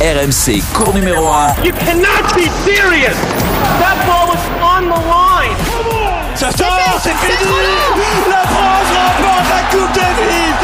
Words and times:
RMC, 0.00 0.62
cours 0.72 0.94
numéro 0.94 1.26
1. 1.26 1.64
You 1.64 1.72
cannot 1.72 2.32
be 2.36 2.48
serious. 2.64 3.16
That 3.80 3.98
ball 4.06 4.28
was 4.28 4.38
on 4.62 4.84
the 4.84 4.94
line. 4.94 5.56
Ça 6.36 6.52
sort, 6.52 7.00
c'est 7.02 7.16
fini. 7.16 7.50
La 8.30 8.46
France 8.46 8.90
remporte 8.94 9.48
la 9.50 9.62
Coupe 9.72 9.92
Davis. 9.94 10.54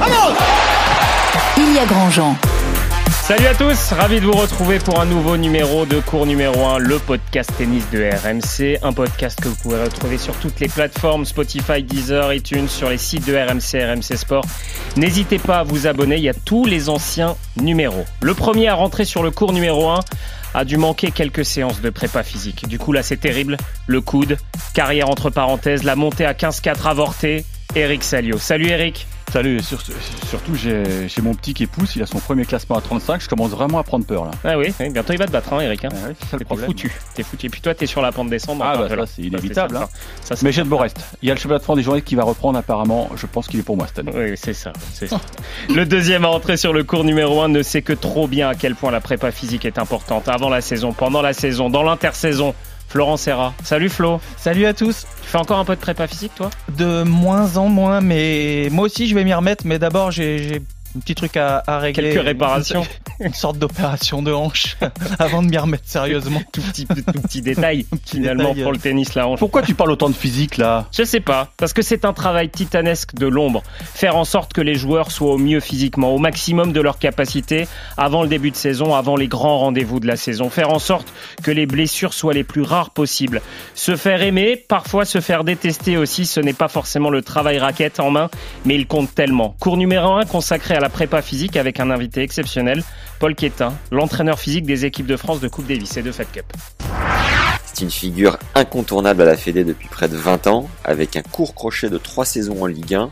Vamos 0.00 0.34
Ilya 1.58 1.84
Grandjean. 1.84 2.36
Salut 3.28 3.46
à 3.46 3.54
tous, 3.54 3.92
ravi 3.92 4.22
de 4.22 4.24
vous 4.24 4.32
retrouver 4.32 4.78
pour 4.78 4.98
un 4.98 5.04
nouveau 5.04 5.36
numéro 5.36 5.84
de 5.84 6.00
cours 6.00 6.24
numéro 6.24 6.64
1, 6.64 6.78
le 6.78 6.98
podcast 6.98 7.52
tennis 7.58 7.84
de 7.90 7.98
RMC, 7.98 8.78
un 8.82 8.94
podcast 8.94 9.38
que 9.38 9.48
vous 9.48 9.56
pouvez 9.56 9.82
retrouver 9.82 10.16
sur 10.16 10.34
toutes 10.36 10.58
les 10.60 10.68
plateformes 10.68 11.26
Spotify, 11.26 11.82
Deezer, 11.82 12.32
iTunes, 12.32 12.68
sur 12.68 12.88
les 12.88 12.96
sites 12.96 13.26
de 13.26 13.34
RMC, 13.36 13.84
RMC 13.84 14.16
Sport. 14.16 14.46
N'hésitez 14.96 15.38
pas 15.38 15.58
à 15.58 15.62
vous 15.62 15.86
abonner, 15.86 16.16
il 16.16 16.22
y 16.22 16.30
a 16.30 16.34
tous 16.34 16.64
les 16.64 16.88
anciens 16.88 17.36
numéros. 17.60 18.06
Le 18.22 18.32
premier 18.32 18.68
à 18.68 18.74
rentrer 18.74 19.04
sur 19.04 19.22
le 19.22 19.30
cours 19.30 19.52
numéro 19.52 19.90
1 19.90 20.00
a 20.54 20.64
dû 20.64 20.78
manquer 20.78 21.10
quelques 21.10 21.44
séances 21.44 21.82
de 21.82 21.90
prépa 21.90 22.22
physique. 22.22 22.66
Du 22.66 22.78
coup 22.78 22.92
là 22.92 23.02
c'est 23.02 23.18
terrible, 23.18 23.58
le 23.86 24.00
coude, 24.00 24.38
carrière 24.72 25.10
entre 25.10 25.28
parenthèses, 25.28 25.84
la 25.84 25.96
montée 25.96 26.24
à 26.24 26.32
15-4 26.32 26.88
avortée, 26.88 27.44
Eric 27.74 28.04
Salio. 28.04 28.38
Salut 28.38 28.68
Eric 28.68 29.06
Salut, 29.30 29.62
sur- 29.62 29.78
surtout 29.82 30.54
j'ai 30.54 31.06
j'ai 31.06 31.20
mon 31.20 31.34
petit 31.34 31.52
qui 31.52 31.66
pousse, 31.66 31.96
il 31.96 32.02
a 32.02 32.06
son 32.06 32.18
premier 32.18 32.46
classement 32.46 32.76
à 32.76 32.80
35, 32.80 33.20
je 33.20 33.28
commence 33.28 33.50
vraiment 33.50 33.78
à 33.78 33.82
prendre 33.82 34.06
peur 34.06 34.24
là. 34.24 34.30
Ah 34.42 34.56
oui, 34.58 34.72
oui, 34.80 34.88
bientôt 34.88 35.12
il 35.12 35.18
va 35.18 35.26
te 35.26 35.30
battre 35.30 35.52
hein, 35.52 35.60
Eric. 35.60 35.84
Hein. 35.84 35.90
Ah 35.92 36.36
le 36.38 36.44
T'es 36.44 36.56
foutu, 36.64 36.92
t'es 37.14 37.22
foutu. 37.22 37.46
Et 37.46 37.48
puis 37.50 37.60
toi, 37.60 37.74
t'es 37.74 37.84
sur 37.86 38.00
la 38.00 38.10
pente 38.10 38.30
descendre. 38.30 38.64
Ah 38.64 38.72
enfin, 38.78 38.96
bah 38.96 39.06
ça 39.06 39.12
c'est 39.14 39.22
inévitable. 39.22 39.74
Ça, 39.76 39.82
hein. 39.82 39.88
c'est- 40.22 40.28
ça, 40.28 40.36
c'est- 40.36 40.44
Mais 40.46 40.52
j'ai 40.52 40.62
de 40.62 40.68
beau 40.68 40.78
reste. 40.78 40.98
Il 41.20 41.28
y 41.28 41.30
a 41.30 41.34
le 41.34 41.38
championnat 41.40 41.58
de 41.58 41.64
France 41.64 41.76
des 41.76 41.82
journées 41.82 42.00
qui 42.02 42.14
va 42.14 42.24
reprendre 42.24 42.58
apparemment, 42.58 43.10
je 43.16 43.26
pense 43.26 43.48
qu'il 43.48 43.60
est 43.60 43.62
pour 43.64 43.76
moi 43.76 43.86
cette 43.86 43.98
année. 43.98 44.12
Oui, 44.14 44.32
c'est 44.36 44.54
ça. 44.54 44.72
c'est 44.94 45.08
ça. 45.08 45.20
Le 45.74 45.84
deuxième 45.84 46.24
à 46.24 46.28
entrer 46.28 46.56
sur 46.56 46.72
le 46.72 46.82
cours 46.82 47.04
numéro 47.04 47.42
1 47.42 47.48
ne 47.48 47.62
sait 47.62 47.82
que 47.82 47.92
trop 47.92 48.28
bien 48.28 48.48
à 48.48 48.54
quel 48.54 48.74
point 48.74 48.90
la 48.90 49.00
prépa 49.02 49.30
physique 49.30 49.66
est 49.66 49.78
importante 49.78 50.26
avant 50.28 50.48
la 50.48 50.62
saison, 50.62 50.92
pendant 50.94 51.20
la 51.20 51.34
saison, 51.34 51.68
dans 51.68 51.82
l'intersaison. 51.82 52.54
Florent 52.88 53.16
Serra. 53.18 53.54
Salut 53.62 53.90
Flo. 53.90 54.20
Salut 54.36 54.66
à 54.66 54.72
tous. 54.72 55.06
Tu 55.22 55.28
fais 55.28 55.38
encore 55.38 55.58
un 55.58 55.64
peu 55.64 55.76
de 55.76 55.80
prépa 55.80 56.06
physique 56.06 56.32
toi? 56.34 56.50
De 56.76 57.02
moins 57.02 57.56
en 57.58 57.68
moins, 57.68 58.00
mais 58.00 58.68
moi 58.72 58.86
aussi 58.86 59.06
je 59.06 59.14
vais 59.14 59.24
m'y 59.24 59.34
remettre. 59.34 59.64
Mais 59.66 59.78
d'abord 59.78 60.10
j'ai 60.10 60.38
j'ai 60.38 60.62
un 60.98 61.00
petit 61.00 61.14
truc 61.14 61.36
à, 61.36 61.62
à 61.66 61.78
régler. 61.78 62.10
Quelques 62.10 62.24
réparations. 62.24 62.82
Une 63.20 63.34
sorte 63.34 63.58
d'opération 63.58 64.22
de 64.22 64.32
hanche 64.32 64.76
avant 65.18 65.42
de 65.42 65.48
m'y 65.48 65.58
remettre 65.58 65.84
sérieusement. 65.86 66.40
Tout 66.52 66.60
petit, 66.60 66.86
tout 66.86 67.20
petit 67.22 67.42
détail 67.42 67.86
finalement 68.04 68.50
détail, 68.50 68.62
pour 68.62 68.72
le 68.72 68.78
tennis 68.78 69.14
la 69.14 69.28
hanche. 69.28 69.38
Pourquoi 69.38 69.62
tu 69.62 69.74
parles 69.74 69.92
autant 69.92 70.08
de 70.08 70.14
physique 70.14 70.56
là? 70.56 70.86
Je 70.92 71.04
sais 71.04 71.20
pas, 71.20 71.52
parce 71.56 71.72
que 71.72 71.82
c'est 71.82 72.04
un 72.04 72.12
travail 72.12 72.48
titanesque 72.48 73.14
de 73.14 73.26
l'ombre. 73.26 73.62
Faire 73.94 74.16
en 74.16 74.24
sorte 74.24 74.52
que 74.52 74.60
les 74.60 74.74
joueurs 74.74 75.10
soient 75.10 75.32
au 75.32 75.38
mieux 75.38 75.60
physiquement, 75.60 76.14
au 76.14 76.18
maximum 76.18 76.72
de 76.72 76.80
leur 76.80 76.98
capacité, 76.98 77.68
avant 77.96 78.22
le 78.22 78.28
début 78.28 78.50
de 78.50 78.56
saison, 78.56 78.94
avant 78.94 79.16
les 79.16 79.28
grands 79.28 79.58
rendez-vous 79.58 80.00
de 80.00 80.06
la 80.06 80.16
saison. 80.16 80.50
Faire 80.50 80.70
en 80.70 80.78
sorte 80.78 81.12
que 81.42 81.50
les 81.50 81.66
blessures 81.66 82.12
soient 82.12 82.34
les 82.34 82.44
plus 82.44 82.62
rares 82.62 82.90
possibles. 82.90 83.40
Se 83.74 83.96
faire 83.96 84.22
aimer, 84.22 84.56
parfois 84.56 85.04
se 85.04 85.20
faire 85.20 85.44
détester 85.44 85.96
aussi, 85.96 86.26
ce 86.26 86.40
n'est 86.40 86.52
pas 86.52 86.68
forcément 86.68 87.10
le 87.10 87.22
travail 87.22 87.58
raquette 87.58 88.00
en 88.00 88.10
main, 88.10 88.30
mais 88.64 88.74
il 88.74 88.86
compte 88.86 89.14
tellement. 89.14 89.56
Cours 89.60 89.76
numéro 89.76 90.12
1 90.12 90.24
consacré 90.26 90.74
à 90.74 90.80
la 90.80 90.87
prépa 90.88 91.22
physique 91.22 91.56
avec 91.56 91.80
un 91.80 91.90
invité 91.90 92.22
exceptionnel, 92.22 92.82
Paul 93.20 93.34
Quétin, 93.34 93.72
l'entraîneur 93.90 94.38
physique 94.38 94.66
des 94.66 94.84
équipes 94.84 95.06
de 95.06 95.16
France 95.16 95.40
de 95.40 95.48
Coupe 95.48 95.66
Davis 95.66 95.96
et 95.96 96.02
de 96.02 96.12
Fed 96.12 96.26
Cup. 96.32 96.44
C'est 97.64 97.84
une 97.84 97.90
figure 97.90 98.38
incontournable 98.54 99.22
à 99.22 99.24
la 99.24 99.36
Fédé 99.36 99.64
depuis 99.64 99.88
près 99.88 100.08
de 100.08 100.16
20 100.16 100.46
ans, 100.48 100.68
avec 100.84 101.16
un 101.16 101.22
court 101.22 101.54
crochet 101.54 101.88
de 101.88 101.98
3 101.98 102.24
saisons 102.24 102.62
en 102.62 102.66
Ligue 102.66 102.94
1 102.94 103.10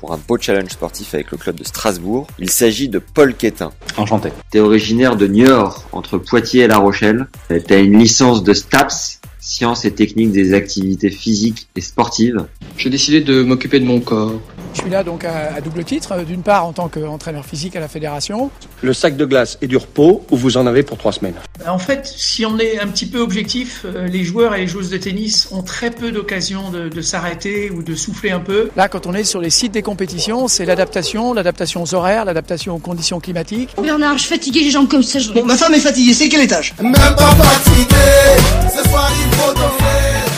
pour 0.00 0.12
un 0.12 0.18
beau 0.28 0.38
challenge 0.38 0.70
sportif 0.70 1.14
avec 1.14 1.30
le 1.30 1.38
club 1.38 1.56
de 1.56 1.64
Strasbourg. 1.64 2.26
Il 2.38 2.50
s'agit 2.50 2.88
de 2.88 2.98
Paul 2.98 3.34
Quétin. 3.34 3.72
Enchanté. 3.96 4.30
T'es 4.50 4.60
originaire 4.60 5.16
de 5.16 5.26
Niort, 5.26 5.88
entre 5.92 6.18
Poitiers 6.18 6.62
et 6.62 6.66
La 6.68 6.78
Rochelle. 6.78 7.26
T'as 7.66 7.80
une 7.80 7.98
licence 7.98 8.42
de 8.44 8.54
STAPS, 8.54 9.20
sciences 9.40 9.84
et 9.84 9.92
techniques 9.92 10.32
des 10.32 10.54
activités 10.54 11.10
physiques 11.10 11.68
et 11.76 11.80
sportives. 11.80 12.46
J'ai 12.76 12.90
décidé 12.90 13.20
de 13.20 13.42
m'occuper 13.42 13.80
de 13.80 13.84
mon 13.84 14.00
corps. 14.00 14.40
Je 14.74 14.82
suis 14.82 14.90
là 14.90 15.02
donc 15.02 15.24
à, 15.24 15.54
à 15.54 15.60
double 15.60 15.84
titre, 15.84 16.24
d'une 16.24 16.42
part 16.42 16.66
en 16.66 16.72
tant 16.72 16.88
qu'entraîneur 16.88 17.44
physique 17.44 17.74
à 17.76 17.80
la 17.80 17.88
fédération. 17.88 18.50
Le 18.82 18.92
sac 18.92 19.16
de 19.16 19.24
glace 19.24 19.58
et 19.62 19.66
du 19.66 19.76
repos, 19.76 20.24
où 20.30 20.36
vous 20.36 20.56
en 20.56 20.66
avez 20.66 20.82
pour 20.82 20.98
trois 20.98 21.12
semaines. 21.12 21.34
En 21.66 21.78
fait, 21.78 22.06
si 22.06 22.44
on 22.46 22.58
est 22.58 22.78
un 22.78 22.86
petit 22.86 23.06
peu 23.06 23.18
objectif, 23.18 23.84
euh, 23.84 24.06
les 24.06 24.24
joueurs 24.24 24.54
et 24.54 24.60
les 24.60 24.66
joueuses 24.66 24.90
de 24.90 24.96
tennis 24.96 25.48
ont 25.50 25.62
très 25.62 25.90
peu 25.90 26.12
d'occasions 26.12 26.70
de, 26.70 26.88
de 26.88 27.00
s'arrêter 27.02 27.70
ou 27.70 27.82
de 27.82 27.94
souffler 27.94 28.30
un 28.30 28.40
peu. 28.40 28.70
Là, 28.76 28.88
quand 28.88 29.06
on 29.06 29.14
est 29.14 29.24
sur 29.24 29.40
les 29.40 29.50
sites 29.50 29.72
des 29.72 29.82
compétitions, 29.82 30.48
c'est 30.48 30.64
l'adaptation, 30.64 31.32
l'adaptation 31.34 31.82
aux 31.82 31.94
horaires, 31.94 32.24
l'adaptation 32.24 32.74
aux 32.74 32.78
conditions 32.78 33.20
climatiques. 33.20 33.70
Bernard, 33.82 34.18
je 34.18 34.24
suis 34.24 34.38
j'ai 34.52 34.64
les 34.64 34.70
jambes 34.70 34.88
comme 34.88 35.02
ça. 35.02 35.18
Je... 35.18 35.32
Bon, 35.32 35.44
ma 35.44 35.56
femme 35.56 35.74
est 35.74 35.80
fatiguée, 35.80 36.14
c'est 36.14 36.28
quel 36.28 36.42
étage? 36.42 36.74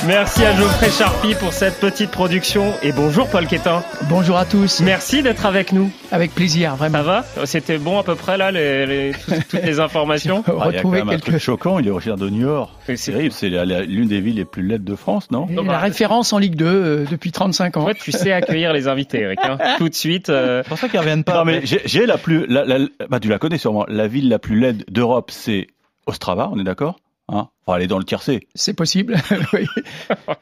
Merci 0.06 0.44
à 0.44 0.56
Geoffrey 0.56 0.90
Charpie 0.90 1.34
pour 1.38 1.52
cette 1.52 1.78
petite 1.78 2.10
production 2.10 2.72
et 2.82 2.90
bonjour 2.90 3.28
Paul 3.28 3.46
Quétin. 3.46 3.84
Bonjour 4.08 4.36
à 4.38 4.44
tous. 4.44 4.80
Merci 4.80 5.22
d'être 5.22 5.46
avec 5.46 5.72
nous. 5.72 5.92
Avec 6.10 6.34
plaisir, 6.34 6.70
Ça 6.70 6.76
vraiment. 6.76 7.02
va 7.02 7.24
C'était 7.44 7.78
bon 7.78 7.98
à 7.98 8.02
peu 8.02 8.14
près 8.16 8.36
là, 8.36 8.50
les, 8.50 8.86
les- 8.86 9.12
tout- 9.12 9.30
toutes 9.50 9.62
les 9.62 9.78
informations 9.78 10.42
Ah, 10.48 10.52
Retrouver 10.52 11.02
quelques... 11.08 11.20
truc 11.24 11.38
choquant, 11.38 11.78
il 11.78 11.86
est 11.86 11.90
originaire 11.90 12.16
de 12.16 12.28
Niort. 12.28 12.72
Et 12.88 12.96
C'est 12.96 13.12
terrible, 13.12 13.32
c'est 13.32 13.50
l'une 13.50 14.08
des 14.08 14.20
villes 14.20 14.36
les 14.36 14.44
plus 14.44 14.62
laides 14.66 14.84
de 14.84 14.96
France, 14.96 15.30
non 15.30 15.46
Et 15.48 15.54
la 15.54 15.78
référence 15.78 16.32
en 16.32 16.38
Ligue 16.38 16.56
2 16.56 16.64
euh, 16.66 17.04
depuis 17.08 17.30
35 17.30 17.76
ans. 17.76 17.82
En 17.82 17.86
fait, 17.86 17.94
tu 17.94 18.10
sais 18.10 18.32
accueillir 18.32 18.72
les 18.72 18.88
invités, 18.88 19.20
Eric. 19.20 19.38
hein. 19.44 19.58
Tout 19.78 19.88
de 19.90 19.94
suite. 19.94 20.28
euh, 20.30 20.62
C'est 20.64 20.68
pour 20.70 20.78
ça 20.78 20.88
qu'ils 20.88 20.98
reviennent 20.98 21.24
pas. 21.24 21.34
Non 21.36 21.44
mais 21.44 21.60
j'ai 21.64 21.82
j'ai 21.84 22.06
la 22.06 22.18
plus, 22.18 22.46
la, 22.48 22.64
la- 22.64 22.78
bah 23.08 23.20
tu 23.20 23.28
la 23.28 23.38
connais 23.38 23.58
sûrement, 23.58 23.84
la 23.86 24.08
ville 24.08 24.28
la 24.28 24.38
plus 24.38 24.58
laide 24.58 24.84
d'Europe 24.90 25.30
c'est 25.30 25.68
Ostrava, 26.06 26.48
on 26.52 26.58
est 26.58 26.64
d'accord? 26.64 26.96
Hein 27.30 27.48
Enfin, 27.66 27.76
elle 27.78 27.84
est 27.84 27.88
dans 27.88 27.98
le 27.98 28.04
tiercé. 28.04 28.40
C'est 28.54 28.74
possible. 28.74 29.16
oui. 29.52 29.66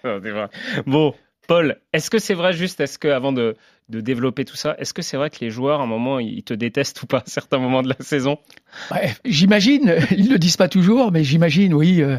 bon, 0.87 1.15
Paul, 1.47 1.79
est-ce 1.93 2.11
que 2.11 2.19
c'est 2.19 2.35
vrai 2.35 2.53
juste, 2.53 2.81
est-ce 2.81 2.99
que 2.99 3.09
avant 3.09 3.33
de, 3.33 3.57
de 3.89 4.01
développer 4.01 4.45
tout 4.45 4.57
ça, 4.57 4.77
est-ce 4.79 4.93
que 4.93 5.03
c'est 5.03 5.17
vrai 5.17 5.31
que 5.31 5.39
les 5.41 5.51
joueurs, 5.51 5.81
à 5.81 5.85
un 5.85 5.87
moment, 5.87 6.19
ils 6.19 6.43
te 6.43 6.55
détestent 6.55 7.03
ou 7.03 7.07
pas 7.07 7.19
à 7.19 7.23
certains 7.27 7.59
moments 7.59 7.83
de 7.83 7.89
la 7.89 7.97
saison? 8.01 8.39
Ouais, 8.91 9.15
j'imagine, 9.25 9.97
ils 10.11 10.31
le 10.31 10.39
disent 10.39 10.57
pas 10.59 10.69
toujours, 10.69 11.11
mais 11.13 11.25
j'imagine, 11.25 11.73
oui. 11.75 12.03
euh, 12.03 12.19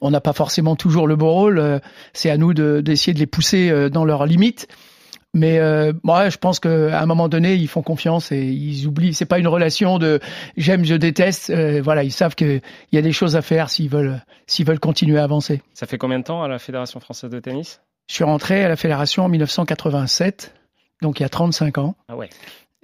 on 0.00 0.10
n'a 0.10 0.20
pas 0.20 0.34
forcément 0.34 0.76
toujours 0.76 1.06
le 1.06 1.16
beau 1.16 1.30
rôle. 1.30 1.58
euh, 1.58 1.78
c'est 2.12 2.30
à 2.30 2.36
nous 2.36 2.52
de- 2.54 2.80
d'essayer 2.82 3.14
de, 3.14 3.18
les 3.18 3.26
pousser 3.26 3.70
euh, 3.70 3.88
dans 3.88 4.04
leurs 4.04 4.26
limites. 4.26 4.68
Mais 5.38 5.58
euh, 5.58 5.92
moi, 6.02 6.30
je 6.30 6.38
pense 6.38 6.60
qu'à 6.60 6.98
un 6.98 7.04
moment 7.04 7.28
donné, 7.28 7.54
ils 7.56 7.68
font 7.68 7.82
confiance 7.82 8.32
et 8.32 8.42
ils 8.42 8.86
oublient. 8.86 9.12
C'est 9.12 9.26
pas 9.26 9.38
une 9.38 9.48
relation 9.48 9.98
de 9.98 10.18
j'aime, 10.56 10.82
je 10.86 10.94
déteste. 10.94 11.50
euh, 11.50 11.82
voilà, 11.84 12.04
ils 12.04 12.10
savent 12.10 12.34
qu'il 12.34 12.62
y 12.92 12.96
a 12.96 13.02
des 13.02 13.12
choses 13.12 13.36
à 13.36 13.42
faire 13.42 13.68
s'ils 13.68 13.90
veulent, 13.90 14.22
s'ils 14.46 14.64
veulent 14.66 14.80
continuer 14.80 15.18
à 15.18 15.24
avancer. 15.24 15.60
Ça 15.74 15.86
fait 15.86 15.98
combien 15.98 16.18
de 16.20 16.24
temps 16.24 16.42
à 16.42 16.48
la 16.48 16.58
Fédération 16.58 17.00
française 17.00 17.28
de 17.28 17.38
tennis? 17.38 17.82
Je 18.08 18.14
suis 18.14 18.24
rentré 18.24 18.64
à 18.64 18.68
la 18.70 18.76
fédération 18.76 19.24
en 19.24 19.28
1987, 19.28 20.54
donc 21.02 21.20
il 21.20 21.22
y 21.22 21.26
a 21.26 21.28
35 21.28 21.78
ans. 21.78 21.96
Ah 22.08 22.16
ouais. 22.16 22.28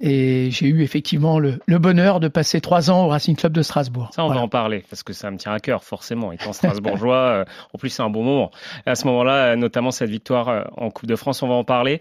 Et 0.05 0.51
j'ai 0.51 0.67
eu 0.67 0.83
effectivement 0.83 1.39
le, 1.39 1.59
le 1.67 1.79
bonheur 1.79 2.19
de 2.19 2.27
passer 2.27 2.61
trois 2.61 2.91
ans 2.91 3.05
au 3.05 3.09
Racing 3.09 3.37
Club 3.37 3.53
de 3.53 3.63
Strasbourg. 3.63 4.11
Ça, 4.13 4.25
on 4.25 4.27
Voilà. 4.27 4.41
va 4.41 4.45
en 4.47 4.49
parler 4.49 4.85
parce 4.91 5.03
que 5.05 5.13
ça 5.13 5.31
me 5.31 5.37
tient 5.37 5.53
à 5.53 5.61
cœur, 5.61 5.85
forcément. 5.85 6.33
Étant 6.33 6.53
strasbourgeois, 6.53 7.17
euh, 7.31 7.45
en 7.73 7.79
plus, 7.79 7.91
c'est 7.91 8.03
un 8.03 8.11
bon 8.11 8.25
moment. 8.25 8.51
Et 8.87 8.91
à 8.91 8.95
ce 8.97 9.07
moment-là, 9.07 9.53
euh, 9.53 9.57
notamment 9.57 9.93
cette 9.93 10.11
victoire 10.11 10.49
euh, 10.49 10.63
en 10.77 10.91
Coupe 10.91 11.07
de 11.09 11.15
France, 11.15 11.43
on 11.45 11.49
va 11.49 11.55
en 11.55 11.63
parler. 11.65 12.01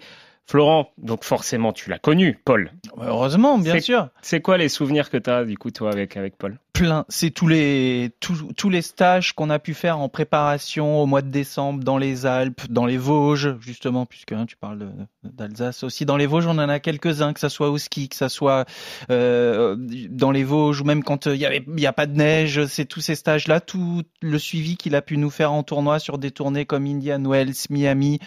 Florent, 0.51 0.91
donc 0.97 1.23
forcément, 1.23 1.72
tu 1.72 1.89
l'as 1.89 1.97
connu, 1.97 2.38
Paul. 2.44 2.73
Heureusement, 3.00 3.57
bien 3.57 3.79
sûr. 3.79 4.09
C'est 4.22 4.41
quoi 4.41 4.57
les 4.57 4.67
souvenirs 4.67 5.09
que 5.09 5.16
tu 5.16 5.29
as, 5.29 5.45
du 5.45 5.57
coup, 5.57 5.72
toi, 5.72 5.94
avec, 5.94 6.17
avec 6.17 6.38
Paul? 6.38 6.59
C'est 7.09 7.31
tous 7.31 7.47
les 7.47 8.11
tous, 8.19 8.47
tous 8.57 8.69
les 8.69 8.81
stages 8.81 9.33
qu'on 9.33 9.49
a 9.49 9.59
pu 9.59 9.73
faire 9.73 9.99
en 9.99 10.09
préparation 10.09 11.01
au 11.01 11.05
mois 11.05 11.21
de 11.21 11.29
décembre 11.29 11.83
dans 11.83 11.97
les 11.97 12.25
Alpes, 12.25 12.61
dans 12.69 12.85
les 12.85 12.97
Vosges, 12.97 13.55
justement, 13.59 14.05
puisque 14.05 14.31
hein, 14.31 14.45
tu 14.47 14.57
parles 14.57 14.91
d'Alsace 15.23 15.83
aussi. 15.83 16.05
Dans 16.05 16.17
les 16.17 16.25
Vosges, 16.25 16.47
on 16.47 16.57
en 16.57 16.69
a 16.69 16.79
quelques-uns, 16.79 17.33
que 17.33 17.39
ça 17.39 17.49
soit 17.49 17.69
au 17.69 17.77
ski, 17.77 18.09
que 18.09 18.15
ça 18.15 18.29
soit 18.29 18.65
euh, 19.09 19.75
dans 20.09 20.31
les 20.31 20.43
Vosges, 20.43 20.81
ou 20.81 20.83
même 20.83 21.03
quand 21.03 21.28
euh, 21.28 21.35
il 21.35 21.41
il 21.67 21.79
y 21.79 21.87
a 21.87 21.93
pas 21.93 22.05
de 22.05 22.16
neige. 22.16 22.66
C'est 22.66 22.85
tous 22.85 23.01
ces 23.01 23.16
stages-là, 23.16 23.59
tout 23.59 24.03
le 24.22 24.39
suivi 24.39 24.77
qu'il 24.77 24.95
a 24.95 25.01
pu 25.01 25.17
nous 25.17 25.29
faire 25.29 25.51
en 25.51 25.63
tournoi 25.63 25.99
sur 25.99 26.17
des 26.17 26.31
tournées 26.31 26.66
comme 26.66 26.85
Indian 26.85 27.23
Wells, 27.23 27.53
Miami, 27.69 28.19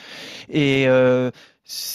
et 0.49 0.87
euh, 0.89 1.31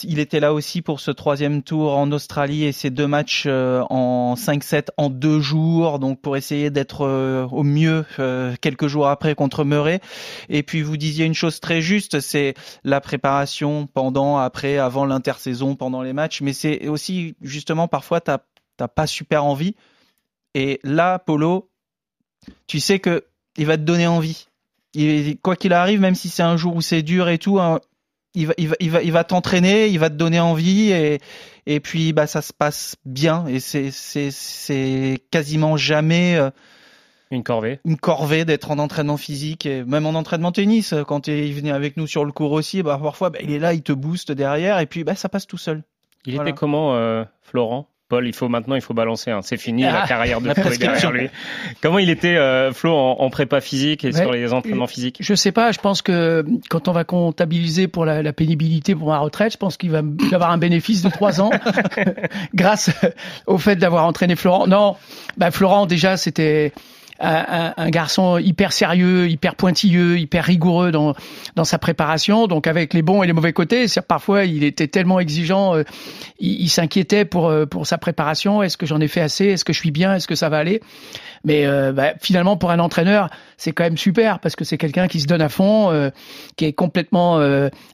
il 0.04 0.18
était 0.18 0.40
là 0.40 0.52
aussi 0.52 0.82
pour 0.82 1.00
ce 1.00 1.12
troisième 1.12 1.62
tour 1.62 1.96
en 1.96 2.12
Australie 2.12 2.64
et 2.64 2.72
ces 2.72 2.90
deux 2.90 3.06
matchs 3.06 3.44
euh, 3.46 3.84
en 3.92 4.34
5-7 4.34 4.88
en 4.98 5.12
deux 5.12 5.40
jours, 5.40 6.00
donc 6.00 6.20
pour 6.20 6.36
essayer 6.36 6.49
d'être 6.52 7.06
euh, 7.06 7.46
au 7.52 7.64
mieux 7.64 8.06
euh, 8.20 8.56
quelques 8.62 8.88
jours 8.88 9.08
après 9.08 9.36
contre 9.36 9.64
Murray. 9.64 10.00
Et 10.50 10.64
puis 10.64 10.82
vous 10.82 10.98
disiez 10.98 11.26
une 11.26 11.34
chose 11.34 11.60
très 11.60 11.82
juste, 11.82 12.20
c'est 12.20 12.54
la 12.84 13.02
préparation 13.02 13.88
pendant, 13.88 14.38
après, 14.38 14.78
avant 14.78 15.06
l'intersaison, 15.06 15.76
pendant 15.76 16.02
les 16.02 16.14
matchs, 16.14 16.42
mais 16.42 16.54
c'est 16.54 16.88
aussi 16.88 17.36
justement 17.42 17.88
parfois 17.88 18.22
t'as 18.22 18.40
pas 18.88 19.08
super 19.08 19.46
envie. 19.46 19.76
Et 20.56 20.80
là, 20.84 21.20
Polo, 21.20 21.70
tu 22.68 22.80
sais 22.80 23.00
que 23.00 23.26
il 23.58 23.66
va 23.66 23.78
te 23.78 23.84
donner 23.84 24.08
envie. 24.08 24.48
Il- 24.94 25.38
quoi 25.40 25.56
qu'il 25.56 25.74
arrive, 25.74 26.00
même 26.00 26.16
si 26.16 26.30
c'est 26.30 26.44
un 26.44 26.58
jour 26.58 26.76
où 26.76 26.82
c'est 26.82 27.04
dur 27.04 27.30
et 27.30 27.38
tout, 27.38 27.60
hein, 27.60 27.80
il 28.34 28.48
va, 28.48 28.54
il 28.58 28.70
va, 28.70 28.76
il 28.80 28.92
va, 28.92 29.04
il 29.04 29.12
va 29.12 29.24
t'entraîner, 29.24 29.88
il 29.88 30.00
va 30.00 30.10
te 30.10 30.16
donner 30.16 30.40
envie 30.40 30.92
et, 30.92 31.20
Et 31.72 31.80
puis 31.80 32.14
bah 32.14 32.26
ça 32.26 32.42
se 32.42 32.52
passe 32.52 32.96
bien 33.06 33.46
et 33.46 33.60
c'est 33.60 33.92
c'est 33.92 34.32
c'est 34.32 35.20
quasiment 35.30 35.78
jamais 35.78 36.36
euh, 36.36 36.50
une 37.30 37.44
corvée. 37.44 37.80
Une 37.86 37.96
corvée 37.96 38.44
d'être 38.44 38.72
en 38.72 38.80
entraînement 38.80 39.18
physique 39.18 39.68
et 39.68 39.84
même 39.84 40.08
en 40.08 40.16
entraînement 40.16 40.52
tennis 40.52 40.96
quand 41.08 41.28
il 41.28 41.54
venait 41.54 41.70
avec 41.70 41.96
nous 41.96 42.08
sur 42.08 42.26
le 42.26 42.32
cours 42.32 42.54
aussi 42.54 42.82
bah 42.82 43.00
parfois 43.00 43.30
bah, 43.30 43.38
il 43.44 43.52
est 43.52 43.60
là, 43.60 43.76
il 43.76 43.84
te 43.84 43.92
booste 43.92 44.32
derrière 44.32 44.80
et 44.80 44.88
puis 44.88 45.04
bah 45.04 45.14
ça 45.14 45.30
passe 45.30 45.46
tout 45.46 45.60
seul. 45.60 45.84
Il 46.26 46.36
était 46.42 46.54
comment 46.54 46.96
euh, 46.96 47.24
Florent? 47.44 47.88
Paul, 48.10 48.28
il 48.28 48.34
faut 48.34 48.50
maintenant, 48.50 48.74
il 48.74 48.82
faut 48.82 48.96
balancer. 48.96 49.30
Hein. 49.30 49.42
C'est 49.44 49.58
fini 49.58 49.84
la 49.84 50.02
ah, 50.02 50.08
carrière 50.08 50.42
de 50.42 50.52
Flo 50.52 50.76
derrière 50.78 51.12
lui. 51.12 51.30
Comment 51.80 52.00
il 52.00 52.10
était 52.10 52.38
euh, 52.38 52.74
Flo 52.74 52.92
en, 52.92 53.30
prépa 53.30 53.62
physique 53.62 54.04
et 54.04 54.12
sur 54.12 54.32
les 54.32 54.52
entraînements 54.52 54.88
physiques? 54.88 55.18
Je 55.20 55.36
sais 55.36 55.52
pas. 55.52 55.72
Je 55.72 55.78
pense 55.78 56.02
que 56.02 56.44
quand 56.72 56.88
on 56.88 56.92
va 56.92 57.04
comptabiliser 57.04 57.88
pour 57.88 58.06
la, 58.06 58.34
pénibilité 58.34 58.96
pour 58.96 59.10
ma 59.10 59.20
retraite, 59.20 59.54
je 59.54 59.58
pense 59.58 59.78
qu'il 59.78 59.92
va 59.92 60.02
avoir 60.32 60.50
un 60.50 60.58
bénéfice 60.58 61.04
de 61.04 61.10
trois 61.10 61.40
ans 61.40 61.52
grâce 62.56 62.90
au 63.46 63.60
fait 63.60 63.76
d'avoir 63.76 64.08
entraîné 64.08 64.36
Florent. 64.36 64.66
Non, 64.66 64.96
bah 65.38 65.52
Florent 65.52 65.86
déjà 65.86 66.18
c'était 66.18 66.74
un, 67.20 67.90
garçon 67.90 68.38
hyper 68.38 68.72
sérieux, 68.72 69.30
hyper 69.30 69.56
pointilleux, 69.56 70.18
hyper 70.20 70.46
rigoureux 70.46 70.92
dans, 70.92 71.16
dans 71.56 71.64
sa 71.64 71.78
préparation. 71.78 72.48
Donc 72.48 72.68
avec 72.68 72.94
les 72.94 73.02
bons 73.02 73.24
et 73.24 73.28
les 73.28 73.34
mauvais 73.34 73.54
côtés, 73.54 73.86
parfois 74.08 74.46
il 74.46 74.64
était 74.64 74.88
tellement 74.88 75.20
exigeant, 75.20 75.76
euh, 75.76 75.84
il, 76.40 76.62
il 76.62 76.70
s'inquiétait 76.70 77.26
pour 77.26 77.50
euh, 77.50 77.66
pour 77.66 77.88
sa 77.88 77.98
préparation. 77.98 78.64
Est-ce 78.64 78.78
que 78.78 78.86
j'en 78.86 79.00
ai 79.00 79.08
fait 79.08 79.22
assez? 79.22 79.46
Est-ce 79.46 79.66
que 79.66 79.74
je 79.74 79.80
suis 79.80 79.92
bien? 79.92 80.16
Est-ce 80.16 80.28
que 80.28 80.36
ça 80.36 80.50
va 80.50 80.58
aller? 80.58 80.82
Mais 81.44 81.66
euh, 81.66 81.92
bah, 81.92 82.14
finalement, 82.20 82.58
pour 82.58 82.72
un 82.72 82.80
entraîneur, 82.80 83.30
c'est 83.58 83.72
quand 83.72 83.84
même 83.84 83.98
super 83.98 84.40
parce 84.40 84.56
que 84.56 84.64
c'est 84.64 84.78
quelqu'un 84.78 85.08
qui 85.08 85.20
se 85.20 85.28
donne 85.28 85.42
à 85.42 85.50
fond, 85.50 86.12
qui 86.56 86.66
est 86.66 86.74
complètement 86.74 87.40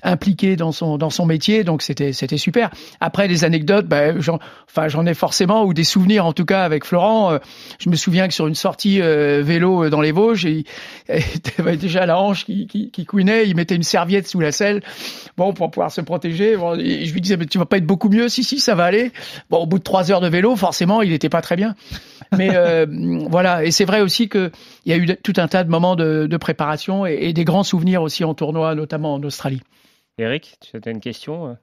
impliqué 0.04 0.56
dans 0.56 0.72
son 0.72 0.98
dans 0.98 1.10
son 1.10 1.26
métier. 1.26 1.64
Donc 1.64 1.82
c'était 1.82 2.14
c'était 2.14 2.38
super. 2.38 2.70
Après 3.00 3.28
les 3.28 3.44
anecdotes, 3.44 3.88
bah, 3.88 4.20
j'en 4.20 4.40
enfin 4.70 4.88
j'en 4.88 5.06
ai 5.06 5.14
forcément 5.14 5.64
ou 5.64 5.74
des 5.74 5.84
souvenirs 5.84 6.26
en 6.26 6.34
tout 6.34 6.46
cas 6.46 6.64
avec 6.64 6.86
Florent. 6.86 7.40
je 7.80 7.90
me 7.90 7.96
souviens 7.96 8.28
que 8.28 8.34
sur 8.34 8.48
une 8.48 8.56
sortie 8.56 9.02
euh, 9.02 9.42
vélo 9.44 9.90
dans 9.90 10.02
les 10.02 10.12
Vosges 10.12 10.46
et 10.46 10.66
il 11.10 11.16
avait 11.58 11.78
déjà 11.78 12.06
la 12.06 12.20
hanche 12.20 12.46
qui, 12.46 12.68
qui, 12.68 12.92
qui 12.92 13.06
couinait, 13.06 13.48
il 13.48 13.56
mettait 13.56 13.76
une 13.76 13.84
serviette 13.84 14.28
sous 14.28 14.40
la 14.40 14.52
selle, 14.52 14.82
bon 15.38 15.54
pour 15.54 15.72
pouvoir 15.72 15.92
se 15.92 16.02
protéger. 16.02 16.58
Bon, 16.58 16.76
je 16.76 17.12
lui 17.12 17.22
disais 17.22 17.38
mais 17.38 17.46
tu 17.46 17.58
vas 17.58 17.66
pas 17.66 17.78
être 17.78 17.86
beaucoup 17.86 18.10
mieux, 18.10 18.30
si 18.30 18.44
si 18.44 18.60
ça 18.60 18.76
va 18.76 18.86
aller. 18.86 19.12
Bon 19.50 19.58
au 19.58 19.66
bout 19.66 19.80
de 19.80 19.84
trois 19.84 20.12
heures 20.12 20.22
de 20.22 20.30
vélo, 20.30 20.56
forcément 20.56 21.02
il 21.02 21.12
n'était 21.12 21.30
pas 21.30 21.42
très 21.42 21.56
bien. 21.56 21.76
Mais 22.38 22.56
euh, 22.56 22.86
voilà 23.30 23.64
et 23.64 23.72
c'est 23.72 23.86
vrai 23.86 24.02
aussi 24.02 24.30
que 24.30 24.52
il 24.86 24.92
y 24.92 24.94
a 24.94 24.98
eu 24.98 25.08
tout 25.24 25.34
un 25.38 25.48
tas 25.48 25.64
de 25.64 25.70
moments 25.70 25.96
de, 25.96 26.28
de 26.28 26.38
préparation 26.38 27.06
et, 27.06 27.18
et, 27.22 27.34
des 27.34 27.46
grands 27.46 27.64
souvenirs 27.64 28.02
aussi 28.02 28.24
en 28.24 28.34
tournoi, 28.34 28.76
notamment 28.76 29.14
en 29.14 29.24
Australie. 29.24 29.62
Eric, 30.18 30.58
tu 30.62 30.80
as 30.84 30.92
une 30.92 31.02
question 31.02 31.48
euh? 31.48 31.54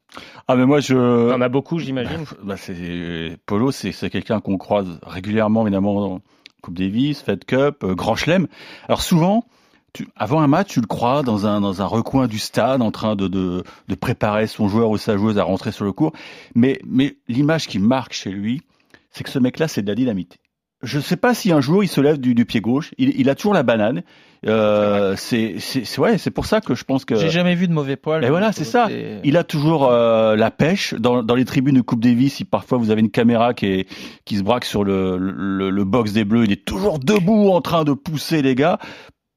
Ah 0.47 0.57
mais 0.57 0.67
moi 0.67 0.81
je. 0.81 1.33
en 1.33 1.41
a 1.41 1.49
beaucoup, 1.49 1.79
j'imagine. 1.79 2.25
Bah, 2.43 2.57
c'est 2.57 3.39
Polo, 3.47 3.71
c'est 3.71 4.11
quelqu'un 4.11 4.41
qu'on 4.41 4.59
croise 4.59 4.99
régulièrement, 5.03 5.63
évidemment, 5.63 6.21
Coupe 6.63 6.75
Davis, 6.75 7.23
Fed 7.23 7.45
Cup, 7.45 7.83
euh, 7.83 7.95
Grand 7.95 8.15
Chelem. 8.15 8.47
Alors 8.89 9.01
souvent, 9.01 9.47
tu, 9.95 10.07
avant 10.17 10.41
un 10.41 10.47
match, 10.47 10.69
tu 10.69 10.81
le 10.81 10.87
crois 10.87 11.23
dans 11.23 11.47
un, 11.47 11.61
dans 11.61 11.81
un 11.81 11.87
recoin 11.87 12.27
du 12.27 12.39
stade 12.39 12.83
en 12.83 12.91
train 12.91 13.17
de, 13.17 13.29
de, 13.29 13.63
de 13.89 13.95
préparer 13.95 14.47
son 14.47 14.69
joueur 14.69 14.91
ou 14.91 14.99
sa 14.99 15.17
joueuse 15.17 15.39
à 15.39 15.45
rentrer 15.45 15.73
sur 15.73 15.85
le 15.85 15.93
court. 15.93 16.13
Mais, 16.55 16.79
mais 16.85 17.17
l'image 17.29 17.67
qui 17.67 17.79
marque 17.79 18.13
chez 18.13 18.31
lui, 18.31 18.63
c'est 19.11 19.25
que 19.25 19.31
ce 19.31 19.39
mec-là, 19.39 19.67
c'est 19.69 19.83
de 19.83 19.89
la 19.89 19.95
dynamite 19.95 20.39
je 20.83 20.99
ne 20.99 21.03
sais 21.03 21.17
pas 21.17 21.35
si 21.35 21.53
un 21.53 21.61
jour 21.61 21.85
il 21.85 21.89
se 21.89 22.01
lève 22.01 22.19
du, 22.19 22.35
du 22.35 22.45
pied 22.45 22.61
gauche. 22.61 22.93
Il, 22.99 23.19
il, 23.19 23.31
a 23.31 23.35
toujours 23.35 23.55
la 23.55 23.63
banane. 23.63 24.03
Euh, 24.47 25.15
c'est 25.17 25.57
c'est 25.61 25.99
ouais, 26.01 26.19
c'est 26.19 26.33
pour 26.33 26.47
ça 26.47 26.61
que 26.61 26.75
je 26.75 26.83
pense 26.85 27.05
que. 27.05 27.15
J'ai 27.15 27.31
jamais 27.31 27.55
vu 27.55 27.69
de 27.69 27.73
mauvais 27.73 27.97
poil. 27.97 28.25
Et 28.25 28.31
voilà, 28.31 28.53
c'est 28.53 28.65
ça. 28.65 28.89
Il 29.23 29.37
a 29.37 29.45
toujours 29.45 29.89
euh, 29.89 30.35
la 30.35 30.51
pêche 30.51 30.95
dans, 30.95 31.23
dans 31.23 31.35
les 31.35 31.45
tribunes 31.45 31.77
de 31.77 31.81
Coupe 31.81 32.01
Davis. 32.01 32.35
Si 32.35 32.45
parfois 32.45 32.79
vous 32.79 32.91
avez 32.91 33.01
une 33.01 33.11
caméra 33.11 33.55
qui 33.55 33.67
est 33.67 33.89
qui 34.25 34.37
se 34.37 34.43
braque 34.43 34.65
sur 34.65 34.83
le, 34.83 35.17
le, 35.19 35.71
le 35.71 35.85
box 35.85 36.13
des 36.13 36.25
Bleus, 36.25 36.45
il 36.45 36.53
est 36.53 36.65
toujours 36.65 36.99
debout 36.99 37.51
en 37.51 37.61
train 37.61 37.85
de 37.85 37.93
pousser 37.93 38.43
les 38.43 38.55
gars. 38.57 38.79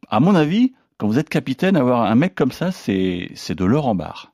À 0.10 0.20
mon 0.20 0.34
avis, 0.34 0.74
quand 0.98 1.08
vous 1.08 1.20
êtes 1.20 1.30
capitaine, 1.30 1.78
avoir 1.78 2.02
un 2.02 2.16
mec 2.16 2.34
comme 2.34 2.52
ça, 2.52 2.72
c'est 2.72 3.30
c'est 3.36 3.56
de 3.56 3.66
l'or 3.66 3.88
en 3.88 3.96
barre. 3.96 4.34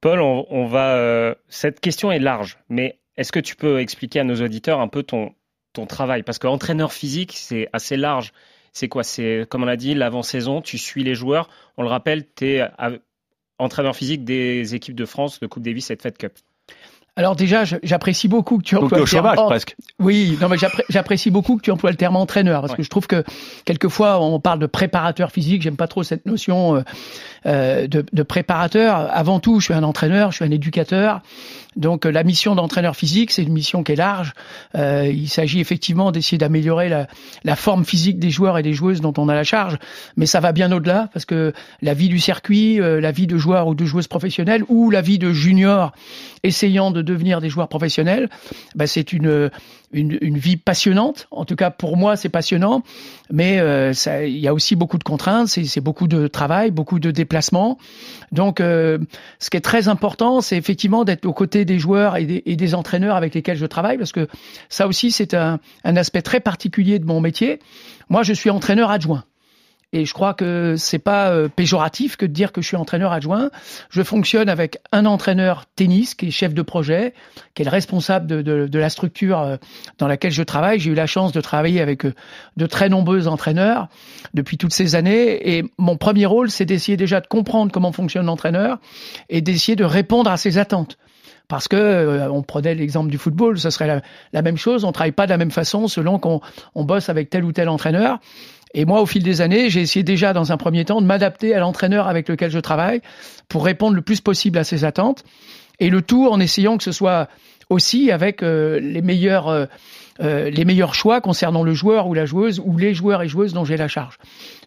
Paul, 0.00 0.20
on, 0.20 0.46
on 0.50 0.66
va. 0.66 0.96
Euh, 0.96 1.34
cette 1.48 1.78
question 1.78 2.10
est 2.10 2.18
large, 2.18 2.58
mais 2.68 2.98
est-ce 3.16 3.30
que 3.30 3.40
tu 3.40 3.56
peux 3.56 3.78
expliquer 3.78 4.20
à 4.20 4.24
nos 4.24 4.36
auditeurs 4.42 4.80
un 4.80 4.88
peu 4.88 5.02
ton 5.02 5.32
ton 5.72 5.86
travail 5.86 6.22
Parce 6.22 6.38
qu'entraîneur 6.38 6.92
physique, 6.92 7.34
c'est 7.36 7.68
assez 7.72 7.96
large. 7.96 8.32
C'est 8.72 8.88
quoi? 8.88 9.02
C'est, 9.02 9.46
comme 9.48 9.62
on 9.62 9.66
l'a 9.66 9.76
dit, 9.76 9.94
l'avant-saison, 9.94 10.60
tu 10.60 10.78
suis 10.78 11.04
les 11.04 11.14
joueurs. 11.14 11.48
On 11.76 11.82
le 11.82 11.88
rappelle, 11.88 12.26
tu 12.34 12.46
es 12.46 12.68
entraîneur 13.58 13.96
physique 13.96 14.24
des 14.24 14.74
équipes 14.74 14.94
de 14.94 15.04
France 15.04 15.40
de 15.40 15.46
Coupe 15.46 15.62
Davis 15.62 15.90
et 15.90 15.96
de 15.96 16.02
Fed 16.02 16.16
Cup. 16.16 16.32
Alors 17.18 17.34
déjà, 17.34 17.64
j'apprécie 17.82 18.28
beaucoup 18.28 18.58
que 18.58 18.62
tu 18.62 18.76
emploies 18.76 19.00
le 19.00 19.04
terme. 19.04 19.34
presque. 19.34 19.74
Oui, 19.98 20.38
non 20.40 20.48
mais 20.48 20.56
j'apprécie 20.88 21.32
beaucoup 21.32 21.56
que 21.56 21.62
tu 21.62 21.72
emploies 21.72 21.90
le 21.90 21.96
terme 21.96 22.14
entraîneur 22.14 22.60
parce 22.60 22.76
que 22.76 22.84
je 22.84 22.88
trouve 22.88 23.08
que 23.08 23.24
quelquefois 23.64 24.22
on 24.22 24.38
parle 24.38 24.60
de 24.60 24.66
préparateur 24.66 25.32
physique. 25.32 25.62
J'aime 25.62 25.76
pas 25.76 25.88
trop 25.88 26.04
cette 26.04 26.26
notion 26.26 26.76
euh, 26.76 26.82
euh, 27.46 27.88
de, 27.88 28.06
de, 28.12 28.22
préparateur. 28.22 28.94
Avant 29.10 29.40
tout, 29.40 29.58
je 29.58 29.64
suis 29.64 29.74
un 29.74 29.82
entraîneur, 29.82 30.30
je 30.30 30.36
suis 30.36 30.44
un 30.44 30.52
éducateur. 30.52 31.20
Donc 31.78 32.04
la 32.04 32.24
mission 32.24 32.56
d'entraîneur 32.56 32.96
physique, 32.96 33.30
c'est 33.30 33.44
une 33.44 33.52
mission 33.52 33.84
qui 33.84 33.92
est 33.92 33.96
large. 33.96 34.32
Euh, 34.74 35.06
il 35.06 35.28
s'agit 35.28 35.60
effectivement 35.60 36.10
d'essayer 36.10 36.36
d'améliorer 36.36 36.88
la, 36.88 37.06
la, 37.44 37.54
forme 37.56 37.84
physique 37.84 38.18
des 38.18 38.30
joueurs 38.30 38.58
et 38.58 38.62
des 38.62 38.72
joueuses 38.72 39.00
dont 39.00 39.14
on 39.16 39.28
a 39.28 39.34
la 39.34 39.44
charge, 39.44 39.78
mais 40.16 40.26
ça 40.26 40.40
va 40.40 40.50
bien 40.50 40.72
au-delà 40.72 41.08
parce 41.12 41.24
que 41.24 41.52
la 41.80 41.94
vie 41.94 42.08
du 42.08 42.18
circuit, 42.18 42.80
euh, 42.80 43.00
la 43.00 43.12
vie 43.12 43.28
de 43.28 43.38
joueur 43.38 43.68
ou 43.68 43.76
de 43.76 43.84
joueuse 43.84 44.08
professionnelle 44.08 44.64
ou 44.68 44.90
la 44.90 45.00
vie 45.00 45.18
de 45.18 45.32
junior 45.32 45.92
essayant 46.42 46.90
de 46.90 47.00
devenir 47.00 47.40
des 47.40 47.48
joueurs 47.48 47.68
professionnels, 47.68 48.28
bah, 48.74 48.86
c'est 48.86 49.12
une, 49.12 49.50
une, 49.92 50.18
une, 50.20 50.38
vie 50.38 50.56
passionnante. 50.56 51.26
En 51.30 51.44
tout 51.44 51.56
cas, 51.56 51.70
pour 51.70 51.96
moi, 51.96 52.16
c'est 52.16 52.28
passionnant. 52.28 52.82
Mais 53.30 53.58
euh, 53.58 53.92
il 54.24 54.38
y 54.38 54.48
a 54.48 54.54
aussi 54.54 54.76
beaucoup 54.76 54.98
de 54.98 55.04
contraintes, 55.04 55.48
c'est 55.48 55.80
beaucoup 55.80 56.06
de 56.06 56.26
travail, 56.26 56.70
beaucoup 56.70 56.98
de 56.98 57.10
déplacements. 57.10 57.78
Donc, 58.32 58.60
euh, 58.60 58.98
ce 59.38 59.50
qui 59.50 59.56
est 59.56 59.62
très 59.62 59.88
important, 59.88 60.40
c'est 60.40 60.56
effectivement 60.56 61.04
d'être 61.04 61.26
aux 61.26 61.32
côtés 61.32 61.64
des 61.68 61.78
joueurs 61.78 62.16
et 62.16 62.24
des, 62.24 62.74
entraîneurs 62.74 63.14
avec 63.14 63.34
lesquels 63.34 63.56
je 63.56 63.66
travaille, 63.66 63.96
parce 63.96 64.12
que 64.12 64.26
ça 64.68 64.88
aussi, 64.88 65.12
c'est 65.12 65.34
un, 65.34 65.60
aspect 65.84 66.22
très 66.22 66.40
particulier 66.40 66.98
de 66.98 67.04
mon 67.04 67.20
métier. 67.20 67.60
Moi, 68.08 68.24
je 68.24 68.32
suis 68.32 68.50
entraîneur 68.50 68.90
adjoint. 68.90 69.24
Et 69.94 70.04
je 70.04 70.12
crois 70.12 70.34
que 70.34 70.74
c'est 70.76 70.98
pas 70.98 71.30
euh, 71.30 71.48
péjoratif 71.48 72.16
que 72.16 72.26
de 72.26 72.32
dire 72.32 72.52
que 72.52 72.60
je 72.60 72.66
suis 72.66 72.76
entraîneur 72.76 73.10
adjoint. 73.10 73.50
Je 73.88 74.02
fonctionne 74.02 74.50
avec 74.50 74.76
un 74.92 75.06
entraîneur 75.06 75.64
tennis 75.76 76.14
qui 76.14 76.26
est 76.26 76.30
chef 76.30 76.52
de 76.52 76.60
projet, 76.60 77.14
qui 77.54 77.62
est 77.62 77.64
le 77.64 77.70
responsable 77.70 78.26
de, 78.26 78.42
de, 78.42 78.66
de 78.66 78.78
la 78.78 78.90
structure 78.90 79.40
euh, 79.40 79.56
dans 79.96 80.06
laquelle 80.06 80.30
je 80.30 80.42
travaille. 80.42 80.78
J'ai 80.78 80.90
eu 80.90 80.94
la 80.94 81.06
chance 81.06 81.32
de 81.32 81.40
travailler 81.40 81.80
avec 81.80 82.04
euh, 82.04 82.14
de 82.58 82.66
très 82.66 82.90
nombreux 82.90 83.28
entraîneurs 83.28 83.88
depuis 84.34 84.58
toutes 84.58 84.74
ces 84.74 84.94
années. 84.94 85.56
Et 85.56 85.64
mon 85.78 85.96
premier 85.96 86.26
rôle, 86.26 86.50
c'est 86.50 86.66
d'essayer 86.66 86.98
déjà 86.98 87.22
de 87.22 87.26
comprendre 87.26 87.72
comment 87.72 87.92
fonctionne 87.92 88.26
l'entraîneur 88.26 88.78
et 89.30 89.40
d'essayer 89.40 89.74
de 89.74 89.84
répondre 89.84 90.30
à 90.30 90.36
ses 90.36 90.58
attentes 90.58 90.98
parce 91.48 91.66
que 91.66 92.28
on 92.30 92.42
prenait 92.42 92.74
l'exemple 92.74 93.10
du 93.10 93.18
football, 93.18 93.58
ce 93.58 93.70
serait 93.70 93.86
la, 93.86 94.02
la, 94.32 94.42
même 94.42 94.56
chose. 94.56 94.84
On 94.84 94.92
travaille 94.92 95.12
pas 95.12 95.26
de 95.26 95.30
la 95.30 95.38
même 95.38 95.50
façon 95.50 95.88
selon 95.88 96.18
qu'on 96.18 96.40
on 96.74 96.84
bosse 96.84 97.08
avec 97.08 97.30
tel 97.30 97.44
ou 97.44 97.52
tel 97.52 97.68
entraîneur. 97.68 98.20
Et 98.74 98.84
moi, 98.84 99.00
au 99.00 99.06
fil 99.06 99.22
des 99.22 99.40
années, 99.40 99.70
j'ai 99.70 99.80
essayé 99.80 100.02
déjà, 100.02 100.32
dans 100.32 100.52
un 100.52 100.56
premier 100.56 100.84
temps, 100.84 101.00
de 101.00 101.06
m'adapter 101.06 101.54
à 101.54 101.60
l'entraîneur 101.60 102.06
avec 102.06 102.28
lequel 102.28 102.50
je 102.50 102.58
travaille 102.58 103.00
pour 103.48 103.64
répondre 103.64 103.94
le 103.94 104.02
plus 104.02 104.20
possible 104.20 104.58
à 104.58 104.64
ses 104.64 104.84
attentes. 104.84 105.24
Et 105.80 105.90
le 105.90 106.02
tout 106.02 106.28
en 106.28 106.40
essayant 106.40 106.76
que 106.76 106.84
ce 106.84 106.92
soit 106.92 107.28
aussi 107.70 108.10
avec 108.10 108.42
euh, 108.42 108.80
les 108.80 109.02
meilleurs 109.02 109.48
euh, 109.48 109.66
euh, 110.20 110.50
les 110.50 110.64
meilleurs 110.64 110.94
choix 110.94 111.20
concernant 111.20 111.62
le 111.62 111.74
joueur 111.74 112.08
ou 112.08 112.14
la 112.14 112.26
joueuse 112.26 112.60
ou 112.64 112.76
les 112.76 112.94
joueurs 112.94 113.22
et 113.22 113.28
joueuses 113.28 113.52
dont 113.52 113.64
j'ai 113.64 113.76
la 113.76 113.86
charge. 113.86 114.18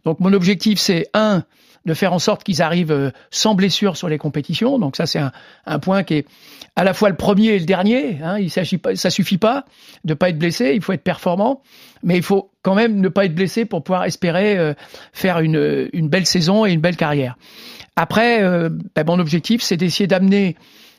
Donc 0.06 0.20
mon 0.20 0.32
objectif 0.32 0.80
c'est 0.80 1.08
un 1.14 1.44
de 1.86 1.94
faire 1.94 2.14
en 2.14 2.20
sorte 2.20 2.44
qu'ils 2.44 2.62
arrivent 2.62 3.12
sans 3.32 3.56
blessure 3.56 3.98
sur 3.98 4.08
les 4.08 4.18
compétitions. 4.18 4.78
Donc 4.78 4.96
ça 4.96 5.06
c'est 5.06 5.20
un, 5.20 5.32
un, 5.66 5.80
point 5.80 6.04
qui 6.04 6.16
est 6.16 6.26
à 6.76 6.84
la 6.84 6.94
fois 6.94 7.10
le 7.10 7.16
premier 7.16 7.50
et 7.50 7.60
le 7.60 7.66
dernier. 7.66 8.20
Hein. 8.24 8.38
Il 8.40 8.50
s'agit 8.50 8.78
pas, 8.78 8.96
ça 8.96 9.10
suffit 9.10 9.38
pas 9.38 9.66
de 10.04 10.14
pas 10.14 10.30
être 10.30 10.38
blessé, 10.38 10.74
il 10.76 10.82
faut 10.82 10.94
être 10.94 11.04
performant, 11.04 11.62
mais 12.04 12.18
il 12.18 12.24
faut 12.24 12.52
quand 12.62 12.76
même 12.76 13.00
ne 13.00 13.10
pas 13.10 13.26
être 13.26 13.36
blessé 13.36 13.66
pour 13.66 13.84
pouvoir 13.84 14.06
espérer 14.06 14.58
euh, 14.58 14.74
faire 15.14 15.40
une, 15.40 15.90
une, 15.94 16.10
belle 16.10 16.26
saison 16.26 16.66
et 16.66 16.72
une 16.72 16.82
belle 16.82 16.98
carrière. 16.98 17.38
Après, 17.96 18.44
euh, 18.44 18.70
ben, 18.96 19.06
mon 19.06 19.20
objectif, 19.20 19.62
c'est 19.62 19.78
d'essayer 19.78 20.08
d'amener 20.08 20.56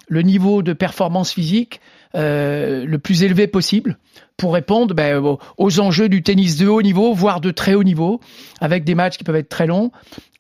le 0.09 0.23
niveau 0.23 0.63
de 0.63 0.73
performance 0.73 1.33
physique 1.33 1.81
euh, 2.15 2.85
le 2.85 2.99
plus 2.99 3.23
élevé 3.23 3.47
possible 3.47 3.97
pour 4.37 4.53
répondre 4.53 4.95
ben, 4.95 5.23
aux 5.57 5.81
enjeux 5.81 6.09
du 6.09 6.23
tennis 6.23 6.59
de 6.59 6.67
haut 6.67 6.83
niveau, 6.83 7.15
voire 7.15 7.41
de 7.41 7.51
très 7.51 7.75
haut 7.75 7.85
niveau, 7.85 8.21
avec 8.61 8.85
des 8.85 8.95
matchs 8.95 9.17
qui 9.17 9.25
peuvent 9.25 9.37
être 9.37 9.49
très 9.49 9.67
longs. 9.67 9.91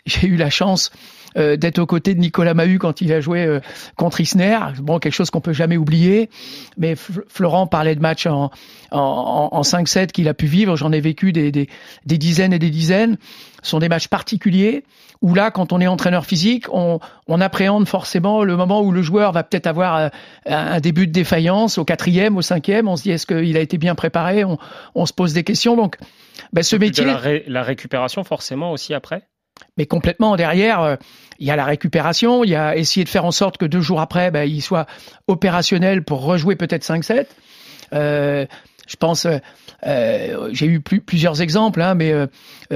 J'ai 0.06 0.26
eu 0.26 0.36
la 0.36 0.50
chance 0.50 0.90
euh, 1.36 1.56
d'être 1.56 1.78
aux 1.78 1.86
côtés 1.86 2.14
de 2.14 2.20
Nicolas 2.20 2.54
Mahut 2.54 2.78
quand 2.78 3.00
il 3.00 3.12
a 3.12 3.20
joué 3.20 3.44
euh, 3.44 3.60
contre 3.96 4.20
Isner. 4.20 4.58
Bon, 4.80 4.98
quelque 4.98 5.14
chose 5.14 5.30
qu'on 5.30 5.40
peut 5.40 5.52
jamais 5.52 5.76
oublier. 5.76 6.28
Mais 6.76 6.94
Florent 6.96 7.66
parlait 7.66 7.94
de 7.94 8.00
matchs 8.00 8.26
en, 8.26 8.50
en, 8.90 9.48
en 9.52 9.62
5-7 9.62 10.08
qu'il 10.08 10.28
a 10.28 10.34
pu 10.34 10.46
vivre. 10.46 10.76
J'en 10.76 10.92
ai 10.92 11.00
vécu 11.00 11.32
des, 11.32 11.52
des, 11.52 11.68
des, 12.04 12.18
dizaines 12.18 12.52
et 12.52 12.58
des 12.58 12.70
dizaines. 12.70 13.16
Ce 13.62 13.70
sont 13.70 13.78
des 13.78 13.88
matchs 13.88 14.08
particuliers 14.08 14.84
où 15.22 15.34
là, 15.34 15.52
quand 15.52 15.72
on 15.72 15.80
est 15.80 15.86
entraîneur 15.86 16.26
physique, 16.26 16.66
on, 16.72 16.98
on 17.28 17.40
appréhende 17.40 17.86
forcément 17.86 18.42
le 18.42 18.56
moment 18.56 18.82
où 18.82 18.90
le 18.90 19.02
joueur 19.02 19.30
va 19.30 19.44
peut-être 19.44 19.68
avoir 19.68 19.96
euh, 19.96 20.08
un 20.46 20.80
début 20.80 21.06
de 21.06 21.12
défaillance 21.12 21.78
au 21.78 21.84
quatrième, 21.84 22.36
au 22.36 22.42
cinquième. 22.42 22.88
On 22.88 22.96
se 22.96 23.04
dit 23.04 23.12
est-ce 23.12 23.26
qu'il 23.26 23.56
a 23.56 23.60
été 23.60 23.78
bien 23.78 23.94
préparé? 23.94 24.44
On, 24.44 24.58
on, 24.96 25.06
se 25.06 25.12
pose 25.12 25.32
des 25.32 25.44
questions. 25.44 25.76
Donc, 25.76 25.96
ben, 26.52 26.62
ce 26.62 26.74
métier. 26.74 27.04
La, 27.04 27.20
la 27.46 27.62
récupération 27.62 28.24
forcément 28.24 28.72
aussi 28.72 28.94
après? 28.94 29.22
Mais 29.76 29.86
complètement 29.86 30.36
derrière, 30.36 30.80
euh, 30.80 30.96
il 31.38 31.46
y 31.46 31.50
a 31.50 31.56
la 31.56 31.64
récupération, 31.64 32.44
il 32.44 32.50
y 32.50 32.56
a 32.56 32.76
essayer 32.76 33.04
de 33.04 33.08
faire 33.08 33.24
en 33.24 33.30
sorte 33.30 33.56
que 33.56 33.64
deux 33.64 33.80
jours 33.80 34.00
après, 34.00 34.30
ben, 34.30 34.48
il 34.48 34.62
soit 34.62 34.86
opérationnel 35.28 36.04
pour 36.04 36.22
rejouer 36.22 36.56
peut-être 36.56 36.84
5-7. 36.84 37.26
Euh, 37.92 38.46
je 38.92 38.96
pense, 38.96 39.26
euh, 39.26 39.38
euh, 39.86 40.50
j'ai 40.52 40.66
eu 40.66 40.80
plus, 40.80 41.00
plusieurs 41.00 41.40
exemples, 41.40 41.80
hein, 41.80 41.94
mais 41.94 42.12
euh, 42.12 42.26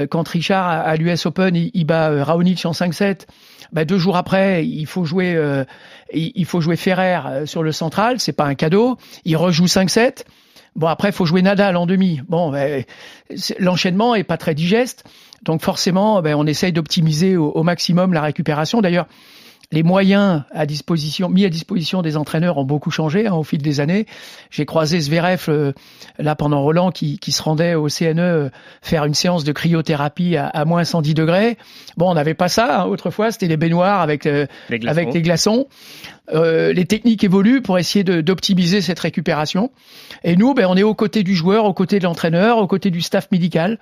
quand 0.09 0.27
Richard 0.27 0.67
à, 0.67 0.95
l'US 0.95 1.25
Open, 1.25 1.55
il, 1.55 1.85
bat 1.85 2.23
Raonic 2.23 2.65
en 2.65 2.71
5-7, 2.71 3.27
ben, 3.71 3.85
deux 3.85 3.97
jours 3.97 4.17
après, 4.17 4.65
il 4.65 4.85
faut 4.85 5.05
jouer, 5.05 5.37
il, 6.13 6.31
il, 6.35 6.45
faut 6.45 6.61
jouer 6.61 6.75
Ferrer 6.75 7.45
sur 7.45 7.63
le 7.63 7.71
central, 7.71 8.19
c'est 8.19 8.33
pas 8.33 8.45
un 8.45 8.55
cadeau. 8.55 8.97
Il 9.25 9.35
rejoue 9.37 9.65
5-7. 9.65 10.23
Bon 10.77 10.87
après, 10.87 11.09
il 11.09 11.11
faut 11.11 11.25
jouer 11.25 11.41
Nadal 11.41 11.75
en 11.75 11.87
demi. 11.87 12.21
Bon, 12.29 12.51
ben, 12.51 12.83
l'enchaînement 13.57 14.13
est 14.13 14.23
pas 14.23 14.37
très 14.37 14.53
digeste. 14.53 15.03
Donc 15.41 15.61
forcément, 15.61 16.21
ben, 16.21 16.35
on 16.35 16.45
essaye 16.45 16.71
d'optimiser 16.71 17.35
au, 17.35 17.63
maximum 17.63 18.13
la 18.13 18.21
récupération. 18.21 18.79
D'ailleurs, 18.79 19.07
les 19.71 19.83
moyens 19.83 20.43
à 20.51 20.65
disposition, 20.65 21.27
mis 21.27 21.43
à 21.43 21.49
disposition 21.49 22.01
des 22.01 22.15
entraîneurs 22.15 22.57
ont 22.57 22.63
beaucoup 22.63 22.89
changé 22.89 23.27
hein, 23.27 23.33
au 23.33 23.43
fil 23.43 23.61
des 23.61 23.81
années. 23.81 24.05
J'ai 24.49 24.65
croisé 24.65 25.01
Zverev 25.01 25.45
euh, 25.49 25.73
là 26.19 26.35
pendant 26.35 26.61
Roland 26.61 26.89
qui, 26.91 27.19
qui, 27.19 27.33
se 27.33 27.43
rendait 27.43 27.75
au 27.75 27.87
CNE 27.89 28.19
euh, 28.19 28.49
faire 28.81 29.03
une 29.03 29.13
séance 29.13 29.43
de 29.43 29.51
cryothérapie 29.51 30.37
à, 30.37 30.47
à 30.47 30.63
moins 30.63 30.85
110 30.85 31.13
degrés. 31.15 31.57
Bon, 31.97 32.09
on 32.09 32.13
n'avait 32.13 32.33
pas 32.33 32.47
ça 32.47 32.83
hein, 32.83 32.85
autrefois, 32.85 33.31
c'était 33.31 33.47
les 33.47 33.57
baignoires 33.57 33.99
avec 33.99 34.25
euh, 34.25 34.45
les 34.69 34.87
avec 34.87 35.13
les 35.13 35.21
glaçons. 35.21 35.67
les 36.31 36.85
techniques 36.85 37.25
évoluent 37.25 37.61
pour 37.61 37.77
essayer 37.77 38.05
d'optimiser 38.05 38.81
cette 38.81 38.99
récupération. 38.99 39.71
Et 40.23 40.37
nous, 40.37 40.53
ben, 40.53 40.67
on 40.69 40.77
est 40.77 40.83
aux 40.83 40.95
côtés 40.95 41.23
du 41.23 41.35
joueur, 41.35 41.65
aux 41.65 41.73
côtés 41.73 41.99
de 41.99 42.05
l'entraîneur, 42.05 42.57
aux 42.59 42.67
côtés 42.67 42.89
du 42.89 43.01
staff 43.01 43.29
médical 43.31 43.79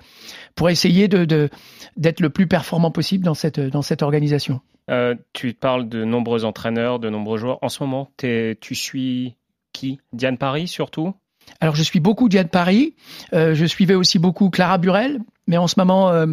pour 0.56 0.70
essayer 0.70 1.08
de 1.08 1.50
d'être 1.96 2.22
le 2.22 2.32
plus 2.32 2.48
performant 2.48 2.90
possible 2.90 3.24
dans 3.24 3.36
cette 3.36 3.60
dans 3.60 3.84
cette 3.84 4.02
organisation. 4.02 4.62
Euh, 4.90 5.16
tu 5.34 5.54
parles 5.54 5.90
de 5.90 6.04
nombreux 6.04 6.46
entraîneurs, 6.46 7.00
de 7.00 7.10
nombreux 7.10 7.38
joueurs. 7.38 7.60
En 7.62 7.70
ce 7.70 7.82
moment, 7.84 8.12
tu 8.18 8.76
suis 8.76 9.36
qui? 9.74 10.00
Diane 10.14 10.38
Paris 10.38 10.68
surtout? 10.68 11.14
Alors 11.60 11.76
je 11.76 11.84
suis 11.84 12.00
beaucoup 12.00 12.28
Diane 12.28 12.50
Paris, 12.50 12.96
euh, 13.34 13.54
je 13.54 13.66
suivais 13.66 13.94
aussi 13.94 14.18
beaucoup 14.18 14.50
Clara 14.50 14.80
Burel, 14.80 15.20
mais 15.46 15.58
en 15.58 15.68
ce 15.68 15.76
moment 15.78 16.10
euh, 16.10 16.26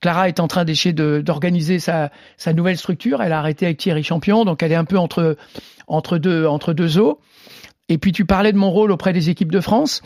Clara 0.00 0.28
est 0.28 0.40
en 0.40 0.48
train 0.48 0.64
d'essayer 0.64 0.94
d'organiser 0.94 1.78
sa, 1.78 2.10
nouvelle 2.54 2.78
structure. 2.78 3.22
Elle 3.22 3.32
a 3.32 3.38
arrêté 3.38 3.66
avec 3.66 3.78
Thierry 3.78 4.02
Champion, 4.02 4.46
donc 4.46 4.62
elle 4.62 4.72
est 4.72 4.76
un 4.76 4.86
peu 4.86 4.96
entre 4.96 5.36
entre 5.86 6.16
deux 6.16 6.46
entre 6.46 6.72
deux 6.72 6.98
eaux. 6.98 7.20
Et 7.90 7.98
puis 7.98 8.12
tu 8.12 8.24
parlais 8.24 8.52
de 8.52 8.56
mon 8.56 8.70
rôle 8.70 8.90
auprès 8.90 9.12
des 9.12 9.28
équipes 9.28 9.52
de 9.52 9.60
France. 9.60 10.00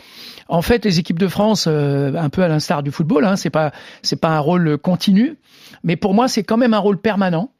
En 0.49 0.61
fait, 0.61 0.83
les 0.83 0.99
équipes 0.99 1.19
de 1.19 1.29
France, 1.29 1.65
un 1.65 2.29
peu 2.29 2.43
à 2.43 2.49
l'instar 2.49 2.83
du 2.83 2.91
football, 2.91 3.23
hein, 3.23 3.37
c'est 3.37 3.49
pas 3.49 3.71
pas 4.21 4.29
un 4.29 4.39
rôle 4.39 4.77
continu, 4.77 5.37
mais 5.83 5.95
pour 5.95 6.13
moi 6.13 6.27
c'est 6.27 6.43
quand 6.43 6.57
même 6.57 6.73
un 6.73 6.79
rôle 6.79 6.99
permanent 6.99 7.51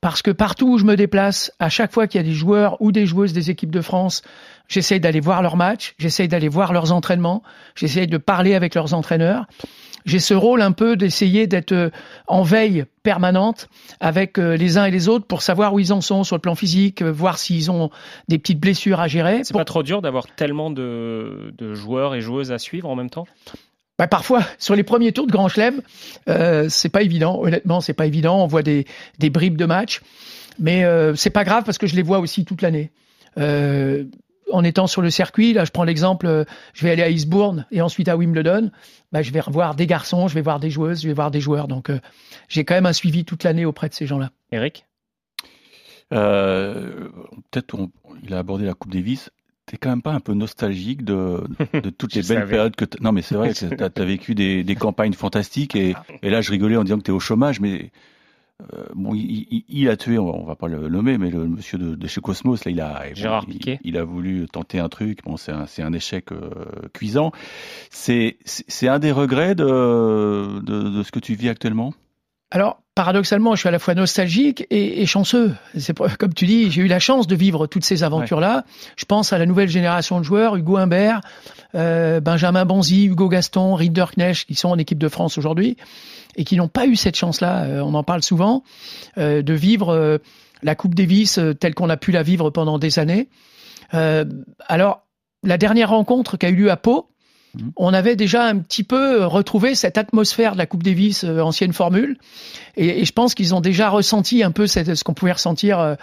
parce 0.00 0.22
que 0.22 0.30
partout 0.30 0.74
où 0.74 0.78
je 0.78 0.84
me 0.84 0.96
déplace, 0.96 1.52
à 1.58 1.68
chaque 1.68 1.92
fois 1.92 2.06
qu'il 2.06 2.20
y 2.20 2.24
a 2.24 2.26
des 2.26 2.34
joueurs 2.34 2.80
ou 2.80 2.92
des 2.92 3.06
joueuses 3.06 3.32
des 3.32 3.50
équipes 3.50 3.70
de 3.70 3.80
France, 3.80 4.22
j'essaye 4.68 5.00
d'aller 5.00 5.20
voir 5.20 5.42
leurs 5.42 5.56
matchs, 5.56 5.94
j'essaye 5.98 6.28
d'aller 6.28 6.48
voir 6.48 6.72
leurs 6.72 6.92
entraînements, 6.92 7.42
j'essaye 7.74 8.06
de 8.06 8.18
parler 8.18 8.54
avec 8.54 8.74
leurs 8.74 8.94
entraîneurs 8.94 9.46
j'ai 10.08 10.18
ce 10.18 10.34
rôle 10.34 10.62
un 10.62 10.72
peu 10.72 10.96
d'essayer 10.96 11.46
d'être 11.46 11.72
euh, 11.72 11.90
en 12.26 12.42
veille 12.42 12.84
permanente 13.02 13.68
avec 14.00 14.38
euh, 14.38 14.56
les 14.56 14.78
uns 14.78 14.86
et 14.86 14.90
les 14.90 15.08
autres 15.08 15.26
pour 15.26 15.42
savoir 15.42 15.74
où 15.74 15.80
ils 15.80 15.92
en 15.92 16.00
sont 16.00 16.24
sur 16.24 16.36
le 16.36 16.40
plan 16.40 16.54
physique, 16.54 17.02
euh, 17.02 17.12
voir 17.12 17.38
s'ils 17.38 17.70
ont 17.70 17.90
des 18.28 18.38
petites 18.38 18.58
blessures 18.58 19.00
à 19.00 19.08
gérer. 19.08 19.40
C'est 19.44 19.54
pas 19.54 19.64
trop 19.64 19.82
dur 19.82 20.02
d'avoir 20.02 20.26
tellement 20.26 20.70
de, 20.70 21.52
de, 21.56 21.74
joueurs 21.74 22.14
et 22.14 22.20
joueuses 22.20 22.52
à 22.52 22.58
suivre 22.58 22.88
en 22.88 22.96
même 22.96 23.10
temps? 23.10 23.26
Bah 23.98 24.06
parfois, 24.06 24.44
sur 24.58 24.74
les 24.74 24.84
premiers 24.84 25.12
tours 25.12 25.26
de 25.26 25.32
Grand 25.32 25.48
Chelem, 25.48 25.82
euh, 26.28 26.68
c'est 26.68 26.88
pas 26.88 27.02
évident. 27.02 27.40
Honnêtement, 27.42 27.80
c'est 27.80 27.94
pas 27.94 28.06
évident. 28.06 28.42
On 28.42 28.46
voit 28.46 28.62
des, 28.62 28.86
des 29.18 29.28
bribes 29.28 29.56
de 29.56 29.64
match, 29.64 30.02
mais 30.58 30.84
euh, 30.84 31.14
c'est 31.16 31.30
pas 31.30 31.44
grave 31.44 31.64
parce 31.64 31.78
que 31.78 31.86
je 31.86 31.96
les 31.96 32.02
vois 32.02 32.20
aussi 32.20 32.44
toute 32.44 32.62
l'année. 32.62 32.92
Euh, 33.38 34.04
en 34.52 34.64
étant 34.64 34.86
sur 34.86 35.02
le 35.02 35.10
circuit, 35.10 35.52
là, 35.52 35.64
je 35.64 35.70
prends 35.70 35.84
l'exemple, 35.84 36.26
euh, 36.26 36.44
je 36.72 36.84
vais 36.84 36.90
aller 36.90 37.02
à 37.02 37.10
Eastbourne 37.10 37.66
et 37.70 37.82
ensuite 37.82 38.08
à 38.08 38.16
Wimbledon, 38.16 38.70
bah, 39.12 39.22
je 39.22 39.32
vais 39.32 39.40
revoir 39.40 39.74
des 39.74 39.86
garçons, 39.86 40.28
je 40.28 40.34
vais 40.34 40.40
voir 40.40 40.60
des 40.60 40.70
joueuses, 40.70 41.02
je 41.02 41.08
vais 41.08 41.14
voir 41.14 41.30
des 41.30 41.40
joueurs. 41.40 41.68
Donc, 41.68 41.90
euh, 41.90 42.00
j'ai 42.48 42.64
quand 42.64 42.74
même 42.74 42.86
un 42.86 42.92
suivi 42.92 43.24
toute 43.24 43.44
l'année 43.44 43.64
auprès 43.64 43.88
de 43.88 43.94
ces 43.94 44.06
gens-là. 44.06 44.30
Eric? 44.52 44.86
Euh, 46.14 47.08
Peut-être 47.50 47.76
il 48.22 48.32
a 48.32 48.38
abordé 48.38 48.64
la 48.64 48.74
Coupe 48.74 48.92
Davis. 48.92 49.30
T'es 49.68 49.76
quand 49.76 49.90
même 49.90 50.02
pas 50.02 50.12
un 50.12 50.20
peu 50.20 50.32
nostalgique 50.32 51.04
de, 51.04 51.44
de 51.74 51.90
toutes 51.90 52.14
les 52.14 52.22
belles 52.22 52.46
périodes 52.46 52.74
que 52.74 52.86
non 53.00 53.12
mais 53.12 53.22
c'est 53.22 53.34
vrai 53.34 53.52
que 53.52 53.74
t'as 53.74 54.02
as 54.02 54.04
vécu 54.04 54.34
des, 54.34 54.64
des 54.64 54.74
campagnes 54.74 55.12
fantastiques 55.12 55.76
et, 55.76 55.94
et 56.22 56.30
là 56.30 56.40
je 56.40 56.50
rigolais 56.50 56.76
en 56.76 56.84
disant 56.84 56.96
que 56.96 57.02
t'es 57.02 57.12
au 57.12 57.20
chômage 57.20 57.60
mais 57.60 57.92
euh, 58.74 58.86
bon, 58.94 59.14
il, 59.14 59.64
il, 59.68 59.88
a 59.88 59.96
tué, 59.96 60.18
on 60.18 60.44
va 60.44 60.56
pas 60.56 60.66
le 60.66 60.88
nommer, 60.88 61.16
mais 61.16 61.30
le 61.30 61.46
monsieur 61.46 61.78
de, 61.78 61.94
de 61.94 62.06
chez 62.08 62.20
Cosmos, 62.20 62.64
là, 62.64 62.70
il 62.72 62.80
a, 62.80 63.14
Gérard 63.14 63.44
il, 63.46 63.52
Piquet. 63.52 63.78
il, 63.84 63.96
a 63.96 64.02
voulu 64.02 64.48
tenter 64.48 64.80
un 64.80 64.88
truc. 64.88 65.22
Bon, 65.22 65.36
c'est 65.36 65.52
un, 65.52 65.66
un, 65.78 65.92
échec 65.92 66.32
euh, 66.32 66.50
cuisant. 66.92 67.30
C'est, 67.90 68.36
c'est 68.44 68.88
un 68.88 68.98
des 68.98 69.12
regrets 69.12 69.54
de, 69.54 70.60
de, 70.60 70.88
de, 70.90 71.02
ce 71.04 71.12
que 71.12 71.20
tu 71.20 71.34
vis 71.34 71.48
actuellement? 71.50 71.94
Alors, 72.50 72.82
paradoxalement, 72.98 73.54
je 73.54 73.60
suis 73.60 73.68
à 73.68 73.70
la 73.70 73.78
fois 73.78 73.94
nostalgique 73.94 74.66
et, 74.70 75.00
et 75.00 75.06
chanceux. 75.06 75.54
C'est 75.78 75.96
comme 76.18 76.34
tu 76.34 76.46
dis, 76.46 76.68
j'ai 76.68 76.82
eu 76.82 76.88
la 76.88 76.98
chance 76.98 77.28
de 77.28 77.36
vivre 77.36 77.68
toutes 77.68 77.84
ces 77.84 78.02
aventures-là. 78.02 78.64
Je 78.96 79.04
pense 79.04 79.32
à 79.32 79.38
la 79.38 79.46
nouvelle 79.46 79.68
génération 79.68 80.18
de 80.18 80.24
joueurs, 80.24 80.56
Hugo 80.56 80.78
Humbert, 80.78 81.20
euh, 81.76 82.18
Benjamin 82.18 82.64
Bonzi, 82.64 83.04
Hugo 83.04 83.28
Gaston, 83.28 83.76
Rinderknecht, 83.76 84.46
qui 84.46 84.56
sont 84.56 84.70
en 84.70 84.78
équipe 84.78 84.98
de 84.98 85.08
France 85.08 85.38
aujourd'hui 85.38 85.76
et 86.34 86.42
qui 86.42 86.56
n'ont 86.56 86.66
pas 86.66 86.86
eu 86.86 86.96
cette 86.96 87.14
chance-là, 87.14 87.66
euh, 87.66 87.82
on 87.82 87.94
en 87.94 88.02
parle 88.02 88.24
souvent, 88.24 88.64
euh, 89.16 89.42
de 89.42 89.54
vivre 89.54 89.90
euh, 89.90 90.18
la 90.64 90.74
Coupe 90.74 90.96
Davis 90.96 91.38
telle 91.60 91.76
qu'on 91.76 91.90
a 91.90 91.96
pu 91.96 92.10
la 92.10 92.24
vivre 92.24 92.50
pendant 92.50 92.80
des 92.80 92.98
années. 92.98 93.28
alors, 93.92 95.06
la 95.44 95.56
dernière 95.56 95.90
rencontre 95.90 96.36
qui 96.36 96.46
a 96.46 96.48
eu 96.48 96.56
lieu 96.56 96.70
à 96.72 96.76
Pau, 96.76 97.10
Mhm. 97.54 97.72
on 97.76 97.94
avait 97.94 98.16
déjà 98.16 98.44
un 98.44 98.58
petit 98.58 98.84
peu 98.84 99.24
retrouvé 99.24 99.74
cette 99.74 99.96
atmosphère 99.96 100.52
de 100.52 100.58
la 100.58 100.66
Coupe 100.66 100.82
Davis 100.82 101.24
euh, 101.24 101.40
ancienne 101.40 101.72
formule, 101.72 102.18
et, 102.76 103.04
je 103.04 103.12
pense 103.12 103.34
qu'ils 103.34 103.54
ont 103.54 103.60
déjà 103.60 103.88
ressenti 103.88 104.42
un 104.42 104.52
peu 104.52 104.66
ce 104.66 105.02
qu'on 105.02 105.14
pouvait 105.14 105.32
ressentir, 105.32 105.80
euh, 105.80 105.94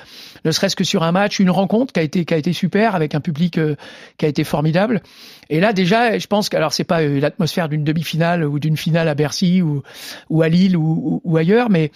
ne 0.44 0.52
serait-ce 0.52 0.76
que 0.76 0.84
sur 0.84 1.04
un 1.04 1.12
match, 1.12 1.40
une 1.40 1.50
rencontre 1.50 1.94
qui 1.94 2.00
a 2.00 2.04
été 2.04 2.26
qui 2.26 2.34
a 2.34 2.38
été 2.38 2.52
super 2.52 2.96
avec 2.96 3.16
un 3.16 3.22
public 3.22 3.58
euh, 3.58 3.76
qui 4.18 4.26
a 4.26 4.28
été 4.28 4.44
formidable. 4.44 5.02
Et 5.50 5.60
là 5.60 5.72
déjà, 5.72 6.18
je 6.18 6.28
pense 6.28 6.50
que 6.50 6.58
alors 6.58 6.74
c'est 6.74 6.84
pas 6.84 7.02
l'atmosphère 7.02 7.70
d'une 7.70 7.84
demi-finale 7.84 8.44
ou 8.44 8.60
d'une 8.60 8.76
finale 8.76 9.08
à 9.08 9.16
Bercy 9.16 9.62
ou, 9.62 9.84
ou 10.30 10.42
à 10.42 10.50
Lille 10.50 10.76
ou, 10.76 11.22
ou 11.24 11.38
ailleurs, 11.38 11.70
mais 11.70 11.92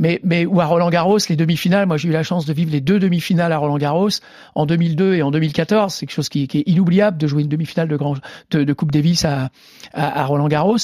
mais, 0.00 0.18
mais 0.24 0.46
ou 0.46 0.60
à 0.62 0.64
Roland 0.64 0.88
Garros, 0.88 1.18
les 1.28 1.36
demi-finales, 1.36 1.86
moi 1.86 1.98
j'ai 1.98 2.08
eu 2.08 2.12
la 2.12 2.22
chance 2.22 2.46
de 2.46 2.54
vivre 2.54 2.72
les 2.72 2.80
deux 2.80 2.98
demi-finales 2.98 3.52
à 3.52 3.58
Roland 3.58 3.76
Garros 3.76 4.08
en 4.54 4.64
2002 4.64 5.14
et 5.14 5.22
en 5.22 5.30
2014. 5.30 5.92
C'est 5.92 6.06
quelque 6.06 6.14
chose 6.14 6.30
qui, 6.30 6.44
est 6.44 6.54
inoubliable 6.66 7.18
de 7.18 7.26
jouer 7.26 7.42
une 7.42 7.48
demi-finale 7.48 7.86
de, 7.86 8.72
Coupe 8.72 8.92
Davis 8.92 9.26
à, 9.26 9.50
à, 9.92 10.24
Roland 10.24 10.48
Garros. 10.48 10.78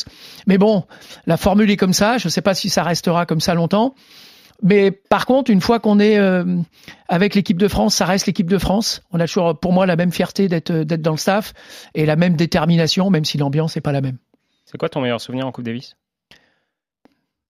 Mais 0.47 0.59
bon, 0.59 0.85
la 1.27 1.39
formule 1.39 1.71
est 1.71 1.79
comme 1.79 1.95
ça. 1.95 2.19
Je 2.19 2.29
ne 2.29 2.31
sais 2.31 2.43
pas 2.43 2.53
si 2.53 2.69
ça 2.69 2.83
restera 2.83 3.25
comme 3.25 3.41
ça 3.41 3.55
longtemps. 3.55 3.95
Mais 4.63 4.91
par 4.91 5.25
contre, 5.25 5.51
une 5.51 5.63
fois 5.63 5.81
qu'on 5.81 5.99
est 5.99 6.19
euh, 6.19 6.45
avec 7.09 7.35
l'équipe 7.35 7.59
de 7.59 7.69
France, 7.69 7.95
ça 7.95 8.05
reste 8.05 8.27
l'équipe 8.27 8.51
de 8.51 8.59
France. 8.59 9.03
On 9.13 9.21
a 9.21 9.27
toujours, 9.27 9.59
pour 9.59 9.73
moi, 9.73 9.87
la 9.87 9.97
même 9.97 10.13
fierté 10.13 10.49
d'être 10.49 10.73
d'être 10.73 11.03
dans 11.03 11.13
le 11.13 11.17
staff 11.17 11.55
et 11.95 12.05
la 12.05 12.17
même 12.17 12.37
détermination, 12.37 13.09
même 13.09 13.25
si 13.25 13.39
l'ambiance 13.39 13.77
n'est 13.77 13.83
pas 13.83 13.93
la 13.93 14.03
même. 14.03 14.19
C'est 14.67 14.77
quoi 14.77 14.91
ton 14.91 15.01
meilleur 15.01 15.23
souvenir 15.23 15.47
en 15.47 15.53
Coupe 15.53 15.65
Davis? 15.65 15.97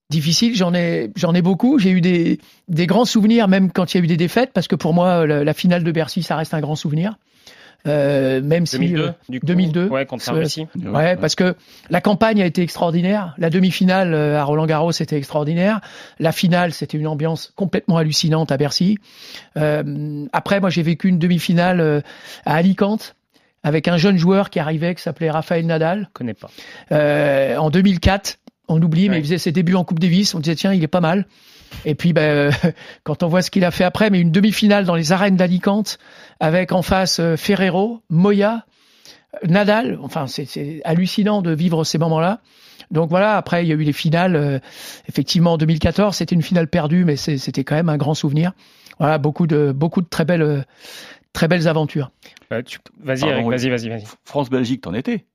Difficile, 0.09 0.55
j'en 0.55 0.73
ai 0.73 1.11
j'en 1.15 1.33
ai 1.33 1.41
beaucoup. 1.41 1.79
J'ai 1.79 1.91
eu 1.91 2.01
des, 2.01 2.39
des 2.67 2.87
grands 2.87 3.05
souvenirs 3.05 3.47
même 3.47 3.71
quand 3.71 3.93
il 3.93 3.97
y 3.97 4.01
a 4.01 4.03
eu 4.03 4.07
des 4.07 4.17
défaites 4.17 4.51
parce 4.53 4.67
que 4.67 4.75
pour 4.75 4.93
moi 4.93 5.25
la, 5.25 5.53
finale 5.53 5.83
de 5.83 5.91
Bercy 5.91 6.23
ça 6.23 6.35
reste 6.35 6.53
un 6.53 6.61
grand 6.61 6.75
souvenir. 6.75 7.17
Euh, 7.85 8.41
même 8.41 8.65
2002, 8.69 9.13
si 9.25 9.31
du 9.31 9.39
coup, 9.39 9.45
2002 9.45 9.87
ouais 9.87 10.05
contre 10.05 10.33
Bercy. 10.33 10.67
Ouais, 10.83 11.15
parce 11.15 11.35
que 11.35 11.55
la 11.89 12.01
campagne 12.01 12.41
a 12.41 12.45
été 12.45 12.63
extraordinaire, 12.63 13.35
la 13.37 13.49
demi-finale 13.49 14.13
euh, 14.13 14.39
à 14.39 14.43
Roland 14.43 14.65
Garros 14.65 14.91
c'était 14.91 15.15
extraordinaire, 15.15 15.79
la 16.19 16.31
finale 16.31 16.73
c'était 16.73 16.97
une 16.97 17.07
ambiance 17.07 17.53
complètement 17.55 17.97
hallucinante 17.97 18.51
à 18.51 18.57
Bercy. 18.57 18.97
Euh, 19.57 20.25
après 20.33 20.59
moi 20.59 20.69
j'ai 20.69 20.81
vécu 20.81 21.07
une 21.07 21.19
demi-finale 21.19 21.79
euh, 21.79 22.01
à 22.45 22.55
Alicante 22.55 23.15
avec 23.63 23.87
un 23.87 23.97
jeune 23.97 24.17
joueur 24.17 24.49
qui 24.49 24.59
arrivait 24.59 24.95
qui 24.95 25.03
s'appelait 25.03 25.29
Raphaël 25.29 25.65
Nadal. 25.65 26.07
Je 26.07 26.13
connais 26.13 26.33
pas. 26.33 26.49
Euh, 26.91 27.57
en 27.57 27.69
2004 27.69 28.39
on 28.67 28.81
oublie, 28.81 29.09
mais 29.09 29.17
il 29.19 29.23
faisait 29.23 29.37
ses 29.37 29.51
débuts 29.51 29.75
en 29.75 29.83
Coupe 29.83 29.99
Davis. 29.99 30.33
On 30.35 30.39
disait 30.39 30.55
tiens, 30.55 30.73
il 30.73 30.83
est 30.83 30.87
pas 30.87 31.01
mal. 31.01 31.25
Et 31.85 31.95
puis, 31.95 32.13
ben, 32.13 32.51
quand 33.03 33.23
on 33.23 33.27
voit 33.27 33.41
ce 33.41 33.51
qu'il 33.51 33.65
a 33.65 33.71
fait 33.71 33.83
après, 33.83 34.09
mais 34.09 34.19
une 34.21 34.31
demi-finale 34.31 34.85
dans 34.85 34.95
les 34.95 35.11
arènes 35.11 35.35
d'Alicante, 35.37 35.97
avec 36.39 36.71
en 36.71 36.81
face 36.81 37.19
euh, 37.19 37.35
Ferrero, 37.37 38.01
Moya, 38.09 38.65
Nadal. 39.45 39.99
Enfin, 40.01 40.27
c'est 40.27 40.81
hallucinant 40.83 41.41
de 41.41 41.51
vivre 41.51 41.83
ces 41.83 41.97
moments-là. 41.97 42.39
Donc 42.91 43.09
voilà, 43.09 43.35
après 43.35 43.65
il 43.65 43.67
y 43.67 43.71
a 43.71 43.75
eu 43.75 43.83
les 43.83 43.91
finales. 43.93 44.35
euh, 44.35 44.59
effectivement, 45.09 45.53
en 45.53 45.57
2014, 45.57 46.15
c'était 46.15 46.35
une 46.35 46.41
finale 46.41 46.67
perdue, 46.69 47.03
mais 47.03 47.15
c'était 47.17 47.63
quand 47.65 47.75
même 47.75 47.89
un 47.89 47.97
grand 47.97 48.13
souvenir. 48.13 48.53
Voilà, 48.99 49.17
beaucoup 49.17 49.45
de 49.45 49.71
beaucoup 49.73 50.01
de 50.01 50.07
très 50.07 50.23
belles 50.25 50.65
très 51.33 51.47
belles 51.49 51.67
aventures. 51.67 52.11
Euh, 52.53 52.61
tu- 52.63 52.79
vas-y, 53.03 53.21
vas-y, 53.43 53.69
vas-y. 53.69 54.03
France-Belgique, 54.23 54.81
t'en 54.81 54.93
étais 54.93 55.25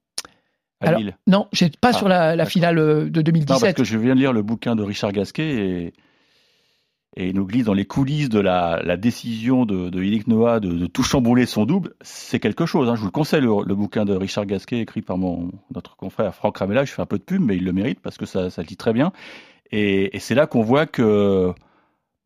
à 0.82 0.88
Alors, 0.88 1.00
Lille. 1.00 1.16
non, 1.26 1.48
pas 1.80 1.88
Ah, 1.90 1.92
sur 1.92 2.08
la, 2.08 2.44
finale 2.46 2.78
euh, 2.78 3.04
de 3.08 3.20
Non, 3.20 3.46
parce 3.46 3.60
2017. 3.62 3.76
que 3.76 3.84
je 3.84 3.98
viens 3.98 4.14
de 4.14 4.20
lire 4.20 4.32
le 4.32 4.42
bouquin 4.42 4.74
de 4.76 4.82
Richard 4.82 5.12
Gasquet 5.12 5.48
et, 5.48 5.92
et 7.16 7.28
il 7.28 7.34
nous 7.34 7.46
glisse 7.46 7.64
dans 7.64 7.74
les 7.74 7.84
coulisses 7.84 8.28
de 8.30 8.40
la, 8.40 8.80
la 8.84 8.96
décision 8.96 9.66
de, 9.66 9.90
de 9.90 10.02
Yannick 10.02 10.26
Noah 10.28 10.60
de, 10.60 10.70
de 10.72 10.86
tout 10.86 11.02
chambouler 11.02 11.44
son 11.46 11.66
double. 11.66 11.92
C'est 12.00 12.40
quelque 12.40 12.64
chose. 12.66 12.88
hein. 12.88 12.94
Je 12.94 13.00
vous 13.00 13.06
le 13.06 13.12
conseille, 13.12 13.42
le, 13.42 13.50
le 13.66 13.74
bouquin 13.74 14.04
de 14.04 14.14
Richard 14.14 14.46
Gasquet, 14.46 14.78
écrit 14.80 15.02
par 15.02 15.18
mon, 15.18 15.50
notre 15.74 15.94
confrère 15.96 16.34
Franck 16.34 16.56
Ramella. 16.58 16.84
Je 16.84 16.92
fais 16.92 17.02
un 17.02 17.06
peu 17.06 17.18
de 17.18 17.22
pub, 17.24 17.42
mais 17.42 17.56
il 17.56 17.64
le 17.64 17.72
mérite 17.72 18.00
parce 18.00 18.16
que 18.16 18.24
ça, 18.26 18.48
ça 18.50 18.62
le 18.62 18.66
dit 18.66 18.76
très 18.78 18.92
bien. 18.94 19.12
Et, 19.70 20.16
et 20.16 20.20
c'est 20.20 20.34
là 20.34 20.46
qu'on 20.46 20.62
voit 20.62 20.86
que 20.86 21.52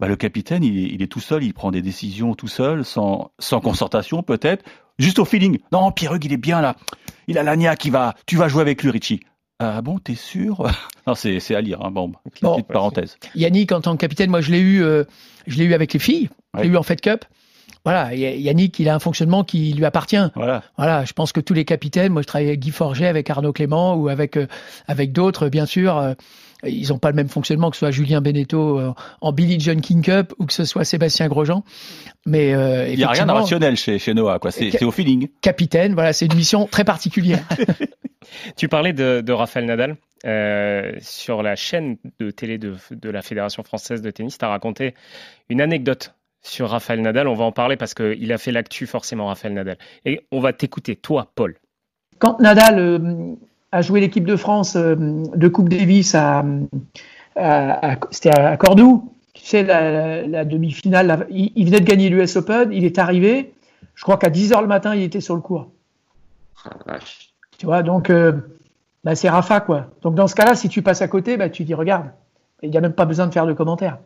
bah, 0.00 0.08
le 0.08 0.16
capitaine, 0.16 0.62
il 0.64 0.78
est, 0.78 0.88
il 0.94 1.02
est 1.02 1.06
tout 1.06 1.20
seul, 1.20 1.42
il 1.44 1.52
prend 1.54 1.70
des 1.70 1.82
décisions 1.82 2.34
tout 2.34 2.48
seul, 2.48 2.84
sans, 2.84 3.30
sans 3.38 3.60
concertation 3.60 4.22
peut-être, 4.22 4.64
juste 4.98 5.18
au 5.18 5.24
feeling. 5.24 5.58
Non, 5.72 5.90
Pierre-Hugues, 5.92 6.24
il 6.26 6.32
est 6.32 6.36
bien 6.38 6.60
là. 6.60 6.76
Il 7.28 7.38
a 7.38 7.42
l'agna 7.42 7.76
qui 7.76 7.90
va, 7.90 8.14
tu 8.26 8.36
vas 8.36 8.48
jouer 8.48 8.62
avec 8.62 8.82
lui, 8.82 8.90
Richie. 8.90 9.20
Ah 9.58 9.80
bon, 9.82 9.98
t'es 9.98 10.14
sûr? 10.14 10.66
Non, 11.06 11.14
c'est 11.14 11.54
à 11.54 11.60
lire. 11.60 11.78
Hein. 11.84 11.92
Bon, 11.92 12.10
petite 12.24 12.42
Bon. 12.42 12.60
parenthèse. 12.62 13.16
Yannick 13.36 13.70
en 13.70 13.80
tant 13.80 13.92
que 13.92 14.00
capitaine, 14.00 14.28
moi 14.28 14.40
je 14.40 14.50
l'ai 14.50 14.58
eu, 14.58 14.82
euh, 14.82 15.04
je 15.46 15.56
l'ai 15.56 15.64
eu 15.66 15.72
avec 15.72 15.92
les 15.92 16.00
filles, 16.00 16.28
je 16.56 16.62
l'ai 16.62 16.68
eu 16.68 16.76
en 16.76 16.82
Fed 16.82 17.00
Cup. 17.00 17.24
Voilà, 17.84 18.12
Yannick, 18.16 18.80
il 18.80 18.88
a 18.88 18.94
un 18.96 18.98
fonctionnement 18.98 19.44
qui 19.44 19.72
lui 19.72 19.84
appartient. 19.84 20.16
Voilà. 20.34 20.64
Voilà, 20.76 21.04
je 21.04 21.12
pense 21.12 21.30
que 21.30 21.40
tous 21.40 21.54
les 21.54 21.64
capitaines, 21.64 22.12
moi 22.12 22.22
je 22.22 22.26
travaille 22.26 22.48
avec 22.48 22.58
Guy 22.58 22.72
Forget, 22.72 23.06
avec 23.06 23.30
Arnaud 23.30 23.52
Clément 23.52 23.94
ou 23.94 24.08
avec 24.08 24.36
euh, 24.36 24.48
avec 24.88 25.12
d'autres, 25.12 25.48
bien 25.48 25.64
sûr. 25.66 25.96
euh, 25.96 26.14
ils 26.68 26.88
n'ont 26.90 26.98
pas 26.98 27.10
le 27.10 27.16
même 27.16 27.28
fonctionnement 27.28 27.70
que 27.70 27.76
ce 27.76 27.80
soit 27.80 27.90
Julien 27.90 28.20
Beneteau 28.20 28.78
euh, 28.78 28.92
en 29.20 29.32
Billy 29.32 29.58
John 29.60 29.80
King 29.80 30.02
Cup 30.02 30.32
ou 30.38 30.46
que 30.46 30.52
ce 30.52 30.64
soit 30.64 30.84
Sébastien 30.84 31.28
Grosjean. 31.28 31.64
Mais 32.26 32.54
euh, 32.54 32.88
Il 32.88 32.96
n'y 32.98 33.04
a 33.04 33.08
rien 33.10 33.26
de 33.26 33.30
rationnel 33.32 33.76
chez, 33.76 33.98
chez 33.98 34.14
Noah, 34.14 34.38
quoi. 34.38 34.50
C'est 34.50 34.70
Ca- 34.70 34.78
c'est 34.80 34.84
au 34.84 34.90
feeling. 34.90 35.28
capitaine, 35.40 35.94
voilà, 35.94 36.12
c'est 36.12 36.26
une 36.26 36.34
mission 36.34 36.66
très 36.66 36.84
particulière. 36.84 37.42
Tu 38.56 38.68
parlais 38.68 38.92
de, 38.92 39.20
de 39.24 39.32
Raphaël 39.32 39.66
Nadal. 39.66 39.96
Euh, 40.24 40.92
sur 41.00 41.42
la 41.42 41.54
chaîne 41.54 41.96
de 42.18 42.30
télé 42.32 42.58
de, 42.58 42.74
de 42.90 43.10
la 43.10 43.22
Fédération 43.22 43.62
française 43.62 44.02
de 44.02 44.10
tennis, 44.10 44.38
tu 44.38 44.44
as 44.44 44.48
raconté 44.48 44.94
une 45.48 45.60
anecdote 45.60 46.14
sur 46.42 46.70
Raphaël 46.70 47.00
Nadal. 47.02 47.28
On 47.28 47.34
va 47.34 47.44
en 47.44 47.52
parler 47.52 47.76
parce 47.76 47.94
qu'il 47.94 48.32
a 48.32 48.38
fait 48.38 48.50
l'actu 48.50 48.86
forcément, 48.86 49.26
Raphaël 49.26 49.54
Nadal. 49.54 49.78
Et 50.04 50.22
on 50.32 50.40
va 50.40 50.52
t'écouter, 50.52 50.96
toi, 50.96 51.30
Paul. 51.36 51.56
Quand 52.18 52.40
Nadal 52.40 52.78
euh, 52.80 53.34
a 53.76 53.82
joué 53.82 54.00
l'équipe 54.00 54.24
de 54.24 54.36
France 54.36 54.76
euh, 54.76 54.94
de 54.96 55.48
Coupe 55.48 55.68
Davis 55.68 56.14
à, 56.14 56.44
à- 57.36 57.92
à- 57.92 57.96
c'était 58.10 58.30
à 58.38 58.56
Cordoue, 58.56 59.12
tu 59.34 59.44
sais, 59.44 59.62
la, 59.62 59.90
la- 59.90 60.26
la 60.26 60.44
demi-finale, 60.44 61.26
il, 61.30 61.52
il 61.56 61.66
venait 61.66 61.80
de 61.80 61.84
gagner 61.84 62.08
l'US 62.08 62.36
Open, 62.36 62.70
il 62.72 62.84
est 62.84 62.98
arrivé, 62.98 63.52
je 63.94 64.02
crois 64.02 64.16
qu'à 64.16 64.30
10h 64.30 64.60
le 64.60 64.66
matin, 64.66 64.94
il 64.94 65.02
était 65.02 65.20
sur 65.20 65.34
le 65.34 65.40
court. 65.40 65.68
Ah, 66.64 66.70
vache. 66.86 67.30
Tu 67.58 67.66
vois, 67.66 67.82
donc 67.82 68.10
euh, 68.10 68.32
bah, 69.04 69.14
c'est 69.14 69.28
Rafa, 69.30 69.60
quoi. 69.60 69.86
Donc 70.02 70.14
dans 70.14 70.26
ce 70.26 70.34
cas-là, 70.34 70.54
si 70.54 70.68
tu 70.68 70.82
passes 70.82 71.02
à 71.02 71.08
côté, 71.08 71.36
bah, 71.36 71.48
tu 71.48 71.64
dis 71.64 71.74
regarde, 71.74 72.06
il 72.62 72.70
n'y 72.70 72.76
a 72.76 72.80
même 72.80 72.92
pas 72.92 73.04
besoin 73.04 73.26
de 73.26 73.32
faire 73.32 73.46
de 73.46 73.52
commentaires. 73.52 73.98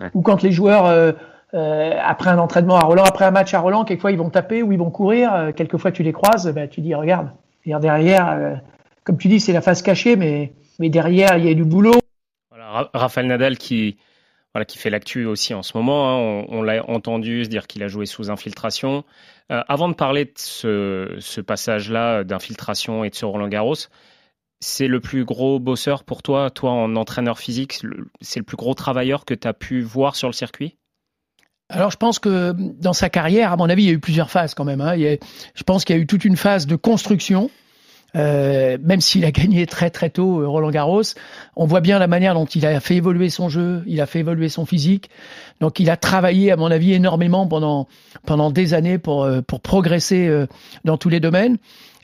Ouais. 0.00 0.08
Ou 0.14 0.20
quand 0.22 0.42
les 0.42 0.52
joueurs, 0.52 0.86
euh, 0.86 1.12
euh, 1.54 1.92
après 2.04 2.30
un 2.30 2.38
entraînement 2.38 2.76
à 2.76 2.84
Roland, 2.84 3.04
après 3.04 3.24
un 3.24 3.30
match 3.30 3.54
à 3.54 3.60
Roland, 3.60 3.84
quelquefois 3.84 4.10
ils 4.12 4.18
vont 4.18 4.30
taper 4.30 4.62
ou 4.62 4.72
ils 4.72 4.78
vont 4.78 4.90
courir, 4.90 5.52
quelquefois 5.56 5.92
tu 5.92 6.02
les 6.02 6.12
croises, 6.12 6.52
bah, 6.54 6.66
tu 6.66 6.80
dis 6.80 6.94
regarde. 6.94 7.28
Et 7.64 7.74
derrière, 7.80 8.60
comme 9.06 9.16
tu 9.18 9.28
dis, 9.28 9.38
c'est 9.40 9.52
la 9.52 9.62
face 9.62 9.82
cachée, 9.82 10.16
mais, 10.16 10.52
mais 10.80 10.88
derrière, 10.90 11.38
il 11.38 11.46
y 11.46 11.48
a 11.48 11.54
du 11.54 11.64
boulot. 11.64 11.94
Voilà, 12.50 12.68
Ra- 12.68 12.90
Raphaël 12.92 13.28
Nadal 13.28 13.56
qui, 13.56 13.96
voilà, 14.52 14.64
qui 14.64 14.78
fait 14.78 14.90
l'actu 14.90 15.24
aussi 15.26 15.54
en 15.54 15.62
ce 15.62 15.76
moment. 15.76 16.10
hein. 16.10 16.44
On, 16.50 16.58
on 16.58 16.62
l'a 16.62 16.84
entendu 16.90 17.44
se 17.44 17.48
dire 17.48 17.68
qu'il 17.68 17.82
a 17.84 17.88
joué 17.88 18.04
sous 18.06 18.30
infiltration. 18.30 19.04
Euh, 19.52 19.62
avant 19.68 19.88
de 19.88 19.94
parler 19.94 20.24
de 20.24 20.32
ce, 20.34 21.14
ce 21.20 21.40
passage-là 21.40 22.24
d'infiltration 22.24 23.04
et 23.04 23.10
de 23.10 23.14
ce 23.14 23.24
Roland 23.24 23.46
Garros, 23.48 23.76
c'est 24.58 24.88
le 24.88 24.98
plus 25.00 25.24
gros 25.24 25.60
bosseur 25.60 26.02
pour 26.02 26.22
toi, 26.24 26.50
toi 26.50 26.72
en 26.72 26.96
entraîneur 26.96 27.38
physique, 27.38 27.74
c'est 27.74 27.86
le- 27.86 28.08
c'est 28.20 28.40
le 28.40 28.44
plus 28.44 28.56
gros 28.56 28.74
travailleur 28.74 29.24
que 29.24 29.34
tu 29.34 29.46
as 29.46 29.52
pu 29.54 29.82
voir 29.82 30.16
sur 30.16 30.28
le 30.28 30.32
circuit? 30.32 30.76
Alors 31.68 31.90
je 31.90 31.96
pense 31.96 32.18
que 32.18 32.52
dans 32.56 32.92
sa 32.92 33.10
carrière, 33.10 33.52
à 33.52 33.56
mon 33.56 33.68
avis, 33.68 33.82
il 33.84 33.86
y 33.86 33.90
a 33.90 33.92
eu 33.92 33.98
plusieurs 34.00 34.30
phases 34.30 34.54
quand 34.54 34.64
même. 34.64 34.80
hein. 34.80 34.94
Il 34.94 35.02
y 35.02 35.08
a- 35.08 35.16
je 35.54 35.62
pense 35.62 35.84
qu'il 35.84 35.94
y 35.94 35.98
a 35.98 36.02
eu 36.02 36.06
toute 36.06 36.24
une 36.24 36.36
phase 36.36 36.66
de 36.66 36.74
construction. 36.76 37.50
Euh, 38.16 38.78
même 38.82 39.00
s'il 39.00 39.24
a 39.24 39.30
gagné 39.32 39.66
très 39.66 39.90
très 39.90 40.10
tôt 40.10 40.40
euh, 40.40 40.48
Roland 40.48 40.70
Garros, 40.70 41.02
on 41.54 41.66
voit 41.66 41.80
bien 41.80 41.98
la 41.98 42.06
manière 42.06 42.34
dont 42.34 42.46
il 42.46 42.66
a 42.66 42.80
fait 42.80 42.96
évoluer 42.96 43.28
son 43.28 43.48
jeu, 43.48 43.82
il 43.86 44.00
a 44.00 44.06
fait 44.06 44.20
évoluer 44.20 44.48
son 44.48 44.66
physique. 44.66 45.10
Donc 45.60 45.80
il 45.80 45.90
a 45.90 45.96
travaillé, 45.96 46.50
à 46.50 46.56
mon 46.56 46.70
avis, 46.70 46.92
énormément 46.92 47.46
pendant 47.46 47.88
pendant 48.24 48.50
des 48.50 48.74
années 48.74 48.98
pour 48.98 49.24
euh, 49.24 49.40
pour 49.42 49.60
progresser 49.60 50.26
euh, 50.26 50.46
dans 50.84 50.96
tous 50.96 51.08
les 51.08 51.20
domaines. 51.20 51.58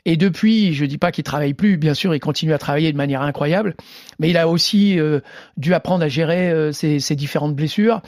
Et 0.05 0.17
depuis, 0.17 0.73
je 0.73 0.83
dis 0.83 0.97
pas 0.97 1.13
qu'il 1.13 1.23
travaille 1.23 1.53
plus, 1.53 1.77
bien 1.77 1.93
sûr, 1.93 2.13
il 2.13 2.19
continue 2.19 2.53
à 2.53 2.57
travailler 2.57 2.91
de 2.91 2.97
manière 2.97 3.21
incroyable, 3.21 3.75
mais 4.19 4.29
il 4.29 4.37
a 4.37 4.49
aussi 4.49 4.99
euh, 4.99 5.21
dû 5.55 5.73
apprendre 5.73 6.03
à 6.03 6.09
gérer 6.09 6.51
euh, 6.51 6.73
ses, 6.73 6.99
ses 6.99 7.15
différentes 7.15 7.55
blessures. 7.55 8.01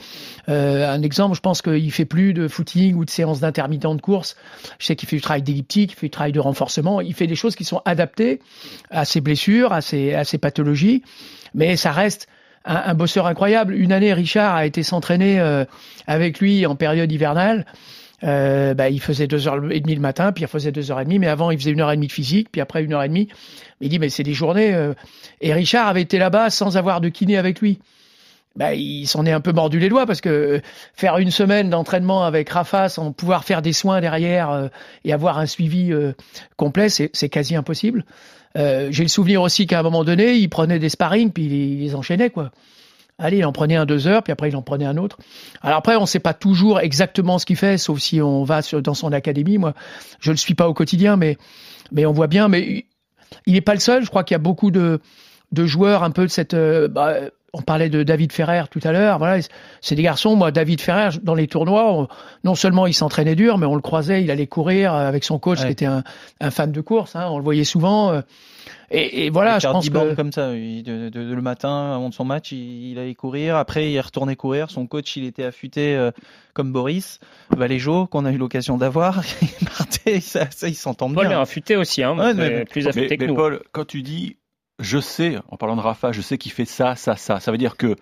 Euh, 0.50 0.86
un 0.92 1.00
exemple, 1.00 1.34
je 1.36 1.40
pense 1.40 1.62
qu'il 1.62 1.90
fait 1.90 2.04
plus 2.04 2.34
de 2.34 2.48
footing 2.48 2.96
ou 2.96 3.06
de 3.06 3.10
séances 3.10 3.40
d'intermittent 3.40 3.86
de 3.86 4.00
course. 4.02 4.36
Je 4.78 4.86
sais 4.86 4.96
qu'il 4.96 5.08
fait 5.08 5.16
du 5.16 5.22
travail 5.22 5.42
d'elliptique, 5.42 5.92
il 5.92 5.96
fait 5.96 6.06
du 6.06 6.10
travail 6.10 6.32
de 6.32 6.40
renforcement. 6.40 7.00
Il 7.00 7.14
fait 7.14 7.26
des 7.26 7.34
choses 7.34 7.56
qui 7.56 7.64
sont 7.64 7.80
adaptées 7.86 8.40
à 8.90 9.06
ses 9.06 9.22
blessures, 9.22 9.72
à 9.72 9.80
ses, 9.80 10.12
à 10.12 10.24
ses 10.24 10.36
pathologies, 10.36 11.02
mais 11.54 11.76
ça 11.76 11.92
reste 11.92 12.28
un, 12.66 12.74
un 12.74 12.94
bosseur 12.94 13.26
incroyable. 13.26 13.74
Une 13.74 13.92
année, 13.92 14.12
Richard 14.12 14.54
a 14.54 14.66
été 14.66 14.82
s'entraîner 14.82 15.40
euh, 15.40 15.64
avec 16.06 16.40
lui 16.40 16.66
en 16.66 16.76
période 16.76 17.10
hivernale. 17.10 17.64
Euh, 18.24 18.74
bah, 18.74 18.88
il 18.88 19.00
faisait 19.00 19.26
deux 19.26 19.46
heures 19.46 19.70
et 19.70 19.80
demie 19.80 19.94
le 19.94 20.00
matin, 20.00 20.32
puis 20.32 20.44
il 20.44 20.48
faisait 20.48 20.72
deux 20.72 20.90
heures 20.90 21.00
et 21.00 21.04
demie, 21.04 21.18
mais 21.18 21.26
avant 21.28 21.50
il 21.50 21.58
faisait 21.58 21.72
une 21.72 21.80
heure 21.80 21.92
et 21.92 21.96
demie 21.96 22.06
de 22.06 22.12
physique, 22.12 22.48
puis 22.50 22.60
après 22.60 22.82
une 22.82 22.94
heure 22.94 23.02
et 23.02 23.08
demie. 23.08 23.28
Il 23.80 23.88
dit 23.88 23.98
mais 23.98 24.08
c'est 24.08 24.22
des 24.22 24.32
journées. 24.32 24.74
euh. 24.74 24.94
Et 25.40 25.52
Richard 25.52 25.86
avait 25.88 26.02
été 26.02 26.18
là-bas 26.18 26.50
sans 26.50 26.76
avoir 26.76 27.00
de 27.00 27.08
kiné 27.08 27.36
avec 27.36 27.60
lui. 27.60 27.78
Bah, 28.56 28.74
il 28.74 29.06
s'en 29.06 29.26
est 29.26 29.32
un 29.32 29.40
peu 29.42 29.52
mordu 29.52 29.78
les 29.78 29.90
doigts 29.90 30.06
parce 30.06 30.22
que 30.22 30.28
euh, 30.30 30.60
faire 30.94 31.18
une 31.18 31.30
semaine 31.30 31.68
d'entraînement 31.68 32.24
avec 32.24 32.48
Rafa 32.48 32.88
sans 32.88 33.12
pouvoir 33.12 33.44
faire 33.44 33.60
des 33.60 33.74
soins 33.74 34.00
derrière 34.00 34.50
euh, 34.50 34.68
et 35.04 35.12
avoir 35.12 35.38
un 35.38 35.44
suivi 35.44 35.92
euh, 35.92 36.12
complet, 36.56 36.88
c'est 36.88 37.28
quasi 37.28 37.54
impossible. 37.54 38.04
J'ai 38.54 39.02
le 39.02 39.08
souvenir 39.08 39.42
aussi 39.42 39.66
qu'à 39.66 39.80
un 39.80 39.82
moment 39.82 40.02
donné, 40.02 40.32
il 40.36 40.48
prenait 40.48 40.78
des 40.78 40.88
sparring 40.88 41.30
puis 41.30 41.44
il 41.44 41.52
il 41.52 41.80
les 41.80 41.94
enchaînait 41.94 42.30
quoi. 42.30 42.52
Allez, 43.18 43.38
il 43.38 43.44
en 43.46 43.52
prenait 43.52 43.76
un 43.76 43.86
deux 43.86 44.06
heures, 44.06 44.22
puis 44.22 44.32
après 44.32 44.50
il 44.50 44.56
en 44.56 44.62
prenait 44.62 44.84
un 44.84 44.98
autre. 44.98 45.16
Alors 45.62 45.78
après, 45.78 45.96
on 45.96 46.02
ne 46.02 46.06
sait 46.06 46.18
pas 46.18 46.34
toujours 46.34 46.80
exactement 46.80 47.38
ce 47.38 47.46
qu'il 47.46 47.56
fait, 47.56 47.78
sauf 47.78 47.98
si 47.98 48.20
on 48.20 48.44
va 48.44 48.60
sur, 48.60 48.82
dans 48.82 48.92
son 48.94 49.10
académie. 49.12 49.56
Moi, 49.56 49.72
je 50.20 50.30
le 50.32 50.36
suis 50.36 50.54
pas 50.54 50.68
au 50.68 50.74
quotidien, 50.74 51.16
mais 51.16 51.38
mais 51.92 52.04
on 52.04 52.12
voit 52.12 52.26
bien. 52.26 52.48
Mais 52.48 52.84
il 53.46 53.54
n'est 53.54 53.62
pas 53.62 53.72
le 53.74 53.80
seul. 53.80 54.04
Je 54.04 54.10
crois 54.10 54.22
qu'il 54.22 54.34
y 54.34 54.36
a 54.36 54.38
beaucoup 54.40 54.70
de 54.70 55.00
de 55.52 55.64
joueurs 55.64 56.02
un 56.02 56.10
peu 56.10 56.22
de 56.24 56.30
cette. 56.30 56.52
euh, 56.54 56.88
bah, 56.88 57.14
on 57.54 57.62
parlait 57.62 57.88
de 57.88 58.02
David 58.02 58.32
Ferrer 58.32 58.64
tout 58.70 58.80
à 58.84 58.92
l'heure. 58.92 59.16
Voilà, 59.16 59.42
c'est 59.80 59.94
des 59.94 60.02
garçons. 60.02 60.36
Moi, 60.36 60.50
David 60.50 60.82
Ferrer, 60.82 61.16
dans 61.22 61.34
les 61.34 61.46
tournois, 61.46 61.90
on- 61.90 62.08
non 62.44 62.54
seulement 62.54 62.86
il 62.86 62.92
s'entraînait 62.92 63.34
dur, 63.36 63.56
mais 63.56 63.64
on 63.64 63.76
le 63.76 63.80
croisait, 63.80 64.22
il 64.22 64.30
allait 64.30 64.46
courir 64.46 64.92
avec 64.92 65.24
son 65.24 65.38
coach 65.38 65.60
Ouais. 65.60 65.66
qui 65.66 65.72
était 65.72 65.86
un, 65.86 66.04
un 66.42 66.50
fan 66.50 66.70
de 66.70 66.80
course. 66.82 67.16
Hein, 67.16 67.28
on 67.30 67.38
le 67.38 67.44
voyait 67.44 67.64
souvent. 67.64 68.12
euh, 68.12 68.20
et, 68.90 69.26
et 69.26 69.30
voilà, 69.30 69.56
Il 69.56 69.60
je 69.60 69.66
pense 69.68 69.84
10 69.84 69.90
que 69.90 70.14
comme 70.14 70.32
ça. 70.32 70.54
il- 70.54 70.82
de- 70.82 71.08
de- 71.08 71.24
de- 71.24 71.34
le 71.34 71.42
matin, 71.42 71.92
avant 71.94 72.08
de 72.08 72.14
son 72.14 72.24
match, 72.24 72.52
il, 72.52 72.92
il 72.92 72.98
allait 72.98 73.14
courir. 73.14 73.56
Après, 73.56 73.90
il 73.90 73.94
est 73.96 74.00
retourné 74.00 74.36
courir. 74.36 74.70
Son 74.70 74.86
coach, 74.86 75.16
il 75.16 75.24
était 75.24 75.44
affûté 75.44 75.96
euh, 75.96 76.10
comme 76.54 76.72
Boris 76.72 77.20
Valéjo, 77.50 78.06
qu'on 78.06 78.24
a 78.24 78.32
eu 78.32 78.38
l'occasion 78.38 78.76
d'avoir. 78.78 79.22
il 79.42 79.66
partait, 79.66 80.20
ça, 80.20 80.50
ça, 80.50 80.68
ils 80.68 80.74
s'entendent 80.74 81.14
Paul 81.14 81.26
est 81.26 81.28
bien. 81.30 81.40
affûté 81.40 81.76
aussi, 81.76 82.02
hein, 82.02 82.16
Ouais, 82.16 82.34
mais- 82.34 82.64
plus 82.64 82.84
Mais, 82.84 82.88
affûté 82.90 83.16
que 83.16 83.22
mais 83.24 83.28
nous. 83.28 83.34
Paul, 83.36 83.62
quand 83.72 83.84
tu 83.86 84.02
dis 84.02 84.36
je 84.78 84.98
sais, 84.98 85.36
en 85.48 85.56
parlant 85.56 85.76
de 85.76 85.80
Rafa, 85.80 86.12
je 86.12 86.20
sais 86.20 86.36
qu'il 86.36 86.52
fait 86.52 86.66
ça, 86.66 86.96
ça, 86.96 87.16
ça, 87.16 87.40
ça 87.40 87.50
veut 87.50 87.56
dire 87.58 87.78
que 87.78 87.96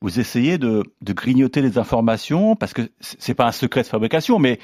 vous 0.00 0.18
essayez 0.18 0.56
de, 0.56 0.82
de 1.02 1.12
grignoter 1.12 1.60
les 1.60 1.76
informations 1.78 2.56
parce 2.56 2.72
que 2.72 2.82
c'est 3.00 3.34
pas 3.34 3.46
un 3.46 3.52
secret 3.52 3.82
de 3.82 3.86
fabrication, 3.86 4.38
mais 4.38 4.58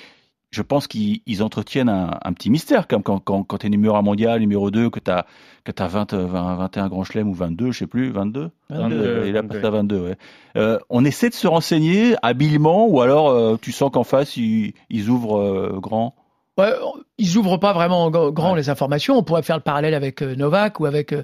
je 0.53 0.63
pense 0.63 0.87
qu'ils 0.87 1.21
ils 1.27 1.43
entretiennent 1.43 1.89
un, 1.89 2.11
un 2.23 2.33
petit 2.33 2.51
mystère, 2.51 2.87
comme 2.87 3.03
quand, 3.03 3.19
quand, 3.19 3.43
quand 3.43 3.59
tu 3.59 3.67
es 3.67 3.71
numéro 3.71 3.97
1 3.97 4.03
mondial, 4.03 4.39
numéro 4.39 4.71
2, 4.71 4.91
que 4.91 5.01
tu 5.01 5.11
as, 5.11 5.27
que 5.65 5.73
as 5.83 5.87
20, 5.89 6.13
euh, 6.13 6.27
20, 6.27 6.55
21 6.57 6.89
grands 6.89 7.05
chelems 7.05 7.29
ou 7.29 7.35
22, 7.35 7.73
je 7.73 7.79
sais 7.81 7.87
plus, 7.87 8.11
22 8.13 8.51
22, 8.71 8.97
Euh, 8.97 9.25
Il 9.29 9.37
a 9.37 9.41
22. 9.43 9.49
passé 9.55 9.67
à 9.67 9.71
22, 9.71 10.01
ouais. 10.01 10.17
Euh, 10.57 10.79
on 10.91 11.05
essaie 11.05 11.31
de 11.31 11.35
se 11.35 11.49
renseigner 11.49 12.15
habilement 12.23 12.87
ou 12.87 13.01
alors 13.01 13.31
euh, 13.31 13.57
tu 13.61 13.73
sens 13.73 13.91
qu'en 13.91 14.05
face, 14.05 14.37
ils, 14.37 14.75
ils 14.91 15.09
ouvrent 15.09 15.39
euh, 15.41 15.79
grand? 15.81 16.15
Ouais, 16.59 16.73
ils 17.17 17.39
ouvrent 17.39 17.57
pas 17.57 17.73
vraiment 17.73 18.05
en 18.05 18.11
gr- 18.11 18.31
grand 18.31 18.55
les 18.55 18.69
informations. 18.69 19.17
On 19.17 19.23
pourrait 19.23 19.43
faire 19.43 19.57
le 19.57 19.63
parallèle 19.63 19.95
avec 19.95 20.21
euh, 20.23 20.35
Novak 20.37 20.81
ou 20.81 20.85
avec 20.85 21.15
euh, 21.15 21.23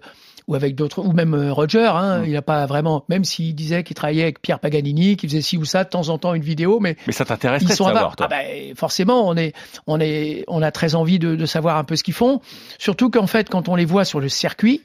ou 0.49 0.55
avec 0.55 0.75
d'autres, 0.75 1.01
ou 1.05 1.13
même 1.13 1.35
euh, 1.35 1.53
Roger. 1.53 1.87
Hein, 1.95 2.25
Il 2.25 2.33
n'a 2.33 2.43
pas 2.43 2.67
vraiment, 2.67 3.05
même 3.09 3.25
s'il 3.25 3.55
disait 3.55 3.85
qu'il 3.85 3.95
travaillait 3.95 4.23
avec 4.23 4.41
Pierre 4.43 4.59
Paganini, 4.59 5.17
qu'il 5.17 5.29
faisait 5.29 5.43
ci 5.43 5.59
ou 5.59 5.65
ça 5.65 5.85
de 5.85 5.91
temps 5.91 6.09
en 6.09 6.19
temps 6.19 6.35
une 6.35 6.43
vidéo, 6.43 6.81
mais 6.81 6.97
mais 7.07 7.13
ça 7.13 7.25
t'intéresse 7.27 7.65
de 7.65 7.73
savoir. 7.73 8.17
Toi. 8.17 8.27
Ah 8.31 8.35
ben, 8.35 8.75
forcément, 8.75 9.29
on 9.29 9.37
est, 9.37 9.53
on 9.87 10.01
est, 10.01 10.45
on 10.49 10.63
a 10.63 10.73
très 10.73 10.95
envie 10.95 11.19
de, 11.19 11.37
de 11.37 11.47
savoir 11.47 11.77
un 11.77 11.85
peu 11.85 11.95
ce 11.95 12.03
qu'ils 12.03 12.15
font. 12.15 12.41
Surtout 12.79 13.11
qu'en 13.11 13.27
fait, 13.27 13.49
quand 13.51 13.69
on 13.69 13.77
les 13.77 13.85
voit 13.85 14.05
sur 14.05 14.21
le 14.21 14.29
circuit, 14.29 14.83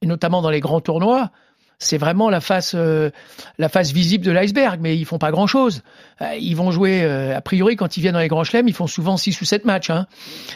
et 0.00 0.06
notamment 0.06 0.40
dans 0.40 0.50
les 0.50 0.60
grands 0.60 0.80
tournois, 0.80 1.30
c'est 1.82 1.98
vraiment 1.98 2.30
la 2.30 2.40
face, 2.40 2.74
euh, 2.76 3.10
la 3.58 3.68
face 3.68 3.92
visible 3.92 4.24
de 4.24 4.30
l'iceberg, 4.30 4.78
mais 4.80 4.96
ils 4.96 5.04
font 5.04 5.18
pas 5.18 5.32
grand 5.32 5.46
chose. 5.46 5.82
Euh, 6.20 6.34
ils 6.36 6.54
vont 6.54 6.70
jouer, 6.70 7.02
euh, 7.02 7.36
a 7.36 7.40
priori, 7.40 7.74
quand 7.74 7.96
ils 7.96 8.00
viennent 8.00 8.14
dans 8.14 8.20
les 8.20 8.28
grands 8.28 8.44
chelems, 8.44 8.68
ils 8.68 8.74
font 8.74 8.86
souvent 8.86 9.16
6 9.16 9.40
ou 9.40 9.44
7 9.44 9.64
matchs. 9.64 9.90
Hein. 9.90 10.06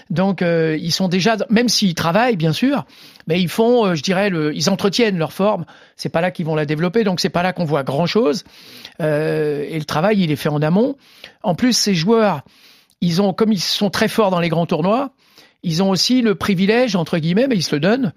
Donc, 0.08 0.42
ils 0.42 0.92
sont 0.92 1.08
déjà, 1.08 1.36
même 1.50 1.68
s'ils 1.68 1.94
travaillent, 1.94 2.36
bien 2.36 2.52
sûr, 2.52 2.84
mais 3.26 3.40
ils 3.40 3.48
font, 3.48 3.94
je 3.94 4.02
dirais, 4.02 4.30
le, 4.30 4.54
ils 4.54 4.70
entretiennent 4.70 5.18
leur 5.18 5.32
forme. 5.32 5.64
C'est 5.96 6.08
pas 6.08 6.20
là 6.20 6.30
qu'ils 6.30 6.46
vont 6.46 6.54
la 6.54 6.64
développer, 6.64 7.02
donc 7.02 7.20
c'est 7.20 7.28
pas 7.28 7.42
là 7.42 7.52
qu'on 7.52 7.64
voit 7.64 7.82
grand 7.82 8.06
chose. 8.06 8.44
et 9.00 9.04
le 9.78 9.84
travail, 9.84 10.22
il 10.22 10.30
est 10.30 10.36
fait 10.36 10.48
en 10.48 10.62
amont. 10.62 10.96
En 11.42 11.54
plus, 11.54 11.72
ces 11.72 11.94
joueurs, 11.94 12.42
ils 13.00 13.20
ont, 13.20 13.32
comme 13.32 13.52
ils 13.52 13.60
sont 13.60 13.90
très 13.90 14.08
forts 14.08 14.30
dans 14.30 14.40
les 14.40 14.48
grands 14.48 14.66
tournois, 14.66 15.10
ils 15.66 15.82
ont 15.82 15.90
aussi 15.90 16.22
le 16.22 16.36
privilège, 16.36 16.94
entre 16.94 17.18
guillemets, 17.18 17.48
mais 17.48 17.56
ils 17.56 17.62
se 17.62 17.74
le 17.74 17.80
donnent, 17.80 18.12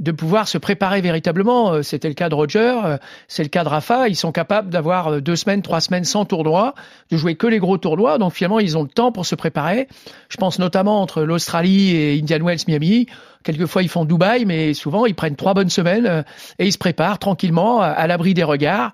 de 0.00 0.12
pouvoir 0.12 0.48
se 0.48 0.56
préparer 0.56 1.02
véritablement. 1.02 1.72
Euh, 1.72 1.82
c'était 1.82 2.08
le 2.08 2.14
cas 2.14 2.30
de 2.30 2.34
Roger, 2.34 2.74
euh, 2.84 2.96
c'est 3.28 3.42
le 3.42 3.50
cas 3.50 3.64
de 3.64 3.68
Rafa. 3.68 4.08
Ils 4.08 4.16
sont 4.16 4.32
capables 4.32 4.70
d'avoir 4.70 5.08
euh, 5.08 5.20
deux 5.20 5.36
semaines, 5.36 5.60
trois 5.60 5.80
semaines 5.80 6.04
sans 6.04 6.24
tournoi, 6.24 6.74
de 7.10 7.18
jouer 7.18 7.34
que 7.34 7.46
les 7.46 7.58
gros 7.58 7.76
tournois. 7.76 8.16
Donc 8.16 8.32
finalement, 8.32 8.60
ils 8.60 8.78
ont 8.78 8.82
le 8.82 8.88
temps 8.88 9.12
pour 9.12 9.26
se 9.26 9.34
préparer. 9.34 9.88
Je 10.30 10.38
pense 10.38 10.58
notamment 10.58 11.02
entre 11.02 11.22
l'Australie 11.22 11.94
et 11.94 12.18
Indian 12.18 12.42
Wells, 12.42 12.60
Miami. 12.66 13.08
Quelquefois, 13.46 13.84
ils 13.84 13.88
font 13.88 14.04
Dubaï, 14.04 14.44
mais 14.44 14.74
souvent, 14.74 15.06
ils 15.06 15.14
prennent 15.14 15.36
trois 15.36 15.54
bonnes 15.54 15.70
semaines 15.70 16.24
et 16.58 16.66
ils 16.66 16.72
se 16.72 16.78
préparent 16.78 17.20
tranquillement 17.20 17.80
à 17.80 18.04
l'abri 18.08 18.34
des 18.34 18.42
regards. 18.42 18.92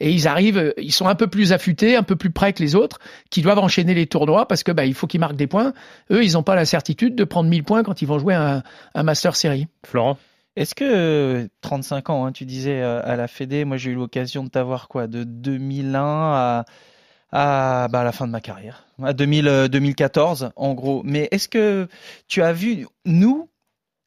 Et 0.00 0.10
ils 0.10 0.28
arrivent, 0.28 0.74
ils 0.76 0.92
sont 0.92 1.08
un 1.08 1.14
peu 1.14 1.28
plus 1.28 1.54
affûtés, 1.54 1.96
un 1.96 2.02
peu 2.02 2.14
plus 2.14 2.30
prêts 2.30 2.52
que 2.52 2.62
les 2.62 2.74
autres, 2.74 2.98
qui 3.30 3.40
doivent 3.40 3.58
enchaîner 3.58 3.94
les 3.94 4.06
tournois 4.06 4.46
parce 4.46 4.62
que 4.64 4.70
bah, 4.70 4.84
il 4.84 4.92
faut 4.92 5.06
qu'ils 5.06 5.20
marquent 5.20 5.36
des 5.36 5.46
points. 5.46 5.72
Eux, 6.10 6.22
ils 6.22 6.34
n'ont 6.34 6.42
pas 6.42 6.54
la 6.54 6.66
certitude 6.66 7.14
de 7.14 7.24
prendre 7.24 7.48
1000 7.48 7.64
points 7.64 7.82
quand 7.82 8.02
ils 8.02 8.06
vont 8.06 8.18
jouer 8.18 8.34
un, 8.34 8.62
un 8.94 9.02
Master 9.02 9.34
Series. 9.34 9.66
Florent? 9.86 10.18
Est-ce 10.56 10.74
que 10.74 11.48
35 11.62 12.10
ans, 12.10 12.26
hein, 12.26 12.32
tu 12.32 12.44
disais 12.44 12.82
euh, 12.82 13.00
à 13.02 13.16
la 13.16 13.28
Fédé, 13.28 13.64
moi 13.64 13.78
j'ai 13.78 13.92
eu 13.92 13.94
l'occasion 13.94 14.44
de 14.44 14.50
t'avoir 14.50 14.88
quoi, 14.88 15.06
de 15.06 15.24
2001 15.24 16.02
à, 16.02 16.64
à, 17.30 17.88
bah, 17.88 18.00
à 18.00 18.04
la 18.04 18.12
fin 18.12 18.26
de 18.26 18.32
ma 18.32 18.40
carrière, 18.40 18.86
à 19.02 19.12
2000, 19.14 19.68
2014 19.70 20.44
euh, 20.44 20.48
en 20.56 20.74
gros. 20.74 21.02
Mais 21.04 21.28
est-ce 21.30 21.48
que 21.48 21.88
tu 22.28 22.42
as 22.42 22.52
vu, 22.52 22.86
nous, 23.04 23.48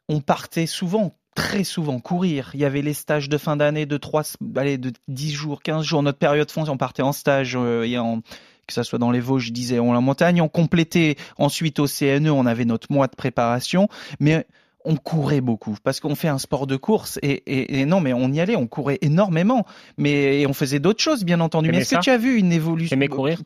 on 0.09 0.19
partait 0.19 0.65
souvent 0.65 1.15
très 1.35 1.63
souvent 1.63 1.99
courir. 1.99 2.51
Il 2.53 2.59
y 2.59 2.65
avait 2.65 2.81
les 2.81 2.93
stages 2.93 3.29
de 3.29 3.37
fin 3.37 3.55
d'année 3.55 3.85
de 3.85 3.95
3, 3.95 4.23
allez, 4.57 4.77
de 4.77 4.91
10 5.07 5.31
jours, 5.31 5.61
15 5.61 5.85
jours. 5.85 6.03
Notre 6.03 6.17
période 6.17 6.51
fond, 6.51 6.67
on 6.67 6.77
partait 6.77 7.03
en 7.03 7.13
stage 7.13 7.55
euh, 7.55 7.83
et 7.83 7.97
en, 7.97 8.21
que 8.67 8.73
ça 8.73 8.83
soit 8.83 8.99
dans 8.99 9.11
les 9.11 9.21
Vosges, 9.21 9.45
je 9.45 9.53
disais, 9.53 9.79
on 9.79 9.93
la 9.93 10.01
montagne. 10.01 10.41
On 10.41 10.49
complétait 10.49 11.15
ensuite 11.37 11.79
au 11.79 11.87
CNE, 11.87 12.29
on 12.29 12.45
avait 12.45 12.65
notre 12.65 12.91
mois 12.91 13.07
de 13.07 13.15
préparation. 13.15 13.87
Mais 14.19 14.45
on 14.85 14.95
courait 14.95 15.41
beaucoup 15.41 15.75
parce 15.83 15.99
qu'on 15.99 16.15
fait 16.15 16.29
un 16.29 16.37
sport 16.37 16.65
de 16.65 16.77
course 16.77 17.19
et, 17.21 17.85
non 17.85 17.99
mais 17.99 18.13
on 18.13 18.31
y 18.31 18.39
allait, 18.39 18.55
on 18.55 18.65
courait 18.65 18.97
énormément, 19.01 19.65
mais 19.97 20.45
on 20.47 20.53
faisait 20.53 20.79
d'autres 20.79 21.01
choses 21.01 21.25
bien 21.25 21.41
entendu. 21.41 21.69
Mais 21.69 21.79
est-ce 21.79 21.95
que 21.95 22.01
tu 22.01 22.09
as 22.09 22.17
vu 22.17 22.37
une 22.37 22.53
évolution 22.53 22.95
Aimais 22.95 23.09
courir? 23.09 23.41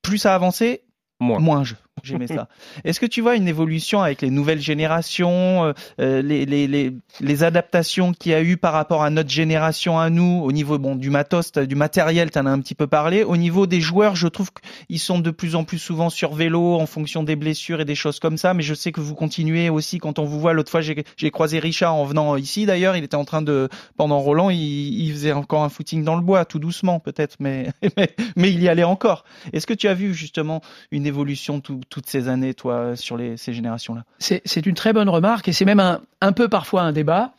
Plus 0.00 0.18
ça 0.18 0.36
avançait, 0.36 0.84
moins. 1.18 1.40
moins 1.40 1.64
je 1.64 1.74
J'aimais 2.02 2.26
ça. 2.26 2.48
Est-ce 2.84 2.98
que 2.98 3.06
tu 3.06 3.20
vois 3.20 3.36
une 3.36 3.46
évolution 3.46 4.00
avec 4.00 4.22
les 4.22 4.30
nouvelles 4.30 4.60
générations, 4.60 5.64
euh, 5.64 5.72
euh, 6.00 6.22
les, 6.22 7.44
adaptations 7.44 8.12
qu'il 8.12 8.32
y 8.32 8.34
a 8.34 8.42
eu 8.42 8.56
par 8.56 8.72
rapport 8.72 9.02
à 9.02 9.10
notre 9.10 9.28
génération 9.28 9.98
à 9.98 10.08
nous, 10.08 10.42
au 10.42 10.52
niveau 10.52 10.78
bon 10.78 10.96
du 10.96 11.10
matos, 11.10 11.52
du 11.52 11.74
matériel, 11.74 12.30
tu 12.30 12.38
en 12.38 12.46
as 12.46 12.50
un 12.50 12.60
petit 12.60 12.74
peu 12.74 12.86
parlé. 12.86 13.24
Au 13.24 13.36
niveau 13.36 13.66
des 13.66 13.80
joueurs, 13.80 14.16
je 14.16 14.26
trouve 14.26 14.50
qu'ils 14.88 14.98
sont 14.98 15.18
de 15.18 15.30
plus 15.30 15.54
en 15.54 15.64
plus 15.64 15.78
souvent 15.78 16.08
sur 16.08 16.34
vélo 16.34 16.74
en 16.74 16.86
fonction 16.86 17.22
des 17.22 17.36
blessures 17.36 17.80
et 17.82 17.84
des 17.84 17.94
choses 17.94 18.20
comme 18.20 18.38
ça. 18.38 18.54
Mais 18.54 18.62
je 18.62 18.74
sais 18.74 18.90
que 18.90 19.00
vous 19.00 19.14
continuez 19.14 19.68
aussi 19.68 19.98
quand 19.98 20.18
on 20.18 20.24
vous 20.24 20.40
voit. 20.40 20.54
L'autre 20.54 20.70
fois, 20.70 20.80
j'ai 20.80 21.30
croisé 21.30 21.58
Richard 21.58 21.94
en 21.94 22.04
venant 22.04 22.36
ici. 22.36 22.64
D'ailleurs, 22.64 22.96
il 22.96 23.04
était 23.04 23.16
en 23.16 23.26
train 23.26 23.42
de 23.42 23.68
pendant 23.96 24.18
Roland, 24.18 24.50
il, 24.50 24.58
il, 24.58 25.12
faisait 25.12 25.32
encore 25.32 25.62
un 25.62 25.68
footing 25.68 26.04
dans 26.04 26.16
le 26.16 26.22
bois, 26.22 26.46
tout 26.46 26.58
doucement 26.58 27.00
peut-être, 27.00 27.36
mais, 27.38 27.68
mais, 27.96 28.14
mais 28.36 28.50
il 28.50 28.62
y 28.62 28.68
allait 28.68 28.82
encore. 28.82 29.24
Est-ce 29.52 29.66
que 29.66 29.74
tu 29.74 29.88
as 29.88 29.94
vu 29.94 30.14
justement 30.14 30.62
une 30.90 31.06
évolution 31.06 31.60
tout 31.60 31.81
toutes 31.88 32.06
ces 32.06 32.28
années, 32.28 32.54
toi, 32.54 32.96
sur 32.96 33.18
ces 33.36 33.52
générations-là 33.52 34.04
C'est 34.18 34.66
une 34.66 34.74
très 34.74 34.92
bonne 34.92 35.08
remarque 35.08 35.48
et 35.48 35.52
c'est 35.52 35.64
même 35.64 35.80
un, 35.80 36.00
un 36.20 36.32
peu 36.32 36.48
parfois 36.48 36.82
un 36.82 36.92
débat. 36.92 37.32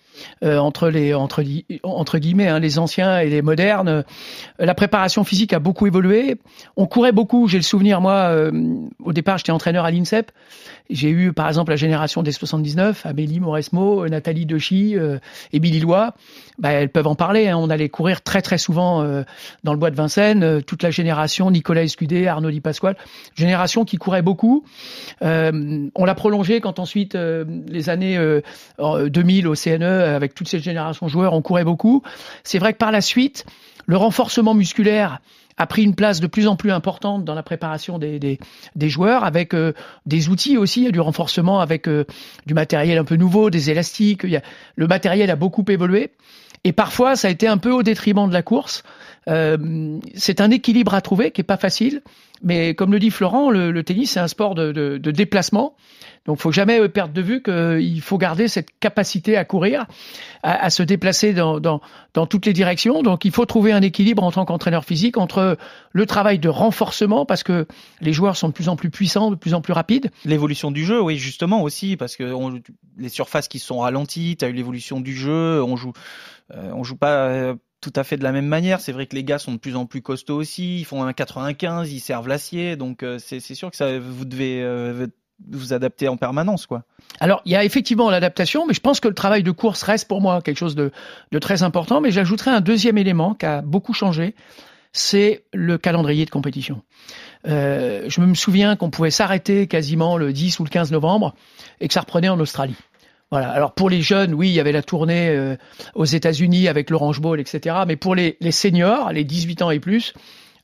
Euh, 0.43 0.57
entre 0.57 0.89
les 0.89 1.13
entre, 1.13 1.43
entre 1.83 2.17
guillemets 2.17 2.47
hein, 2.47 2.59
les 2.59 2.79
anciens 2.79 3.19
et 3.19 3.29
les 3.29 3.41
modernes. 3.41 3.87
Euh, 3.87 4.03
la 4.59 4.75
préparation 4.75 5.23
physique 5.23 5.53
a 5.53 5.59
beaucoup 5.59 5.87
évolué. 5.87 6.37
On 6.75 6.85
courait 6.85 7.11
beaucoup. 7.11 7.47
J'ai 7.47 7.57
le 7.57 7.63
souvenir 7.63 8.01
moi 8.01 8.29
euh, 8.31 8.51
au 9.03 9.13
départ 9.13 9.37
j'étais 9.37 9.51
entraîneur 9.51 9.85
à 9.85 9.91
l'INSEP. 9.91 10.31
J'ai 10.89 11.09
eu 11.09 11.31
par 11.31 11.47
exemple 11.47 11.71
la 11.71 11.77
génération 11.77 12.23
des 12.23 12.33
79, 12.33 13.05
Amélie 13.05 13.39
Mauresmo, 13.39 14.07
Nathalie 14.07 14.45
Dechy, 14.45 14.97
euh, 14.97 15.17
Billy 15.53 15.79
Lois. 15.79 16.13
Bah, 16.59 16.71
elles 16.71 16.89
peuvent 16.89 17.07
en 17.07 17.15
parler. 17.15 17.47
Hein. 17.47 17.57
On 17.57 17.69
allait 17.69 17.89
courir 17.89 18.21
très 18.21 18.41
très 18.41 18.57
souvent 18.57 19.01
dans 19.63 19.73
le 19.73 19.79
bois 19.79 19.89
de 19.89 19.95
Vincennes. 19.95 20.61
toute 20.61 20.83
la 20.83 20.91
génération 20.91 21.49
Nicolas 21.49 21.83
Escudé, 21.83 22.27
Arnaud 22.27 22.51
Di 22.51 22.61
Pasquale, 22.61 22.97
génération 23.35 23.85
qui 23.85 23.97
courait 23.97 24.21
beaucoup. 24.21 24.65
on 25.21 26.05
l'a 26.05 26.15
prolongé 26.15 26.59
quand 26.59 26.79
ensuite 26.79 27.15
les 27.15 27.89
années 27.89 28.19
2000 28.79 29.47
au 29.47 29.55
CNE 29.55 30.02
avec 30.03 30.35
toute 30.35 30.47
cette 30.47 30.63
génération 30.63 31.05
de 31.05 31.11
joueurs, 31.11 31.33
on 31.33 31.41
courait 31.41 31.63
beaucoup. 31.63 32.03
C'est 32.43 32.59
vrai 32.59 32.73
que 32.73 32.77
par 32.77 32.91
la 32.91 33.01
suite, 33.01 33.45
le 33.85 33.97
renforcement 33.97 34.53
musculaire 34.53 35.19
a 35.57 35.67
pris 35.67 35.83
une 35.83 35.95
place 35.95 36.19
de 36.19 36.27
plus 36.27 36.47
en 36.47 36.55
plus 36.55 36.71
importante 36.71 37.25
dans 37.25 37.35
la 37.35 37.43
préparation 37.43 37.99
des, 37.99 38.19
des, 38.19 38.89
joueurs, 38.89 39.23
avec 39.23 39.53
euh, 39.53 39.73
des 40.05 40.29
outils 40.29 40.57
aussi, 40.57 40.81
il 40.81 40.85
y 40.85 40.87
a 40.87 40.91
du 40.91 40.99
renforcement 40.99 41.59
avec 41.59 41.87
euh, 41.87 42.05
du 42.45 42.53
matériel 42.53 42.97
un 42.97 43.03
peu 43.03 43.15
nouveau, 43.15 43.49
des 43.49 43.69
élastiques, 43.69 44.21
il 44.23 44.31
y 44.31 44.37
a, 44.37 44.41
le 44.75 44.87
matériel 44.87 45.29
a 45.29 45.35
beaucoup 45.35 45.63
évolué, 45.67 46.11
et 46.63 46.73
parfois 46.73 47.15
ça 47.15 47.27
a 47.27 47.31
été 47.31 47.47
un 47.47 47.57
peu 47.57 47.71
au 47.71 47.83
détriment 47.83 48.27
de 48.27 48.33
la 48.33 48.43
course. 48.43 48.83
c'est 49.27 50.41
un 50.41 50.51
équilibre 50.51 50.93
à 50.93 51.01
trouver 51.01 51.31
qui 51.31 51.41
est 51.41 51.45
pas 51.45 51.57
facile, 51.57 52.01
mais 52.41 52.75
comme 52.75 52.91
le 52.91 52.99
dit 52.99 53.09
Florent, 53.09 53.49
le, 53.49 53.83
tennis 53.83 54.11
c'est 54.11 54.19
un 54.19 54.27
sport 54.27 54.55
de, 54.55 54.71
de, 54.71 54.97
de 54.97 55.11
déplacement, 55.11 55.75
donc, 56.25 56.39
faut 56.39 56.51
jamais 56.51 56.79
euh, 56.79 56.87
perdre 56.87 57.13
de 57.13 57.21
vue 57.21 57.43
qu'il 57.43 58.01
faut 58.01 58.17
garder 58.17 58.47
cette 58.47 58.69
capacité 58.79 59.35
à 59.35 59.43
courir, 59.43 59.85
à, 60.41 60.69
se 60.69 60.81
déplacer 60.83 61.33
dans, 61.33 61.59
dans, 61.59 61.81
dans, 62.13 62.25
toutes 62.25 62.45
les 62.45 62.53
directions. 62.53 63.03
Donc, 63.03 63.25
il 63.25 63.31
faut 63.31 63.45
trouver 63.45 63.73
un 63.73 63.81
équilibre 63.81 64.23
en 64.23 64.31
tant 64.31 64.45
qu'entraîneur 64.45 64.85
physique 64.85 65.17
entre 65.17 65.57
le 65.91 66.05
travail 66.05 66.39
de 66.39 66.49
renforcement, 66.49 67.25
parce 67.25 67.43
que 67.43 67.67
les 67.99 68.13
joueurs 68.13 68.37
sont 68.37 68.47
de 68.47 68.53
plus 68.53 68.69
en 68.69 68.75
plus 68.77 68.89
puissants, 68.89 69.31
de 69.31 69.35
plus 69.35 69.53
en 69.53 69.61
plus 69.61 69.73
rapides. 69.73 70.11
L'évolution 70.23 70.71
du 70.71 70.85
jeu, 70.85 71.01
oui, 71.01 71.17
justement 71.17 71.61
aussi, 71.61 71.97
parce 71.97 72.15
que 72.15 72.33
les 72.97 73.09
surfaces 73.09 73.49
qui 73.49 73.59
sont 73.59 73.79
ralenties, 73.79 74.37
tu 74.37 74.45
as 74.45 74.47
eu 74.47 74.53
l'évolution 74.53 75.01
du 75.01 75.15
jeu, 75.15 75.61
on 75.61 75.75
joue, 75.75 75.89
euh, 75.91 76.32
on 76.51 76.83
joue 76.83 76.97
pas. 76.97 77.27
Euh, 77.27 77.55
tout 77.81 77.91
à 77.97 78.05
fait 78.05 78.15
de 78.15 78.23
la 78.23 78.31
même 78.31 78.47
manière. 78.47 78.79
C'est 78.79 78.93
vrai 78.93 79.07
que 79.07 79.15
les 79.15 79.25
gars 79.25 79.39
sont 79.39 79.51
de 79.51 79.57
plus 79.57 79.75
en 79.75 79.85
plus 79.85 80.01
costauds 80.01 80.37
aussi. 80.37 80.79
Ils 80.79 80.85
font 80.85 81.03
un 81.03 81.11
95, 81.11 81.91
ils 81.91 81.99
servent 81.99 82.29
l'acier. 82.29 82.77
Donc 82.77 83.05
c'est 83.19 83.41
sûr 83.41 83.71
que 83.71 83.99
vous 83.99 84.23
devez 84.23 84.63
vous 85.49 85.73
adapter 85.73 86.07
en 86.07 86.17
permanence, 86.17 86.65
quoi. 86.65 86.83
Alors, 87.19 87.41
il 87.45 87.51
y 87.51 87.55
a 87.55 87.63
effectivement 87.63 88.09
l'adaptation, 88.09 88.65
mais 88.65 88.73
je 88.73 88.79
pense 88.79 88.99
que 88.99 89.07
le 89.07 89.13
travail 89.13 89.43
de 89.43 89.51
course 89.51 89.83
reste 89.83 90.07
pour 90.07 90.21
moi 90.21 90.41
quelque 90.41 90.57
chose 90.57 90.75
de, 90.75 90.91
très 91.39 91.63
important. 91.63 92.01
Mais 92.01 92.11
j'ajouterai 92.11 92.51
un 92.51 92.61
deuxième 92.61 92.97
élément 92.97 93.33
qui 93.33 93.45
a 93.45 93.61
beaucoup 93.61 93.93
changé, 93.93 94.35
c'est 94.91 95.43
le 95.53 95.77
calendrier 95.77 96.25
de 96.25 96.29
compétition. 96.29 96.81
Euh, 97.47 98.05
je 98.07 98.21
me 98.21 98.33
souviens 98.35 98.75
qu'on 98.75 98.89
pouvait 98.89 99.11
s'arrêter 99.11 99.67
quasiment 99.67 100.17
le 100.17 100.31
10 100.31 100.59
ou 100.59 100.63
le 100.63 100.69
15 100.69 100.91
novembre 100.91 101.35
et 101.81 101.87
que 101.87 101.93
ça 101.93 102.01
reprenait 102.01 102.29
en 102.29 102.39
Australie. 102.39 102.75
Voilà. 103.33 103.49
Alors 103.49 103.73
pour 103.73 103.89
les 103.89 104.03
jeunes, 104.03 104.35
oui, 104.35 104.49
il 104.49 104.53
y 104.53 104.59
avait 104.59 104.71
la 104.71 104.83
tournée 104.83 105.29
euh, 105.29 105.55
aux 105.95 106.05
États-Unis 106.05 106.67
avec 106.67 106.91
l'Orange 106.91 107.19
Bowl, 107.19 107.39
etc. 107.39 107.77
Mais 107.87 107.95
pour 107.95 108.13
les, 108.13 108.37
les 108.41 108.51
seniors, 108.51 109.11
les 109.11 109.23
18 109.23 109.63
ans 109.63 109.71
et 109.71 109.79
plus, 109.79 110.13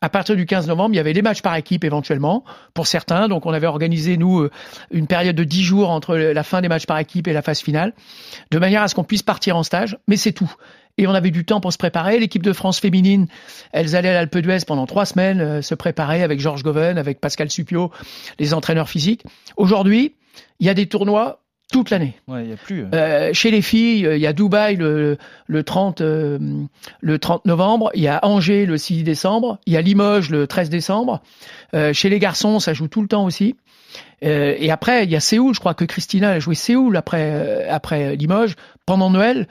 à 0.02 0.10
partir 0.10 0.36
du 0.36 0.46
15 0.46 0.68
novembre, 0.68 0.94
il 0.94 0.98
y 0.98 1.00
avait 1.00 1.14
les 1.14 1.24
matchs 1.24 1.42
par 1.42 1.56
équipe 1.56 1.84
éventuellement 1.84 2.44
pour 2.76 2.86
certains. 2.86 3.28
Donc 3.28 3.48
on 3.48 3.54
avait 3.54 3.66
organisé 3.66 4.18
nous 4.18 4.42
euh, 4.42 4.52
une 4.92 5.08
période 5.08 5.36
de 5.36 5.44
10 5.44 5.64
jours 5.64 5.90
entre 5.90 6.16
la 6.16 6.44
fin 6.44 6.62
des 6.62 6.68
matchs 6.68 6.86
par 6.86 7.00
équipe 7.00 7.28
et 7.28 7.34
la 7.34 7.42
phase 7.42 7.60
finale, 7.60 7.96
de 8.52 8.60
manière 8.60 8.84
à 8.84 8.88
ce 8.88 8.94
qu'on 8.94 9.04
puisse 9.04 9.24
partir 9.24 9.58
en 9.58 9.64
stage. 9.64 9.98
Mais 10.08 10.16
c'est 10.16 10.34
tout. 10.34 10.54
Et 11.00 11.08
on 11.08 11.14
avait 11.16 11.32
du 11.32 11.46
temps 11.46 11.62
pour 11.62 11.74
se 11.74 11.78
préparer. 11.80 12.20
L'équipe 12.20 12.44
de 12.44 12.54
France 12.54 12.80
féminine, 12.80 13.26
elles 13.72 13.96
allaient 13.96 14.10
à 14.10 14.14
l'Alpe 14.14 14.38
d'Huez 14.38 14.60
pendant 14.68 14.86
trois 14.86 15.08
semaines 15.08 15.42
euh, 15.42 15.62
se 15.64 15.74
préparer 15.74 16.22
avec 16.22 16.40
Georges 16.40 16.62
Goven, 16.62 17.00
avec 17.00 17.20
Pascal 17.20 17.50
Supio, 17.50 17.90
les 18.38 18.54
entraîneurs 18.54 18.90
physiques. 18.90 19.24
Aujourd'hui, 19.58 20.14
il 20.60 20.68
y 20.68 20.70
a 20.70 20.76
des 20.76 20.86
tournois 20.86 21.42
toute 21.72 21.90
l'année. 21.90 22.16
Ouais, 22.28 22.48
y 22.48 22.54
a 22.54 22.56
plus. 22.56 22.82
Euh. 22.82 22.88
euh, 22.94 23.34
chez 23.34 23.52
les 23.52 23.62
filles, 23.62 24.08
il 24.12 24.20
y 24.20 24.28
a 24.28 24.34
Dubaï 24.34 24.76
le, 24.76 25.18
le 25.48 25.64
30 25.64 26.02
euh, 26.02 26.40
le 27.02 27.20
30 27.20 27.46
novembre, 27.46 27.92
il 27.94 28.02
y 28.02 28.08
a 28.08 28.20
Angers 28.24 28.66
le 28.66 28.78
6 28.78 29.04
décembre, 29.04 29.60
il 29.66 29.74
y 29.74 29.78
a 29.78 29.82
Limoges 29.82 30.30
le 30.30 30.48
13 30.48 30.70
décembre. 30.70 31.22
Euh, 31.76 31.94
chez 31.94 32.10
les 32.10 32.20
garçons, 32.20 32.60
ça 32.60 32.74
joue 32.74 32.88
tout 32.88 33.02
le 33.02 33.08
temps 33.08 33.26
aussi. 33.26 33.56
Euh, 34.24 34.56
et 34.58 34.72
après, 34.72 35.04
il 35.04 35.12
y 35.12 35.16
a 35.16 35.20
Séoul. 35.20 35.54
Je 35.54 35.60
crois 35.60 35.74
que 35.74 35.86
Christina 35.86 36.32
a 36.32 36.40
joué 36.40 36.56
Séoul 36.56 36.98
après 36.98 37.32
euh, 37.34 37.68
après 37.70 38.16
Limoges 38.16 38.56
pendant 38.86 39.10
Noël 39.10 39.48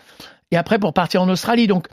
et 0.51 0.57
après 0.57 0.79
pour 0.79 0.93
partir 0.93 1.23
en 1.23 1.29
Australie. 1.29 1.67
Donc 1.67 1.87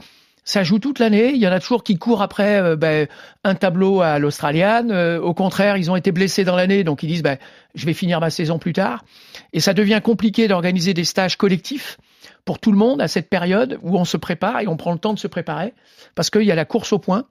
ça 0.46 0.62
joue 0.62 0.78
toute 0.78 1.00
l'année. 1.00 1.32
Il 1.32 1.38
y 1.38 1.46
en 1.46 1.52
a 1.52 1.60
toujours 1.60 1.82
qui 1.82 1.98
courent 1.98 2.22
après 2.22 2.62
euh, 2.62 2.76
ben, 2.76 3.08
un 3.44 3.54
tableau 3.54 4.00
à 4.00 4.18
l'Australienne. 4.18 4.90
Euh, 4.92 5.20
au 5.20 5.34
contraire, 5.34 5.76
ils 5.76 5.90
ont 5.90 5.96
été 5.96 6.12
blessés 6.12 6.44
dans 6.44 6.56
l'année, 6.56 6.84
donc 6.84 7.02
ils 7.02 7.08
disent 7.08 7.22
ben, 7.22 7.36
je 7.74 7.84
vais 7.84 7.92
finir 7.92 8.20
ma 8.20 8.30
saison 8.30 8.58
plus 8.58 8.72
tard. 8.72 9.04
Et 9.52 9.60
ça 9.60 9.74
devient 9.74 10.00
compliqué 10.02 10.46
d'organiser 10.48 10.94
des 10.94 11.04
stages 11.04 11.36
collectifs 11.36 11.98
pour 12.44 12.60
tout 12.60 12.70
le 12.70 12.78
monde 12.78 13.02
à 13.02 13.08
cette 13.08 13.28
période 13.28 13.78
où 13.82 13.98
on 13.98 14.04
se 14.04 14.16
prépare 14.16 14.60
et 14.60 14.68
on 14.68 14.76
prend 14.76 14.92
le 14.92 14.98
temps 14.98 15.12
de 15.12 15.18
se 15.18 15.26
préparer 15.26 15.74
parce 16.14 16.30
qu'il 16.30 16.44
y 16.44 16.52
a 16.52 16.54
la 16.54 16.64
course 16.64 16.92
au 16.92 16.98
point. 17.00 17.26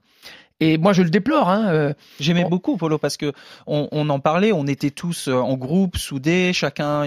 Et 0.60 0.78
moi, 0.78 0.94
je 0.94 1.02
le 1.02 1.10
déplore. 1.10 1.50
Hein. 1.50 1.68
euh, 1.68 1.92
J'aimais 2.18 2.44
beaucoup 2.44 2.78
Polo 2.78 2.96
parce 2.96 3.18
que 3.18 3.32
on, 3.66 3.88
on 3.92 4.08
en 4.08 4.20
parlait, 4.20 4.52
on 4.52 4.66
était 4.66 4.90
tous 4.90 5.28
euh, 5.28 5.34
en 5.34 5.54
groupe, 5.56 5.98
soudés, 5.98 6.54
chacun, 6.54 7.04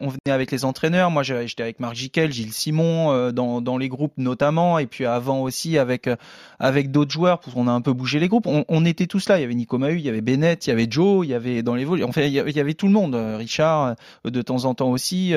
on 0.00 0.08
venait 0.08 0.32
avec 0.32 0.50
les 0.50 0.64
entraîneurs. 0.64 1.10
Moi, 1.10 1.22
j'étais 1.22 1.62
avec 1.62 1.80
Marc 1.80 1.96
Giquel, 1.96 2.32
Gilles 2.32 2.54
Simon 2.54 3.12
euh, 3.12 3.30
dans, 3.30 3.60
dans 3.60 3.76
les 3.76 3.90
groupes 3.90 4.14
notamment, 4.16 4.78
et 4.78 4.86
puis 4.86 5.04
avant 5.04 5.40
aussi 5.40 5.76
avec 5.76 6.08
avec 6.58 6.90
d'autres 6.90 7.10
joueurs, 7.10 7.40
parce 7.40 7.52
qu'on 7.52 7.68
a 7.68 7.72
un 7.72 7.82
peu 7.82 7.92
bougé 7.92 8.20
les 8.20 8.28
groupes. 8.28 8.46
On, 8.46 8.64
on 8.68 8.84
était 8.86 9.06
tous 9.06 9.28
là. 9.28 9.36
Il 9.38 9.42
y 9.42 9.44
avait 9.44 9.54
Nico 9.54 9.76
Mahut, 9.76 9.98
il 9.98 10.04
y 10.06 10.08
avait 10.08 10.22
Bennett, 10.22 10.66
il 10.66 10.70
y 10.70 10.72
avait 10.72 10.86
Joe, 10.88 11.26
il 11.26 11.30
y 11.30 11.34
avait 11.34 11.62
dans 11.62 11.74
les 11.74 11.84
vols. 11.84 12.02
Enfin, 12.04 12.22
il 12.22 12.32
y 12.32 12.38
avait, 12.38 12.50
il 12.50 12.56
y 12.56 12.60
avait 12.60 12.74
tout 12.74 12.86
le 12.86 12.92
monde. 12.92 13.14
Richard 13.14 13.96
de 14.24 14.42
temps 14.42 14.64
en 14.64 14.74
temps 14.74 14.90
aussi. 14.90 15.34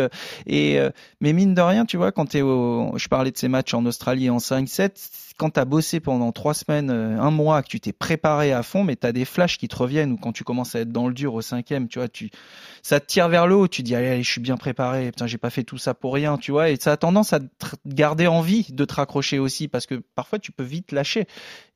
Et 0.48 0.80
mais 1.20 1.34
mine 1.34 1.54
de 1.54 1.62
rien, 1.62 1.86
tu 1.86 1.98
vois, 1.98 2.14
quand 2.14 2.28
t'es 2.28 2.42
au, 2.42 2.94
je 2.96 3.10
parlais 3.10 3.32
de 3.32 3.38
ces 3.38 3.50
matchs 3.50 3.74
en 3.74 3.86
Australie 3.86 4.30
en 4.30 4.38
5-7 4.38 4.92
quand 5.38 5.50
t'as 5.50 5.66
bossé 5.66 6.00
pendant 6.00 6.32
trois 6.32 6.54
semaines, 6.54 6.92
un 6.92 7.32
mois, 7.32 7.41
que 7.62 7.68
tu 7.68 7.80
t'es 7.80 7.94
préparé 7.94 8.54
à 8.54 8.64
fond, 8.64 8.84
mais 8.84 8.96
t'as 8.96 9.12
des 9.12 9.26
flashs 9.26 9.58
qui 9.58 9.68
te 9.68 9.76
reviennent 9.76 10.14
ou 10.14 10.18
quand 10.18 10.32
tu 10.32 10.44
commences 10.44 10.76
à 10.76 10.82
être 10.82 10.92
dans 10.92 11.08
le 11.08 11.14
dur 11.14 11.34
au 11.34 11.42
cinquième, 11.42 11.88
tu 11.88 12.00
vois, 12.00 12.08
tu, 12.08 12.30
ça 12.84 13.00
te 13.00 13.06
tire 13.06 13.28
vers 13.28 13.48
le 13.48 13.56
haut, 13.56 13.68
tu 13.68 13.84
dis 13.84 13.96
allez, 13.96 14.24
je 14.24 14.30
suis 14.30 14.42
bien 14.42 14.58
préparé, 14.58 15.08
putain 15.08 15.28
j'ai 15.28 15.38
pas 15.38 15.50
fait 15.50 15.64
tout 15.64 15.78
ça 15.78 15.94
pour 15.94 16.14
rien, 16.14 16.38
tu 16.38 16.52
vois, 16.52 16.70
et 16.70 16.78
ça 16.78 16.92
a 16.92 16.98
tendance 16.98 17.34
à 17.34 17.40
garder 17.86 18.28
envie 18.28 18.68
de 18.72 18.86
te 18.86 18.94
raccrocher 18.94 19.40
aussi 19.40 19.68
parce 19.68 19.86
que 19.86 19.96
parfois 20.16 20.40
tu 20.40 20.52
peux 20.52 20.64
vite 20.64 20.92
lâcher. 20.92 21.28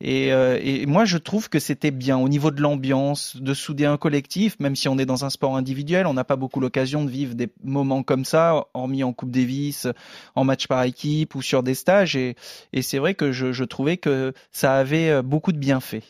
Et, 0.02 0.32
euh, 0.32 0.60
et 0.62 0.86
moi 0.86 1.06
je 1.06 1.18
trouve 1.18 1.50
que 1.50 1.60
c'était 1.60 1.92
bien 1.92 2.18
au 2.18 2.30
niveau 2.30 2.52
de 2.52 2.62
l'ambiance, 2.62 3.38
de 3.38 3.54
souder 3.54 3.86
un 3.86 3.98
collectif, 3.98 4.60
même 4.60 4.76
si 4.76 4.88
on 4.88 4.98
est 4.98 5.06
dans 5.06 5.26
un 5.26 5.30
sport 5.30 5.58
individuel, 5.58 6.08
on 6.08 6.14
n'a 6.14 6.24
pas 6.24 6.36
beaucoup 6.36 6.60
l'occasion 6.60 7.04
de 7.04 7.10
vivre 7.10 7.36
des 7.36 7.50
moments 7.64 8.04
comme 8.04 8.26
ça, 8.26 8.66
hormis 8.74 9.04
en 9.04 9.14
Coupe 9.14 9.32
Davis, 9.32 9.88
en 10.36 10.44
match 10.44 10.68
par 10.68 10.84
équipe 10.84 11.36
ou 11.36 11.42
sur 11.42 11.64
des 11.64 11.76
stages, 11.76 12.16
et, 12.16 12.36
c'est 12.82 13.00
vrai 13.00 13.16
que 13.16 13.32
je, 13.32 13.52
je 13.52 13.64
trouvais 13.64 13.98
que 13.98 14.34
ça 14.52 14.76
avait 14.76 15.10
euh, 15.10 15.22
beaucoup 15.22 15.52
de 15.56 15.60
bienfaits. 15.60 16.04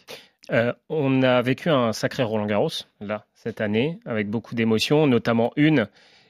Euh, 0.51 0.73
on 0.89 1.23
a 1.23 1.41
vécu 1.41 1.69
un 1.69 1.93
sacré 1.93 2.23
Roland 2.23 2.45
Garros, 2.45 2.69
là, 2.99 3.25
cette 3.34 3.62
année, 3.62 3.99
avec 4.05 4.29
beaucoup 4.29 4.55
d'émotions, 4.55 5.08
notamment 5.08 5.51
une, 5.55 5.88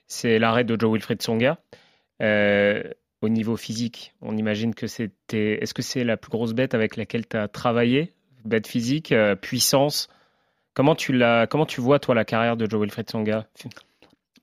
c'est 0.08 0.40
l'arrêt 0.40 0.64
de 0.64 0.80
Joe 0.80 0.94
Wilfried 0.94 1.22
Tsonga. 1.22 1.58
Euh, 2.22 2.84
au 3.22 3.30
niveau 3.30 3.58
physique, 3.58 4.14
on 4.22 4.38
imagine 4.38 4.76
que 4.76 4.88
c'était. 4.88 5.62
Est-ce 5.62 5.74
que 5.74 5.82
c'est 5.82 6.04
la 6.04 6.16
plus 6.16 6.30
grosse 6.30 6.54
bête 6.54 6.74
avec 6.74 6.96
laquelle 6.96 7.28
tu 7.28 7.38
as 7.38 7.48
travaillé? 7.48 8.14
Bête 8.46 8.68
physique, 8.68 9.12
euh, 9.12 9.36
puissance? 9.36 10.10
Comment 10.74 10.96
tu, 10.96 11.14
l'as, 11.14 11.48
comment 11.48 11.66
tu 11.66 11.82
vois, 11.82 12.00
toi, 12.00 12.16
la 12.16 12.26
carrière 12.26 12.58
de 12.58 12.70
Joe 12.70 12.82
Wilfried 12.82 13.08
Tsonga 13.08 13.48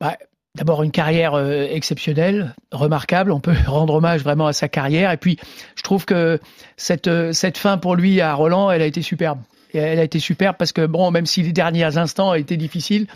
bah, 0.01 0.17
D'abord 0.55 0.83
une 0.83 0.91
carrière 0.91 1.33
euh, 1.33 1.67
exceptionnelle, 1.71 2.55
remarquable. 2.73 3.33
On 3.33 3.41
peut 3.41 3.55
rendre 3.67 3.95
hommage 3.95 4.23
vraiment 4.23 4.47
à 4.47 4.53
sa 4.53 4.69
carrière. 4.69 5.11
Et 5.11 5.17
puis, 5.17 5.39
je 5.77 5.83
trouve 5.83 6.05
que 6.05 6.41
cette 6.77 7.09
euh, 7.09 7.33
cette 7.33 7.57
fin 7.57 7.79
pour 7.79 7.97
lui 7.97 8.21
à 8.21 8.35
Roland, 8.35 8.71
elle 8.71 8.83
a 8.83 8.87
été 8.87 9.01
superbe. 9.01 9.39
Elle 9.73 9.99
a 9.99 10.05
été 10.05 10.19
superbe 10.19 10.57
parce 10.59 10.73
que 10.73 10.85
bon, 10.85 11.11
même 11.11 11.25
si 11.25 11.43
les 11.43 11.55
derniers 11.55 11.97
instants 11.97 12.35
étaient 12.35 12.59
difficiles, 12.59 13.07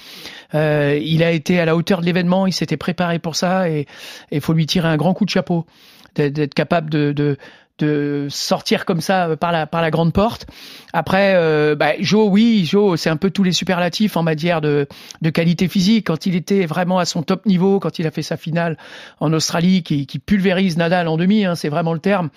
euh, 0.55 0.99
il 1.03 1.22
a 1.22 1.31
été 1.31 1.61
à 1.61 1.66
la 1.66 1.77
hauteur 1.77 2.01
de 2.01 2.07
l'événement. 2.07 2.46
Il 2.46 2.55
s'était 2.55 2.79
préparé 2.79 3.18
pour 3.18 3.37
ça 3.37 3.68
et 3.68 3.87
il 4.33 4.40
faut 4.40 4.55
lui 4.55 4.64
tirer 4.64 4.88
un 4.88 4.96
grand 4.96 5.12
coup 5.12 5.27
de 5.27 5.31
chapeau 5.31 5.66
d'être 6.14 6.55
capable 6.55 6.88
de 6.88 7.37
de 7.78 8.26
sortir 8.30 8.84
comme 8.84 9.00
ça 9.00 9.36
par 9.36 9.52
la 9.52 9.66
par 9.66 9.82
la 9.82 9.90
grande 9.90 10.12
porte. 10.12 10.46
Après, 10.92 11.34
euh, 11.34 11.74
bah, 11.74 11.92
Joe, 12.00 12.28
oui, 12.30 12.64
Joe, 12.64 12.98
c'est 12.98 13.10
un 13.10 13.16
peu 13.16 13.30
tous 13.30 13.42
les 13.42 13.52
superlatifs 13.52 14.16
en 14.16 14.22
matière 14.22 14.60
de 14.60 14.86
de 15.20 15.30
qualité 15.30 15.68
physique. 15.68 16.06
Quand 16.06 16.26
il 16.26 16.34
était 16.34 16.66
vraiment 16.66 16.98
à 16.98 17.04
son 17.04 17.22
top 17.22 17.46
niveau, 17.46 17.78
quand 17.80 17.98
il 17.98 18.06
a 18.06 18.10
fait 18.10 18.22
sa 18.22 18.36
finale 18.36 18.78
en 19.20 19.32
Australie, 19.32 19.82
qui, 19.82 20.06
qui 20.06 20.18
pulvérise 20.18 20.76
Nadal 20.76 21.08
en 21.08 21.16
demi, 21.16 21.44
hein, 21.44 21.54
c'est 21.54 21.68
vraiment 21.68 21.92
le 21.92 22.00
terme. 22.00 22.30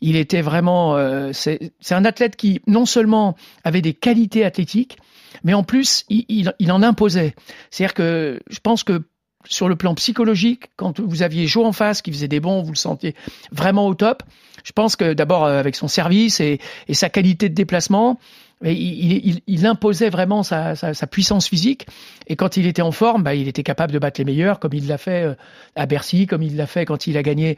Il 0.00 0.16
était 0.16 0.42
vraiment, 0.42 0.96
euh, 0.96 1.30
c'est 1.32 1.72
c'est 1.80 1.94
un 1.94 2.04
athlète 2.04 2.36
qui 2.36 2.62
non 2.66 2.86
seulement 2.86 3.36
avait 3.64 3.82
des 3.82 3.94
qualités 3.94 4.44
athlétiques, 4.44 4.96
mais 5.44 5.54
en 5.54 5.64
plus 5.64 6.04
il, 6.08 6.24
il, 6.28 6.54
il 6.58 6.72
en 6.72 6.82
imposait. 6.82 7.34
C'est-à-dire 7.70 7.94
que 7.94 8.40
je 8.48 8.60
pense 8.60 8.84
que 8.84 9.02
sur 9.44 9.68
le 9.68 9.76
plan 9.76 9.94
psychologique, 9.94 10.66
quand 10.76 11.00
vous 11.00 11.22
aviez 11.22 11.46
Joe 11.46 11.64
en 11.64 11.72
face 11.72 12.02
qui 12.02 12.12
faisait 12.12 12.28
des 12.28 12.40
bons, 12.40 12.62
vous 12.62 12.72
le 12.72 12.76
sentiez 12.76 13.14
vraiment 13.52 13.86
au 13.86 13.94
top. 13.94 14.22
Je 14.64 14.72
pense 14.72 14.96
que 14.96 15.12
d'abord 15.12 15.44
euh, 15.44 15.58
avec 15.58 15.76
son 15.76 15.88
service 15.88 16.40
et, 16.40 16.60
sa 16.90 17.08
qualité 17.08 17.48
de 17.48 17.54
déplacement, 17.54 18.18
il, 18.64 19.66
imposait 19.66 20.10
vraiment 20.10 20.42
sa, 20.42 20.74
sa, 20.74 20.92
sa, 20.92 21.06
puissance 21.06 21.48
physique. 21.48 21.86
Et 22.26 22.34
quand 22.34 22.56
il 22.56 22.66
était 22.66 22.82
en 22.82 22.90
forme, 22.90 23.22
bah, 23.22 23.36
il 23.36 23.46
était 23.46 23.62
capable 23.62 23.92
de 23.92 24.00
battre 24.00 24.20
les 24.20 24.24
meilleurs, 24.24 24.58
comme 24.58 24.74
il 24.74 24.88
l'a 24.88 24.98
fait 24.98 25.24
euh, 25.24 25.34
à 25.76 25.86
Bercy, 25.86 26.26
comme 26.26 26.42
il 26.42 26.56
l'a 26.56 26.66
fait 26.66 26.84
quand 26.84 27.06
il 27.06 27.16
a 27.16 27.22
gagné 27.22 27.56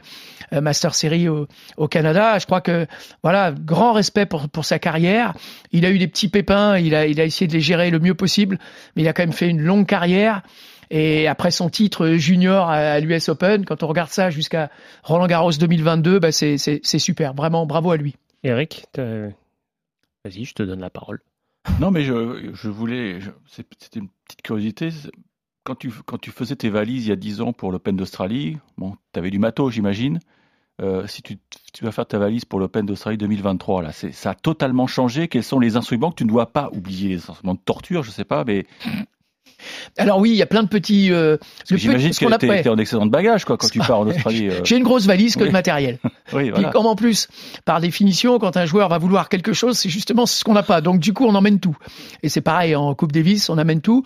euh, 0.53 0.61
Master 0.61 0.93
Series 0.93 1.27
au, 1.27 1.47
Canada. 1.87 2.37
Je 2.37 2.45
crois 2.45 2.61
que 2.61 2.85
voilà, 3.23 3.51
grand 3.51 3.93
respect 3.93 4.27
pour, 4.27 4.63
sa 4.63 4.77
carrière. 4.77 5.33
Il 5.71 5.85
a 5.85 5.89
eu 5.89 5.97
des 5.97 6.07
petits 6.07 6.29
pépins, 6.29 6.77
il 6.77 6.93
a 6.93 7.07
essayé 7.07 7.47
de 7.47 7.53
les 7.53 7.61
gérer 7.61 7.89
le 7.89 7.99
mieux 7.99 8.13
possible, 8.13 8.59
mais 8.95 9.01
il 9.01 9.07
a 9.07 9.13
quand 9.13 9.23
même 9.23 9.33
fait 9.33 9.49
une 9.49 9.61
longue 9.61 9.87
carrière. 9.87 10.43
Et 10.93 11.29
après 11.29 11.51
son 11.51 11.69
titre 11.69 12.09
junior 12.17 12.69
à 12.69 12.99
l'US 12.99 13.29
Open, 13.29 13.63
quand 13.63 13.81
on 13.81 13.87
regarde 13.87 14.09
ça 14.09 14.29
jusqu'à 14.29 14.69
Roland 15.03 15.25
Garros 15.25 15.53
2022, 15.53 16.19
bah 16.19 16.33
c'est 16.33 16.57
super. 16.83 17.33
Vraiment, 17.33 17.65
bravo 17.65 17.91
à 17.91 17.97
lui. 17.97 18.17
Eric, 18.43 18.85
vas-y, 18.97 20.43
je 20.43 20.53
te 20.53 20.63
donne 20.63 20.81
la 20.81 20.89
parole. 20.89 21.21
Non, 21.79 21.91
mais 21.91 22.03
je, 22.03 22.51
je 22.53 22.67
voulais. 22.67 23.19
C'était 23.47 24.01
une 24.01 24.09
petite 24.27 24.41
curiosité. 24.41 24.89
Quand 25.63 25.75
tu, 25.75 25.91
quand 26.05 26.17
tu 26.17 26.31
faisais 26.31 26.57
tes 26.57 26.69
valises 26.69 27.05
il 27.05 27.09
y 27.09 27.13
a 27.13 27.15
10 27.15 27.39
ans 27.39 27.53
pour 27.53 27.71
l'Open 27.71 27.95
d'Australie, 27.95 28.57
bon, 28.77 28.97
tu 29.13 29.19
avais 29.19 29.31
du 29.31 29.39
matos, 29.39 29.73
j'imagine. 29.73 30.19
Euh, 30.81 31.07
si 31.07 31.21
tu, 31.21 31.37
tu, 31.71 31.85
vas 31.85 31.93
faire 31.93 32.07
ta 32.07 32.17
valise 32.17 32.43
pour 32.43 32.59
l'Open 32.59 32.85
d'Australie 32.85 33.17
2023, 33.17 33.81
là, 33.83 33.91
ça 33.93 34.31
a 34.31 34.35
totalement 34.35 34.87
changé. 34.87 35.29
Quels 35.29 35.43
sont 35.43 35.59
les 35.59 35.77
instruments 35.77 36.09
que 36.09 36.15
tu 36.15 36.25
ne 36.25 36.29
dois 36.29 36.51
pas 36.51 36.69
oublier? 36.73 37.09
Les 37.09 37.29
instruments 37.29 37.53
de 37.53 37.59
torture, 37.63 38.03
je 38.03 38.11
sais 38.11 38.25
pas, 38.25 38.43
mais 38.43 38.65
alors 39.97 40.19
oui, 40.19 40.31
il 40.31 40.35
y 40.35 40.41
a 40.41 40.45
plein 40.45 40.63
de 40.63 40.67
petits. 40.67 41.11
Euh, 41.11 41.37
J'imagine 41.69 42.11
que 42.11 42.37
tu 42.37 42.47
es 42.47 42.69
en 42.69 42.77
excédent 42.77 43.05
de 43.05 43.11
bagages 43.11 43.45
quoi, 43.45 43.57
quand 43.57 43.69
tu 43.69 43.79
pars 43.79 43.99
en 43.99 44.07
Australie. 44.07 44.41
Euh... 44.51 44.61
J'ai 44.63 44.77
une 44.77 44.83
grosse 44.83 45.05
valise 45.05 45.35
que 45.35 45.41
oui. 45.41 45.47
de 45.47 45.53
matériel. 45.53 45.99
oui, 46.33 46.49
voilà. 46.49 46.69
Et 46.69 46.71
comme 46.71 46.87
en 46.87 46.95
plus, 46.95 47.27
par 47.63 47.79
définition, 47.79 48.39
quand 48.39 48.57
un 48.57 48.65
joueur 48.65 48.89
va 48.89 48.97
vouloir 48.97 49.29
quelque 49.29 49.53
chose, 49.53 49.77
c'est 49.77 49.89
justement 49.89 50.25
ce 50.25 50.43
qu'on 50.43 50.53
n'a 50.53 50.63
pas. 50.63 50.81
Donc 50.81 50.99
du 50.99 51.13
coup, 51.13 51.25
on 51.25 51.35
emmène 51.35 51.59
tout. 51.59 51.77
Et 52.23 52.29
c'est 52.29 52.41
pareil 52.41 52.75
en 52.75 52.93
Coupe 52.95 53.11
Davis, 53.11 53.49
on 53.49 53.57
amène 53.57 53.81
tout. 53.81 54.03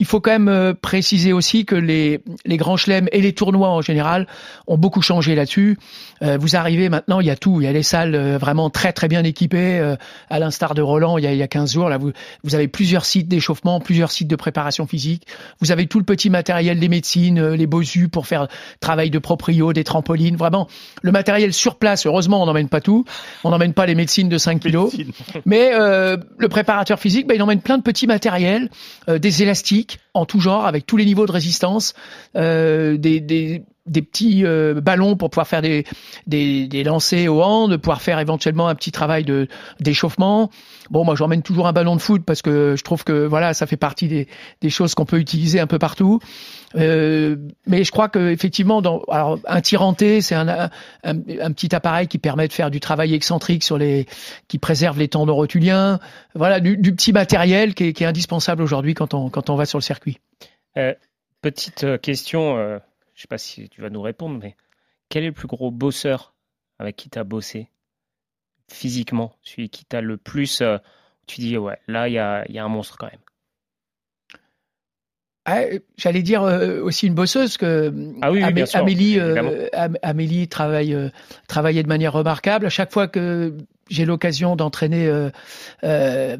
Il 0.00 0.06
faut 0.06 0.20
quand 0.20 0.32
même 0.32 0.48
euh, 0.48 0.74
préciser 0.74 1.32
aussi 1.32 1.64
que 1.64 1.74
les, 1.74 2.20
les 2.44 2.56
grands 2.56 2.76
chelems 2.76 3.08
et 3.12 3.20
les 3.20 3.32
tournois 3.32 3.70
en 3.70 3.80
général 3.80 4.26
ont 4.66 4.76
beaucoup 4.76 5.02
changé 5.02 5.34
là-dessus. 5.34 5.78
Euh, 6.22 6.36
vous 6.38 6.56
arrivez 6.56 6.88
maintenant, 6.88 7.20
il 7.20 7.26
y 7.26 7.30
a 7.30 7.36
tout. 7.36 7.60
Il 7.60 7.64
y 7.64 7.68
a 7.68 7.72
les 7.72 7.82
salles 7.82 8.36
vraiment 8.36 8.68
très 8.68 8.92
très 8.92 9.08
bien 9.08 9.24
équipées, 9.24 9.94
à 10.28 10.38
l'instar 10.38 10.74
de 10.74 10.82
Roland 10.82 11.16
il 11.18 11.24
y, 11.24 11.26
a, 11.26 11.32
il 11.32 11.38
y 11.38 11.42
a 11.42 11.48
15 11.48 11.72
jours. 11.72 11.88
Là, 11.88 11.98
vous, 11.98 12.12
vous 12.44 12.54
avez 12.54 12.68
plusieurs 12.68 13.04
sites 13.04 13.28
d'échauffement, 13.28 13.80
plusieurs 13.80 14.10
sites 14.10 14.28
de 14.28 14.36
préparation 14.36 14.86
physique. 14.90 15.26
Vous 15.60 15.72
avez 15.72 15.86
tout 15.86 15.98
le 15.98 16.04
petit 16.04 16.28
matériel 16.28 16.78
des 16.78 16.88
médecines, 16.88 17.38
euh, 17.38 17.56
les 17.56 17.66
bosus 17.66 18.08
pour 18.08 18.26
faire 18.26 18.48
travail 18.80 19.10
de 19.10 19.18
proprio, 19.18 19.72
des 19.72 19.84
trampolines. 19.84 20.36
Vraiment, 20.36 20.68
le 21.02 21.12
matériel 21.12 21.52
sur 21.52 21.76
place. 21.76 22.06
Heureusement, 22.06 22.42
on 22.42 22.46
n'emmène 22.46 22.68
pas 22.68 22.80
tout. 22.80 23.04
On 23.44 23.50
n'emmène 23.50 23.72
pas 23.72 23.86
les 23.86 23.94
médecines 23.94 24.28
de 24.28 24.38
5 24.38 24.60
kilos. 24.60 24.94
Mais 25.46 25.70
euh, 25.74 26.16
le 26.38 26.48
préparateur 26.48 26.98
physique, 26.98 27.26
bah, 27.26 27.34
il 27.34 27.42
emmène 27.42 27.60
plein 27.60 27.78
de 27.78 27.82
petits 27.82 28.06
matériels, 28.06 28.70
euh, 29.08 29.18
des 29.18 29.42
élastiques 29.42 29.98
en 30.14 30.26
tout 30.26 30.40
genre, 30.40 30.66
avec 30.66 30.86
tous 30.86 30.96
les 30.96 31.04
niveaux 31.04 31.26
de 31.26 31.32
résistance, 31.32 31.94
euh, 32.36 32.96
des, 32.96 33.20
des 33.20 33.62
des 33.90 34.02
petits 34.02 34.46
euh, 34.46 34.80
ballons 34.80 35.16
pour 35.16 35.28
pouvoir 35.30 35.46
faire 35.46 35.60
des, 35.60 35.84
des, 36.26 36.66
des 36.68 36.84
lancers 36.84 37.28
au 37.28 37.42
hand, 37.42 37.70
de 37.70 37.76
pouvoir 37.76 38.00
faire 38.00 38.18
éventuellement 38.18 38.68
un 38.68 38.74
petit 38.74 38.92
travail 38.92 39.24
de 39.24 39.48
d'échauffement. 39.80 40.50
Bon, 40.90 41.04
moi 41.04 41.14
j'emmène 41.16 41.42
toujours 41.42 41.66
un 41.66 41.72
ballon 41.72 41.96
de 41.96 42.00
foot 42.00 42.22
parce 42.24 42.40
que 42.40 42.76
je 42.76 42.82
trouve 42.82 43.04
que 43.04 43.26
voilà, 43.26 43.52
ça 43.52 43.66
fait 43.66 43.76
partie 43.76 44.08
des, 44.08 44.28
des 44.60 44.70
choses 44.70 44.94
qu'on 44.94 45.04
peut 45.04 45.18
utiliser 45.18 45.60
un 45.60 45.66
peu 45.66 45.78
partout. 45.78 46.20
Euh, 46.76 47.36
mais 47.66 47.82
je 47.82 47.90
crois 47.90 48.08
que 48.08 48.30
effectivement, 48.30 48.80
dans, 48.80 49.02
alors 49.08 49.38
un 49.46 49.60
tiranté, 49.60 50.20
c'est 50.20 50.36
un, 50.36 50.70
un, 51.02 51.14
petit 51.52 51.74
appareil 51.74 52.06
qui 52.06 52.18
permet 52.18 52.46
de 52.46 52.52
faire 52.52 52.70
du 52.70 52.78
travail 52.78 53.12
excentrique 53.12 53.64
sur 53.64 53.76
les, 53.76 54.06
qui 54.46 54.58
préserve 54.58 54.98
les 54.98 55.08
tendons 55.08 55.34
rotuliens. 55.34 55.98
Voilà, 56.34 56.60
du, 56.60 56.76
du 56.76 56.94
petit 56.94 57.12
matériel 57.12 57.74
qui 57.74 57.88
est, 57.88 57.92
qui 57.92 58.04
est 58.04 58.06
indispensable 58.06 58.62
aujourd'hui 58.62 58.94
quand 58.94 59.14
on 59.14 59.30
quand 59.30 59.50
on 59.50 59.56
va 59.56 59.66
sur 59.66 59.78
le 59.78 59.82
circuit. 59.82 60.18
Euh, 60.76 60.94
petite 61.42 62.00
question. 62.00 62.80
Euh 63.20 63.22
je 63.22 63.22
sais 63.22 63.28
pas 63.28 63.38
si 63.38 63.68
tu 63.68 63.82
vas 63.82 63.90
nous 63.90 64.02
répondre, 64.02 64.38
mais 64.42 64.56
quel 65.08 65.24
est 65.24 65.28
le 65.28 65.32
plus 65.32 65.48
gros 65.48 65.70
bosseur 65.70 66.34
avec 66.78 66.96
qui 66.96 67.10
tu 67.10 67.18
as 67.18 67.24
bossé 67.24 67.68
physiquement 68.70 69.36
Celui 69.42 69.68
qui 69.68 69.84
t'a 69.84 70.00
le 70.00 70.16
plus. 70.16 70.62
Euh, 70.62 70.78
tu 71.26 71.40
dis, 71.40 71.58
ouais, 71.58 71.78
là, 71.86 72.08
il 72.08 72.14
y 72.14 72.18
a, 72.18 72.50
y 72.50 72.58
a, 72.58 72.64
un 72.64 72.68
monstre 72.68 72.96
quand 72.96 73.06
même. 73.06 73.20
Ah, 75.44 75.62
J'allais 75.96 76.22
dire 76.22 76.42
euh, 76.42 76.80
aussi 76.80 77.06
une 77.06 77.14
bosseuse 77.14 77.56
que 77.56 77.92
Ah 78.22 78.30
oui, 78.30 78.38
oui, 78.38 78.44
Amé- 78.44 78.52
bien 78.54 78.66
sûr, 78.66 78.80
Amélie, 78.80 79.18
euh, 79.18 79.58
Amélie 80.02 80.48
travaille, 80.48 80.94
euh, 80.94 81.10
travaillait 81.48 81.82
de 81.82 81.88
manière 81.88 82.12
remarquable. 82.12 82.66
À 82.66 82.70
chaque 82.70 82.92
fois 82.92 83.08
que 83.08 83.56
j'ai 83.88 84.04
l'occasion 84.04 84.56
d'entraîner 84.56 85.06
euh, 85.06 85.30
euh, 85.84 86.36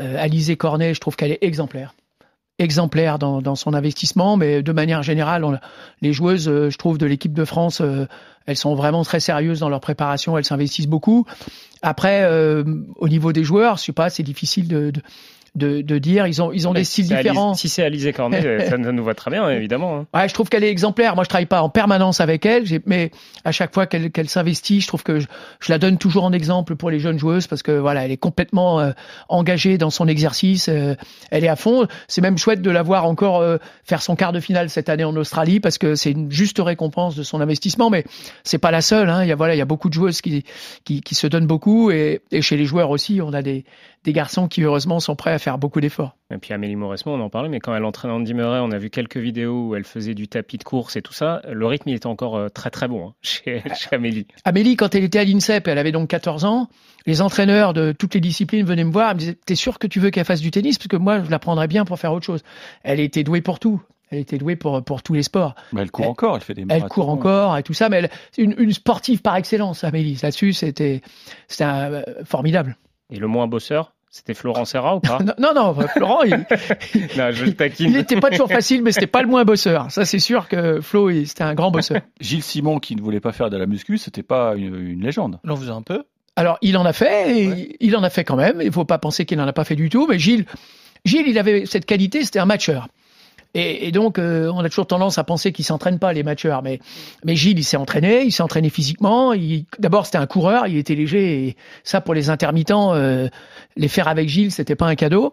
euh, 0.00 0.16
Alizé 0.18 0.56
Cornet, 0.56 0.94
je 0.94 1.00
trouve 1.00 1.16
qu'elle 1.16 1.32
est 1.32 1.42
exemplaire. 1.42 1.94
Exemplaire 2.60 3.20
dans, 3.20 3.40
dans 3.40 3.54
son 3.54 3.72
investissement, 3.72 4.36
mais 4.36 4.62
de 4.62 4.72
manière 4.72 5.04
générale, 5.04 5.60
les 6.02 6.12
joueuses, 6.12 6.48
euh, 6.48 6.70
je 6.70 6.76
trouve, 6.76 6.98
de 6.98 7.06
l'équipe 7.06 7.32
de 7.32 7.44
France, 7.44 7.80
euh, 7.80 8.06
elles 8.46 8.56
sont 8.56 8.74
vraiment 8.74 9.04
très 9.04 9.20
sérieuses 9.20 9.60
dans 9.60 9.68
leur 9.68 9.80
préparation, 9.80 10.36
elles 10.36 10.44
s'investissent 10.44 10.88
beaucoup. 10.88 11.24
Après, 11.82 12.22
euh, 12.24 12.64
au 12.96 13.08
niveau 13.08 13.32
des 13.32 13.44
joueurs, 13.44 13.76
je 13.76 13.84
sais 13.84 13.92
pas, 13.92 14.10
c'est 14.10 14.24
difficile 14.24 14.66
de, 14.66 14.90
de, 14.90 15.00
de, 15.58 15.82
de 15.82 15.98
dire. 15.98 16.26
Ils 16.26 16.40
ont, 16.40 16.52
ils 16.52 16.66
ont 16.66 16.72
Mais 16.72 16.80
des 16.80 16.84
styles 16.84 17.06
si 17.06 17.14
différents. 17.14 17.52
Si 17.54 17.68
c'est 17.68 17.82
Alizé 17.82 18.12
Cornet, 18.12 18.44
euh, 18.46 18.68
ça, 18.68 18.78
nous 18.78 19.04
va 19.04 19.14
très 19.14 19.30
bien, 19.30 19.48
évidemment. 19.50 19.98
hein. 19.98 20.06
Ouais, 20.14 20.28
je 20.28 20.32
trouve 20.34 20.48
qu'elle 20.48 20.64
est 20.64 20.70
exemplaire. 20.70 21.14
Moi, 21.14 21.24
je 21.24 21.28
travaille 21.28 21.46
pas 21.46 21.60
en 21.62 21.68
permanence 21.68 22.20
avec 22.20 22.46
elle, 22.46 22.64
mais 22.86 23.10
à 23.44 23.52
chaque 23.52 23.74
fois 23.74 23.86
qu'elle 23.86 24.10
qu'elle 24.10 24.28
s'investit, 24.28 24.80
je 24.80 24.86
trouve 24.86 25.02
que 25.02 25.18
je, 25.20 25.26
je 25.60 25.70
la 25.72 25.78
donne 25.78 25.98
toujours 25.98 26.24
en 26.24 26.32
exemple 26.32 26.76
pour 26.76 26.90
les 26.90 27.00
jeunes 27.00 27.18
joueuses 27.18 27.46
parce 27.46 27.62
que 27.62 27.72
voilà, 27.72 28.04
elle 28.04 28.12
est 28.12 28.16
complètement 28.16 28.80
euh, 28.80 28.92
engagée 29.28 29.76
dans 29.78 29.90
son 29.90 30.08
exercice. 30.08 30.68
euh, 30.68 30.94
elle 31.30 31.44
est 31.44 31.48
à 31.48 31.56
fond. 31.56 31.86
C'est 32.06 32.20
même 32.20 32.38
chouette 32.38 32.62
de 32.62 32.70
la 32.70 32.82
voir 32.82 33.04
encore 33.04 33.40
euh, 33.40 33.58
faire 33.84 34.00
son 34.02 34.16
quart 34.16 34.32
de 34.32 34.40
finale 34.40 34.70
cette 34.70 34.88
année 34.88 35.04
en 35.04 35.14
Australie 35.16 35.60
parce 35.60 35.78
que 35.78 35.94
c'est 35.94 36.12
une 36.12 36.30
juste 36.30 36.58
récompense 36.58 37.16
de 37.16 37.22
son 37.22 37.40
investissement. 37.40 37.90
Mais 37.90 38.04
c'est 38.44 38.58
pas 38.58 38.70
la 38.70 38.80
seule. 38.80 39.10
Hein. 39.10 39.22
Il 39.24 39.28
y 39.28 39.32
a 39.32 39.36
voilà, 39.36 39.54
il 39.54 39.58
y 39.58 39.62
a 39.62 39.66
beaucoup 39.66 39.88
de 39.88 39.94
joueuses 39.94 40.20
qui 40.20 40.44
qui, 40.84 41.00
qui 41.00 41.14
se 41.14 41.26
donnent 41.26 41.46
beaucoup 41.46 41.90
et, 41.90 42.20
et 42.30 42.42
chez 42.42 42.56
les 42.56 42.64
joueurs 42.64 42.90
aussi, 42.90 43.20
on 43.22 43.32
a 43.32 43.42
des 43.42 43.64
des 44.04 44.12
garçons 44.12 44.48
qui 44.48 44.62
heureusement 44.62 45.00
sont 45.00 45.16
prêts 45.16 45.32
à 45.32 45.38
faire 45.38 45.58
beaucoup 45.58 45.80
d'efforts. 45.80 46.16
Et 46.32 46.38
puis 46.38 46.54
Amélie 46.54 46.76
Mauresmo, 46.76 47.12
on 47.12 47.20
en 47.20 47.30
parlait, 47.30 47.48
mais 47.48 47.58
quand 47.60 47.74
elle 47.74 47.84
entraînait 47.84 48.14
Andy 48.14 48.32
Murray, 48.34 48.58
on 48.60 48.70
a 48.70 48.78
vu 48.78 48.90
quelques 48.90 49.16
vidéos 49.16 49.68
où 49.68 49.74
elle 49.74 49.84
faisait 49.84 50.14
du 50.14 50.28
tapis 50.28 50.58
de 50.58 50.64
course 50.64 50.96
et 50.96 51.02
tout 51.02 51.12
ça. 51.12 51.42
Le 51.50 51.66
rythme, 51.66 51.88
il 51.90 51.94
était 51.94 52.06
encore 52.06 52.36
euh, 52.36 52.48
très 52.48 52.70
très 52.70 52.88
bon 52.88 53.08
hein, 53.08 53.14
chez, 53.22 53.62
chez 53.74 53.94
Amélie. 53.96 54.26
Amélie, 54.44 54.76
quand 54.76 54.94
elle 54.94 55.04
était 55.04 55.18
à 55.18 55.24
l'INSEP, 55.24 55.68
elle 55.68 55.78
avait 55.78 55.92
donc 55.92 56.08
14 56.08 56.44
ans, 56.44 56.68
les 57.06 57.22
entraîneurs 57.22 57.72
de 57.74 57.92
toutes 57.92 58.14
les 58.14 58.20
disciplines 58.20 58.64
venaient 58.66 58.84
me 58.84 58.92
voir, 58.92 59.10
ils 59.12 59.14
me 59.14 59.18
disaient, 59.20 59.38
t'es 59.46 59.54
sûr 59.54 59.78
que 59.78 59.86
tu 59.86 60.00
veux 60.00 60.10
qu'elle 60.10 60.24
fasse 60.24 60.40
du 60.40 60.50
tennis? 60.50 60.78
Parce 60.78 60.88
que 60.88 60.96
moi, 60.96 61.22
je 61.24 61.30
la 61.30 61.38
prendrais 61.38 61.68
bien 61.68 61.84
pour 61.84 61.98
faire 61.98 62.12
autre 62.12 62.26
chose. 62.26 62.42
Elle 62.82 63.00
était 63.00 63.24
douée 63.24 63.40
pour 63.40 63.58
tout. 63.58 63.82
Elle 64.10 64.20
était 64.20 64.38
douée 64.38 64.56
pour, 64.56 64.82
pour 64.82 65.02
tous 65.02 65.12
les 65.12 65.22
sports. 65.22 65.54
Mais 65.74 65.82
elle 65.82 65.90
court 65.90 66.08
encore, 66.08 66.36
elle 66.36 66.42
fait 66.42 66.54
des 66.54 66.64
Elle 66.70 66.84
court 66.84 67.10
encore 67.10 67.58
et 67.58 67.62
tout 67.62 67.74
ça, 67.74 67.90
mais 67.90 67.98
elle, 67.98 68.10
c'est 68.32 68.40
une, 68.40 68.54
une 68.56 68.72
sportive 68.72 69.20
par 69.20 69.36
excellence, 69.36 69.84
Amélie. 69.84 70.18
Là-dessus, 70.22 70.54
c'était, 70.54 71.02
c'était 71.46 71.64
un- 71.64 71.92
euh, 71.92 72.02
formidable. 72.24 72.78
Et 73.10 73.16
le 73.16 73.26
moins 73.26 73.46
bosseur, 73.46 73.94
c'était 74.10 74.34
Florent 74.34 74.64
Serra 74.64 74.96
ou 74.96 75.00
pas 75.00 75.18
Non, 75.24 75.34
non, 75.38 75.54
non, 75.54 75.74
Florent, 75.88 76.22
il, 76.22 76.30
Non, 77.16 77.30
je 77.32 77.44
il 77.80 77.92
n'était 77.92 78.20
pas 78.20 78.30
toujours 78.30 78.48
facile, 78.48 78.82
mais 78.82 78.92
c'était 78.92 79.06
pas 79.06 79.22
le 79.22 79.28
moins 79.28 79.44
bosseur. 79.44 79.90
Ça, 79.90 80.04
c'est 80.04 80.18
sûr 80.18 80.48
que 80.48 80.80
Flo, 80.80 81.10
il- 81.10 81.26
c'était 81.26 81.44
un 81.44 81.54
grand 81.54 81.70
bosseur. 81.70 82.00
Gilles 82.20 82.42
Simon, 82.42 82.78
qui 82.78 82.96
ne 82.96 83.00
voulait 83.02 83.20
pas 83.20 83.32
faire 83.32 83.50
de 83.50 83.56
la 83.56 83.66
muscu, 83.66 83.98
c'était 83.98 84.22
pas 84.22 84.54
une, 84.56 84.74
une 84.74 85.02
légende. 85.02 85.38
On 85.44 85.54
vous 85.54 85.70
un 85.70 85.82
peu. 85.82 86.04
Alors, 86.36 86.56
il 86.62 86.76
en 86.76 86.84
a 86.84 86.92
fait, 86.92 87.36
et 87.36 87.76
il 87.80 87.96
en 87.96 88.02
a 88.04 88.10
fait 88.10 88.22
quand 88.24 88.36
même. 88.36 88.60
Il 88.62 88.70
faut 88.70 88.84
pas 88.84 88.98
penser 88.98 89.24
qu'il 89.26 89.38
n'en 89.38 89.46
a 89.48 89.52
pas 89.52 89.64
fait 89.64 89.74
du 89.74 89.88
tout. 89.88 90.06
Mais 90.08 90.18
Gilles, 90.20 90.44
Gilles, 91.04 91.26
il 91.26 91.38
avait 91.38 91.66
cette 91.66 91.84
qualité, 91.84 92.22
c'était 92.24 92.38
un 92.38 92.44
matcheur. 92.46 92.88
Et, 93.54 93.88
et 93.88 93.92
donc, 93.92 94.18
euh, 94.18 94.50
on 94.54 94.60
a 94.60 94.68
toujours 94.68 94.86
tendance 94.86 95.16
à 95.18 95.24
penser 95.24 95.52
qu'il 95.52 95.64
s'entraîne 95.64 95.98
pas 95.98 96.12
les 96.12 96.22
matcheurs, 96.22 96.62
mais 96.62 96.80
mais 97.24 97.34
Gilles, 97.34 97.58
il 97.58 97.64
s'est 97.64 97.76
entraîné, 97.78 98.22
il 98.24 98.30
s'est 98.32 98.42
entraîné 98.42 98.68
physiquement. 98.68 99.32
D'abord, 99.78 100.04
c'était 100.06 100.18
un 100.18 100.26
coureur, 100.26 100.66
il 100.66 100.76
était 100.76 100.94
léger. 100.94 101.46
Et 101.48 101.56
ça, 101.82 102.00
pour 102.00 102.14
les 102.14 102.28
intermittents, 102.30 102.94
euh, 102.94 103.28
les 103.76 103.88
faire 103.88 104.06
avec 104.08 104.28
Gilles, 104.28 104.52
c'était 104.52 104.74
pas 104.76 104.86
un 104.86 104.94
cadeau. 104.96 105.32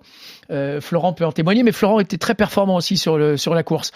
Euh, 0.51 0.79
Florent 0.79 1.13
peut 1.13 1.25
en 1.25 1.31
témoigner, 1.31 1.63
mais 1.63 1.71
Florent 1.71 1.99
était 1.99 2.17
très 2.19 2.35
performant 2.35 2.75
aussi 2.75 2.97
sur 2.97 3.17
le 3.17 3.35
sur 3.35 3.55
la 3.55 3.63
course. 3.63 3.91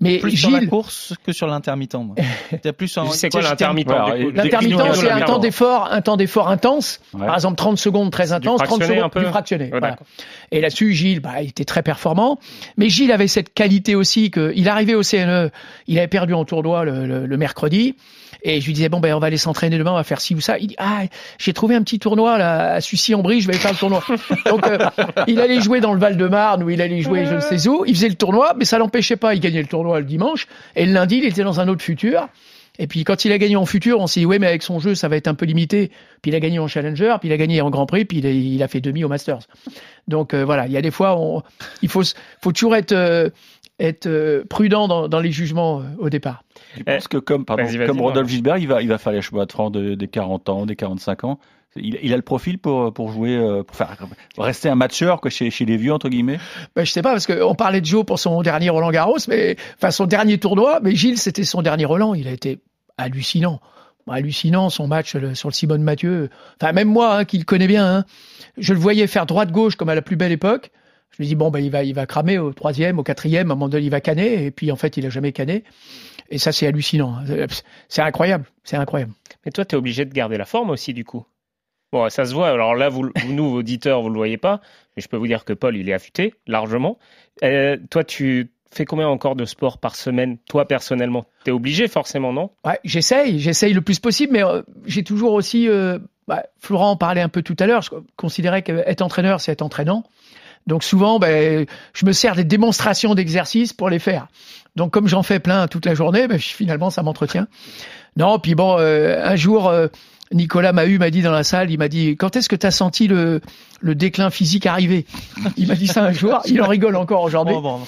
Mais 0.00 0.18
Plus 0.18 0.36
sur 0.36 0.50
la 0.50 0.60
Gilles, 0.60 0.68
course 0.68 1.14
que 1.24 1.32
sur 1.32 1.46
l'intermittent. 1.46 1.96
plus 2.76 2.96
en- 2.98 3.10
C'est 3.10 3.30
quoi 3.30 3.40
un- 3.40 3.44
l'intermittent 3.44 3.88
L'intermittent, 4.34 4.94
c'est 4.94 5.10
un 5.10 5.20
temps 5.22 5.38
d'effort, 5.38 5.88
un 5.90 6.00
temps 6.02 6.16
d'effort 6.18 6.48
intense. 6.48 7.00
Ouais. 7.14 7.24
Par 7.26 7.34
exemple, 7.34 7.56
30 7.56 7.78
secondes 7.78 8.10
très 8.12 8.32
intense, 8.32 8.58
30 8.58 8.68
fractionné 8.68 8.86
secondes 8.86 9.04
un 9.04 9.08
peu 9.08 9.20
plus 9.20 9.28
fractionné. 9.30 9.64
Ouais, 9.72 9.78
voilà. 9.80 9.96
Et 10.52 10.60
là-dessus, 10.60 10.92
Gilles, 10.92 11.20
bah, 11.20 11.40
il 11.42 11.48
était 11.48 11.64
très 11.64 11.82
performant. 11.82 12.38
Mais 12.76 12.88
Gilles 12.90 13.10
avait 13.12 13.26
cette 13.28 13.54
qualité 13.64 13.94
aussi 13.94 14.30
que 14.30 14.52
il 14.54 14.68
arrivait 14.68 14.94
au 14.94 15.02
CNE, 15.02 15.50
il 15.86 15.98
avait 15.98 16.06
perdu 16.08 16.34
en 16.34 16.44
tournoi 16.44 16.84
le, 16.84 17.06
le- 17.06 17.26
le 17.26 17.36
mercredi. 17.36 17.96
Et 18.46 18.60
je 18.60 18.66
lui 18.66 18.74
disais, 18.74 18.90
bon, 18.90 19.00
ben, 19.00 19.14
on 19.14 19.20
va 19.20 19.28
aller 19.28 19.38
s'entraîner 19.38 19.78
demain, 19.78 19.92
on 19.92 19.96
va 19.96 20.04
faire 20.04 20.20
ci 20.20 20.34
ou 20.34 20.40
ça. 20.42 20.58
Il 20.58 20.66
dit, 20.66 20.74
ah, 20.76 21.04
j'ai 21.38 21.54
trouvé 21.54 21.76
un 21.76 21.82
petit 21.82 21.98
tournoi, 21.98 22.36
là, 22.36 22.74
à 22.74 22.80
Sucy-en-Brie, 22.82 23.40
je 23.40 23.46
vais 23.46 23.54
faire 23.56 23.72
le 23.72 23.78
tournoi. 23.78 24.04
Donc, 24.46 24.66
euh, 24.66 24.76
il 25.26 25.40
allait 25.40 25.62
jouer 25.62 25.80
dans 25.80 25.94
le 25.94 25.98
Val-de-Marne, 25.98 26.62
ou 26.62 26.68
il 26.68 26.82
allait 26.82 27.00
jouer 27.00 27.24
je 27.24 27.36
ne 27.36 27.40
sais 27.40 27.66
où. 27.68 27.84
Il 27.86 27.94
faisait 27.94 28.10
le 28.10 28.16
tournoi, 28.16 28.52
mais 28.58 28.66
ça 28.66 28.76
l'empêchait 28.76 29.16
pas. 29.16 29.34
Il 29.34 29.40
gagnait 29.40 29.62
le 29.62 29.66
tournoi 29.68 29.98
le 29.98 30.04
dimanche. 30.04 30.46
Et 30.76 30.84
le 30.84 30.92
lundi, 30.92 31.16
il 31.16 31.24
était 31.24 31.42
dans 31.42 31.58
un 31.60 31.68
autre 31.68 31.82
futur. 31.82 32.28
Et 32.76 32.88
puis 32.88 33.04
quand 33.04 33.24
il 33.24 33.30
a 33.30 33.38
gagné 33.38 33.54
en 33.54 33.66
futur, 33.66 34.00
on 34.00 34.08
s'est 34.08 34.18
dit 34.18 34.26
ouais 34.26 34.40
mais 34.40 34.48
avec 34.48 34.64
son 34.64 34.80
jeu 34.80 34.96
ça 34.96 35.06
va 35.06 35.14
être 35.14 35.28
un 35.28 35.34
peu 35.34 35.46
limité. 35.46 35.92
Puis 36.22 36.32
il 36.32 36.34
a 36.34 36.40
gagné 36.40 36.58
en 36.58 36.66
Challenger, 36.66 37.14
puis 37.20 37.28
il 37.28 37.32
a 37.32 37.36
gagné 37.36 37.60
en 37.60 37.70
Grand 37.70 37.86
Prix, 37.86 38.04
puis 38.04 38.18
il 38.18 38.26
a, 38.26 38.30
il 38.30 38.60
a 38.64 38.66
fait 38.66 38.80
demi 38.80 39.04
au 39.04 39.08
Masters. 39.08 39.38
Donc 40.08 40.34
euh, 40.34 40.44
voilà, 40.44 40.66
il 40.66 40.72
y 40.72 40.76
a 40.76 40.82
des 40.82 40.90
fois 40.90 41.16
on, 41.16 41.42
il 41.82 41.88
faut 41.88 42.02
toujours 42.52 42.74
être 42.74 42.90
euh, 42.90 43.30
être 43.80 44.06
euh, 44.06 44.44
prudent 44.48 44.86
dans, 44.88 45.08
dans 45.08 45.20
les 45.20 45.32
jugements 45.32 45.80
euh, 45.80 45.84
au 45.98 46.08
départ. 46.10 46.44
Tu 46.76 46.84
penses 46.84 47.08
que 47.08 47.16
comme, 47.18 47.44
pardon, 47.44 47.64
Vas-y, 47.64 47.76
vas-y, 47.76 47.86
comme 47.88 47.96
Laurent. 47.98 48.08
Rodolphe 48.10 48.28
Gilbert, 48.28 48.58
il 48.58 48.68
va, 48.68 48.82
il 48.82 48.88
va 48.88 48.98
faire 48.98 49.12
les 49.12 49.22
chevaux 49.22 49.44
de 49.44 49.50
France 49.50 49.72
de- 49.72 49.94
des 49.94 50.08
40 50.08 50.48
ans, 50.48 50.66
des 50.66 50.76
45 50.76 51.24
ans? 51.24 51.38
Il, 51.76 51.98
il 52.02 52.12
a 52.12 52.16
le 52.16 52.22
profil 52.22 52.58
pour, 52.58 52.94
pour 52.94 53.10
jouer, 53.10 53.34
euh, 53.36 53.64
pour 53.64 53.74
faire 53.74 53.96
rester 54.38 54.68
un 54.68 54.76
matcheur 54.76 55.20
quoi, 55.20 55.28
chez, 55.30 55.50
chez 55.50 55.64
les 55.64 55.76
vieux, 55.76 55.92
entre 55.92 56.08
guillemets? 56.08 56.38
Ben, 56.76 56.84
je 56.86 56.92
sais 56.92 57.02
pas, 57.02 57.10
parce 57.10 57.26
qu'on 57.26 57.56
parlait 57.56 57.80
de 57.80 57.86
Joe 57.86 58.04
pour 58.06 58.20
son 58.20 58.42
dernier 58.42 58.70
Roland 58.70 58.92
Garros, 58.92 59.16
mais 59.28 59.56
enfin 59.76 59.90
son 59.90 60.06
dernier 60.06 60.38
tournoi, 60.38 60.78
mais 60.82 60.94
Gilles, 60.94 61.18
c'était 61.18 61.42
son 61.42 61.62
dernier 61.62 61.84
Roland. 61.84 62.14
Il 62.14 62.28
a 62.28 62.30
été 62.30 62.60
hallucinant. 62.96 63.60
Hallucinant 64.08 64.70
son 64.70 64.86
match 64.86 65.16
le- 65.16 65.34
sur 65.34 65.48
le 65.48 65.54
Simone 65.54 65.82
Mathieu. 65.82 66.28
Enfin, 66.60 66.72
même 66.72 66.88
moi, 66.88 67.16
hein, 67.16 67.24
qui 67.24 67.38
le 67.38 67.44
connais 67.44 67.66
bien, 67.66 67.86
hein, 67.96 68.04
je 68.58 68.72
le 68.72 68.78
voyais 68.78 69.06
faire 69.08 69.26
droite-gauche 69.26 69.74
comme 69.76 69.88
à 69.88 69.94
la 69.96 70.02
plus 70.02 70.14
belle 70.16 70.30
époque. 70.32 70.70
Je 71.16 71.22
me 71.22 71.28
dis, 71.28 71.34
bon, 71.34 71.50
ben, 71.50 71.60
il 71.60 71.70
va, 71.70 71.84
il 71.84 71.94
va 71.94 72.06
cramer 72.06 72.38
au 72.38 72.52
troisième, 72.52 72.98
au 72.98 73.02
quatrième, 73.02 73.50
à 73.50 73.52
un 73.52 73.56
moment 73.56 73.68
donné, 73.68 73.84
il 73.84 73.90
va 73.90 74.00
canner, 74.00 74.44
et 74.44 74.50
puis 74.50 74.72
en 74.72 74.76
fait, 74.76 74.96
il 74.96 75.06
a 75.06 75.10
jamais 75.10 75.32
canné. 75.32 75.62
Et 76.30 76.38
ça, 76.38 76.52
c'est 76.52 76.66
hallucinant. 76.66 77.18
C'est 77.88 78.02
incroyable. 78.02 78.46
C'est 78.64 78.76
incroyable. 78.76 79.12
Mais 79.44 79.52
toi, 79.52 79.64
tu 79.64 79.74
es 79.74 79.78
obligé 79.78 80.04
de 80.04 80.12
garder 80.12 80.38
la 80.38 80.44
forme 80.46 80.70
aussi, 80.70 80.92
du 80.92 81.04
coup. 81.04 81.24
Bon, 81.92 82.08
ça 82.08 82.24
se 82.24 82.34
voit. 82.34 82.48
Alors 82.48 82.74
là, 82.74 82.88
vous, 82.88 83.10
nous, 83.28 83.44
auditeurs, 83.54 84.02
vous 84.02 84.08
le 84.08 84.16
voyez 84.16 84.38
pas, 84.38 84.60
mais 84.96 85.02
je 85.02 85.08
peux 85.08 85.16
vous 85.16 85.28
dire 85.28 85.44
que 85.44 85.52
Paul, 85.52 85.76
il 85.76 85.88
est 85.88 85.92
affûté, 85.92 86.34
largement. 86.48 86.98
Euh, 87.44 87.76
toi, 87.90 88.02
tu 88.02 88.50
fais 88.72 88.84
combien 88.84 89.06
encore 89.06 89.36
de 89.36 89.44
sport 89.44 89.78
par 89.78 89.94
semaine, 89.94 90.38
toi, 90.48 90.66
personnellement? 90.66 91.26
Tu 91.44 91.50
es 91.50 91.52
obligé, 91.52 91.86
forcément, 91.86 92.32
non? 92.32 92.50
Ouais, 92.64 92.80
j'essaye, 92.82 93.38
j'essaye 93.38 93.72
le 93.72 93.82
plus 93.82 94.00
possible, 94.00 94.32
mais 94.32 94.42
euh, 94.42 94.62
j'ai 94.86 95.04
toujours 95.04 95.34
aussi. 95.34 95.68
euh, 95.68 96.00
bah, 96.26 96.42
Florent 96.58 96.90
en 96.90 96.96
parlait 96.96 97.20
un 97.20 97.28
peu 97.28 97.42
tout 97.42 97.56
à 97.60 97.66
l'heure. 97.66 97.82
Je 97.82 97.90
considérais 98.16 98.62
qu'être 98.62 99.02
entraîneur, 99.02 99.40
c'est 99.40 99.52
être 99.52 99.62
entraînant. 99.62 100.02
Donc 100.66 100.82
souvent, 100.82 101.18
ben, 101.18 101.66
je 101.92 102.06
me 102.06 102.12
sers 102.12 102.34
des 102.34 102.44
démonstrations 102.44 103.14
d'exercices 103.14 103.72
pour 103.72 103.90
les 103.90 103.98
faire. 103.98 104.28
Donc 104.76 104.92
comme 104.92 105.08
j'en 105.08 105.22
fais 105.22 105.38
plein 105.38 105.68
toute 105.68 105.86
la 105.86 105.94
journée, 105.94 106.26
ben, 106.26 106.38
finalement, 106.38 106.90
ça 106.90 107.02
m'entretient. 107.02 107.46
Non, 108.16 108.38
puis 108.38 108.54
bon, 108.54 108.76
euh, 108.78 109.20
un 109.24 109.36
jour, 109.36 109.68
euh, 109.68 109.88
Nicolas 110.32 110.72
Mahut 110.72 110.98
m'a 110.98 111.10
dit 111.10 111.22
dans 111.22 111.32
la 111.32 111.44
salle, 111.44 111.70
il 111.70 111.78
m'a 111.78 111.88
dit, 111.88 112.16
quand 112.16 112.36
est-ce 112.36 112.48
que 112.48 112.56
tu 112.56 112.66
as 112.66 112.70
senti 112.70 113.06
le, 113.06 113.40
le 113.80 113.94
déclin 113.94 114.30
physique 114.30 114.66
arriver? 114.66 115.06
Il 115.56 115.68
m'a 115.68 115.74
dit 115.74 115.86
ça 115.86 116.02
un 116.04 116.12
jour, 116.12 116.40
il 116.46 116.60
en 116.62 116.66
rigole 116.66 116.96
encore 116.96 117.22
aujourd'hui. 117.22 117.54
Oh, 117.56 117.60
bon. 117.60 117.80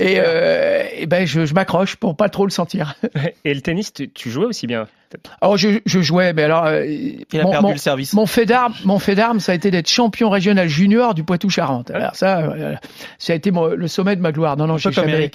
Et, 0.00 0.16
euh, 0.18 0.84
et 0.96 1.06
ben, 1.06 1.26
je, 1.26 1.44
je 1.44 1.54
m'accroche 1.54 1.96
pour 1.96 2.16
pas 2.16 2.28
trop 2.28 2.44
le 2.44 2.50
sentir. 2.50 2.96
Et 3.44 3.54
le 3.54 3.60
tennis, 3.60 3.92
tu, 3.92 4.10
tu 4.10 4.30
jouais 4.30 4.46
aussi 4.46 4.66
bien 4.66 4.88
alors 5.42 5.58
je, 5.58 5.80
je 5.84 6.00
jouais, 6.00 6.32
mais 6.32 6.44
alors 6.44 6.64
euh, 6.64 6.86
il 6.86 7.20
a 7.38 7.42
perdu 7.42 7.58
mon, 7.60 7.72
le 7.72 7.76
service. 7.76 8.14
Mon 8.14 8.24
fait 8.24 8.46
d'armes, 8.46 8.72
mon 8.86 8.98
fait 8.98 9.14
d'armes, 9.14 9.40
ça 9.40 9.52
a 9.52 9.54
été 9.54 9.70
d'être 9.70 9.90
champion 9.90 10.30
régional 10.30 10.68
junior 10.68 11.12
du 11.12 11.22
Poitou-Charentes. 11.22 11.90
Alors 11.90 12.14
ça, 12.14 12.38
euh, 12.38 12.76
ça 13.18 13.34
a 13.34 13.36
été 13.36 13.50
mon, 13.50 13.66
le 13.66 13.88
sommet 13.88 14.16
de 14.16 14.22
ma 14.22 14.32
gloire. 14.32 14.56
Non, 14.56 14.66
non, 14.66 14.78
j'ai 14.78 14.90
jamais, 14.90 15.30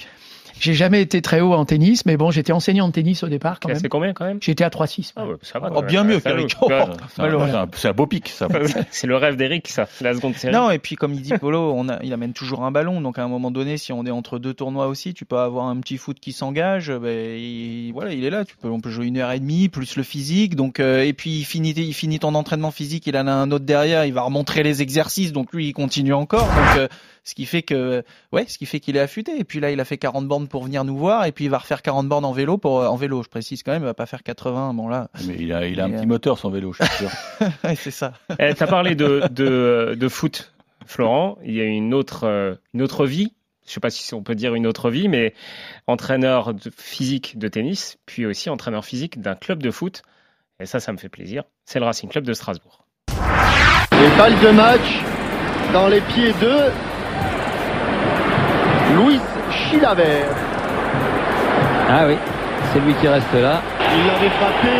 j'ai 0.59 0.73
jamais 0.73 1.01
été 1.01 1.21
très 1.21 1.41
haut 1.41 1.53
en 1.53 1.65
tennis, 1.65 2.05
mais 2.05 2.17
bon, 2.17 2.31
j'étais 2.31 2.53
enseignant 2.53 2.87
de 2.87 2.93
tennis 2.93 3.23
au 3.23 3.27
départ 3.27 3.59
quand 3.59 3.69
même. 3.69 3.79
C'est 3.79 3.89
combien 3.89 4.13
quand 4.13 4.25
même? 4.25 4.39
J'étais 4.41 4.63
à 4.63 4.69
3-6. 4.69 5.13
Ah 5.15 5.25
ouais, 5.25 5.35
ça 5.41 5.59
va. 5.59 5.71
Oh, 5.75 5.81
bien 5.81 6.03
mieux 6.03 6.19
qu'Eric. 6.19 6.55
C'est 7.73 7.87
un 7.87 7.93
beau 7.93 8.07
pic, 8.07 8.29
ça. 8.29 8.47
c'est 8.91 9.07
le 9.07 9.15
rêve 9.15 9.35
d'Eric, 9.35 9.67
ça, 9.67 9.87
la 10.01 10.13
seconde 10.13 10.35
série. 10.35 10.53
Non, 10.53 10.69
et 10.71 10.79
puis 10.79 10.95
comme 10.95 11.13
il 11.13 11.21
dit 11.21 11.33
Polo, 11.37 11.73
on 11.75 11.89
a, 11.89 11.99
il 12.03 12.13
amène 12.13 12.33
toujours 12.33 12.63
un 12.63 12.71
ballon. 12.71 13.01
Donc 13.01 13.19
à 13.19 13.23
un 13.23 13.27
moment 13.27 13.51
donné, 13.51 13.77
si 13.77 13.91
on 13.91 14.05
est 14.05 14.11
entre 14.11 14.39
deux 14.39 14.53
tournois 14.53 14.87
aussi, 14.87 15.13
tu 15.13 15.25
peux 15.25 15.37
avoir 15.37 15.67
un 15.67 15.77
petit 15.79 15.97
foot 15.97 16.19
qui 16.19 16.31
s'engage. 16.31 16.91
Ben, 16.91 17.37
il, 17.37 17.91
voilà, 17.93 18.13
il 18.13 18.23
est 18.23 18.29
là. 18.29 18.45
Tu 18.45 18.55
peux, 18.55 18.69
on 18.69 18.79
peut 18.79 18.89
jouer 18.89 19.05
une 19.07 19.17
heure 19.17 19.31
et 19.31 19.39
demie 19.39 19.69
plus 19.69 19.95
le 19.95 20.03
physique. 20.03 20.55
Donc 20.55 20.79
euh, 20.79 21.03
et 21.03 21.13
puis 21.13 21.39
il 21.39 21.43
finit, 21.43 21.71
il 21.71 21.93
finit 21.93 22.19
ton 22.19 22.35
entraînement 22.35 22.71
physique. 22.71 23.07
Il 23.07 23.17
en 23.17 23.27
a 23.27 23.31
un 23.31 23.51
autre 23.51 23.65
derrière. 23.65 24.05
Il 24.05 24.13
va 24.13 24.21
remontrer 24.21 24.63
les 24.63 24.81
exercices. 24.81 25.31
Donc 25.31 25.53
lui, 25.53 25.67
il 25.67 25.73
continue 25.73 26.13
encore. 26.13 26.47
Donc 26.47 26.77
euh, 26.77 26.87
ce 27.27 27.35
qui 27.35 27.45
fait 27.45 27.61
que, 27.61 28.03
ouais, 28.31 28.45
ce 28.47 28.57
qui 28.57 28.65
fait 28.65 28.79
qu'il 28.79 28.95
est 28.95 29.01
affûté. 29.01 29.37
Et 29.37 29.43
puis 29.43 29.59
là, 29.59 29.69
il 29.69 29.79
a 29.81 29.85
fait 29.85 29.97
40 29.97 30.25
bornes 30.29 30.47
pour 30.47 30.63
venir 30.63 30.85
nous 30.85 30.95
voir. 30.95 31.25
Et 31.25 31.33
puis 31.33 31.43
il 31.43 31.49
va 31.49 31.57
refaire 31.57 31.81
40 31.81 32.07
bornes 32.07 32.23
en 32.23 32.31
vélo 32.31 32.57
pour, 32.57 32.77
en 32.79 32.95
vélo, 32.95 33.21
je 33.21 33.27
précise 33.27 33.63
quand 33.63 33.73
même. 33.73 33.81
Il 33.81 33.85
va 33.85 33.93
pas 33.93 34.05
faire 34.05 34.23
80. 34.23 34.73
Bon 34.73 34.87
là. 34.87 35.09
Mais 35.27 35.35
il 35.37 35.51
a, 35.51 35.67
il 35.67 35.81
a 35.81 35.85
un 35.85 35.91
petit 35.91 36.05
moteur 36.05 36.39
son 36.39 36.49
vélo, 36.49 36.71
je 36.71 36.83
suis 36.85 36.95
sûr. 36.95 37.09
ouais, 37.65 37.75
c'est 37.75 37.91
ça. 37.91 38.13
Eh, 38.39 38.53
T'as 38.53 38.67
parlé 38.67 38.95
de, 38.95 39.23
de, 39.29 39.97
de 39.99 40.07
foot, 40.07 40.53
Florent. 40.85 41.37
Il 41.43 41.53
y 41.53 41.59
a 41.59 41.65
une 41.65 41.93
autre, 41.93 42.23
euh, 42.23 42.55
une 42.73 42.81
autre 42.81 43.05
vie 43.05 43.33
je 43.67 43.73
sais 43.73 43.81
pas 43.81 43.89
si 43.89 44.13
on 44.13 44.23
peut 44.23 44.33
dire 44.35 44.55
une 44.55 44.65
autre 44.65 44.89
vie, 44.89 45.09
mais 45.09 45.33
entraîneur 45.87 46.53
de- 46.53 46.71
physique 46.77 47.37
de 47.37 47.49
tennis, 47.49 47.97
puis 48.05 48.25
aussi 48.25 48.49
entraîneur 48.49 48.85
physique 48.85 49.19
d'un 49.19 49.35
club 49.35 49.61
de 49.61 49.71
foot. 49.71 50.03
Et 50.61 50.65
ça, 50.65 50.79
ça 50.79 50.93
me 50.93 50.97
fait 50.97 51.09
plaisir. 51.09 51.43
C'est 51.65 51.79
le 51.79 51.83
Racing 51.85 52.09
Club 52.09 52.23
de 52.23 52.31
Strasbourg. 52.31 52.85
Les 53.91 54.07
balles 54.17 54.39
de 54.39 54.51
match 54.51 55.01
dans 55.73 55.89
les 55.89 55.99
pieds 55.99 56.31
de 56.41 56.71
Louis 58.97 59.19
Chilavert. 59.51 60.25
Ah 61.89 62.07
oui, 62.07 62.17
c'est 62.73 62.79
lui 62.79 62.93
qui 62.95 63.07
reste 63.07 63.31
là. 63.33 63.61
Il 63.95 64.09
avait 64.09 64.33
frappé 64.39 64.75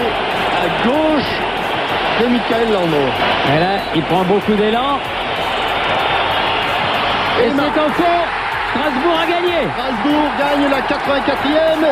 à 0.57 0.87
gauche 0.87 1.33
de 2.19 2.25
Michael 2.27 2.73
Landau. 2.73 3.07
Et 3.55 3.59
là, 3.59 3.73
il 3.95 4.01
prend 4.03 4.23
beaucoup 4.23 4.55
d'élan. 4.55 4.97
Et 7.39 7.49
c'est 7.49 7.79
en 7.79 7.89
fond. 7.91 8.19
Strasbourg 8.71 9.19
a 9.21 9.25
gagné. 9.27 9.57
Strasbourg 9.73 10.29
gagne 10.39 10.69
la 10.69 10.81
84e 10.81 11.87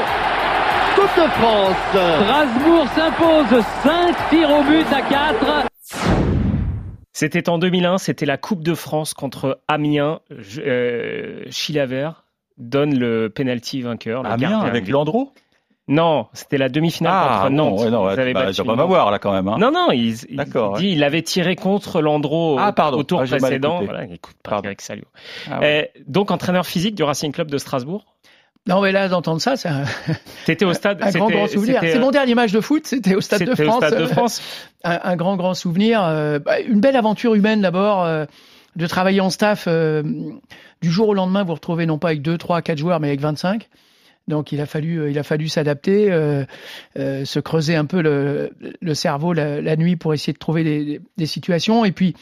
Coupe 0.96 1.24
de 1.24 1.30
France. 1.32 1.76
Strasbourg 2.24 2.86
s'impose 2.96 3.64
5 3.84 4.30
tirs 4.30 4.50
au 4.50 4.64
but 4.64 4.88
à 4.92 5.02
4. 5.02 5.75
C'était 7.18 7.48
en 7.48 7.58
2001, 7.58 7.98
c'était 7.98 8.26
la 8.26 8.36
Coupe 8.36 8.62
de 8.62 8.74
France 8.74 9.14
contre 9.14 9.62
Amiens. 9.70 10.20
Euh, 10.58 11.44
Chilaver 11.50 12.10
donne 12.58 13.00
le 13.00 13.30
penalty 13.30 13.82
vainqueur. 13.82 14.22
le 14.22 14.30
Amiens 14.30 14.60
avec. 14.60 14.90
Landreau 14.90 15.32
Non, 15.88 16.28
c'était 16.34 16.58
la 16.58 16.68
demi-finale 16.68 17.14
Ah, 17.16 17.38
contre 17.44 17.50
bon, 17.52 17.56
Nantes. 17.56 17.80
ouais, 17.80 17.90
non, 17.90 18.04
Ils 18.04 18.06
ouais, 18.16 18.20
avaient 18.20 18.34
bah, 18.34 18.52
pas 18.54 18.76
m'avoir 18.76 19.12
là 19.12 19.20
quand 19.20 19.32
même. 19.32 19.48
hein. 19.48 19.56
Non, 19.58 19.72
non, 19.72 19.92
il, 19.94 20.14
il 20.30 20.44
dit 20.78 20.90
il 20.92 21.04
avait 21.06 21.22
tiré 21.22 21.56
contre 21.56 22.02
Landreau 22.02 22.58
Ah, 22.60 22.74
au- 22.92 23.04
tour 23.04 23.22
Ah, 23.22 23.26
précédent. 23.28 23.82
Voilà, 23.86 24.04
écoute 24.04 24.36
pas 24.44 24.60
Eric 24.66 24.82
Salio. 24.82 25.06
Ah. 25.50 25.62
Euh, 25.64 25.84
donc 26.08 26.32
entraîneur 26.32 26.66
physique 26.66 26.96
du 26.96 27.04
Racing 27.04 27.32
Club 27.32 27.50
de 27.50 27.58
Strasbourg. 27.58 28.04
Non, 28.68 28.82
mais 28.82 28.92
là, 28.92 29.08
d'entendre 29.08 29.42
ça, 29.42 29.56
c'est 29.58 29.70
un, 29.70 29.84
au 30.66 30.74
stade. 30.74 30.98
un 31.02 31.12
grand, 31.12 31.28
c'était- 31.28 31.38
grand 31.38 31.48
souvenir. 31.48 31.80
C'est 31.82 32.00
mon 32.00 32.10
dernier 32.12 32.34
match 32.36 32.52
de 32.52 32.62
foot, 32.62 32.88
c'était 32.88 33.14
au 33.16 33.22
Stade 33.22 33.44
de 33.44 33.52
au 33.52 33.56
France. 33.56 33.78
Stade 33.86 34.00
de 34.00 34.06
France. 34.08 34.42
un, 34.84 35.00
un 35.04 35.16
grand, 35.16 35.36
grand 35.38 35.54
souvenir. 35.54 36.04
euh, 36.04 36.40
bah, 36.40 36.60
une 36.62 36.80
belle 36.80 36.96
aventure 36.96 37.36
humaine 37.36 37.62
d'abord, 37.62 38.04
euh, 38.04 38.26
de 38.76 38.88
travailler 38.88 39.22
en 39.22 39.30
staff. 39.30 39.66
euh, 39.68 40.02
du 40.82 40.92
jour 40.92 41.10
au 41.10 41.14
lendemain, 41.14 41.42
vous 41.44 41.48
vous 41.50 41.54
retrouvez 41.56 41.86
non 41.86 41.98
pas 42.00 42.10
avec 42.10 42.22
2, 42.22 42.38
3, 42.38 42.62
4 42.62 42.78
joueurs, 42.78 43.00
mais 43.00 43.08
avec 43.08 43.20
25. 43.22 43.70
Donc 44.28 44.52
il 44.52 44.60
a 44.60 44.66
fallu, 44.66 44.98
euh, 45.00 45.12
il 45.12 45.20
a 45.20 45.24
fallu 45.24 45.48
s'adapter, 45.48 46.12
euh, 46.12 46.44
euh, 46.98 47.24
se 47.26 47.40
creuser 47.40 47.76
un 47.76 47.86
peu 47.86 48.02
le, 48.02 48.50
le 48.82 48.94
cerveau 48.96 49.34
la, 49.34 49.62
la 49.62 49.76
nuit 49.76 49.96
pour 49.96 50.14
essayer 50.16 50.34
de 50.34 50.40
trouver 50.40 50.64
des, 50.64 51.02
des 51.18 51.26
situations. 51.28 51.86
Et 51.86 51.92
puis 51.92 52.16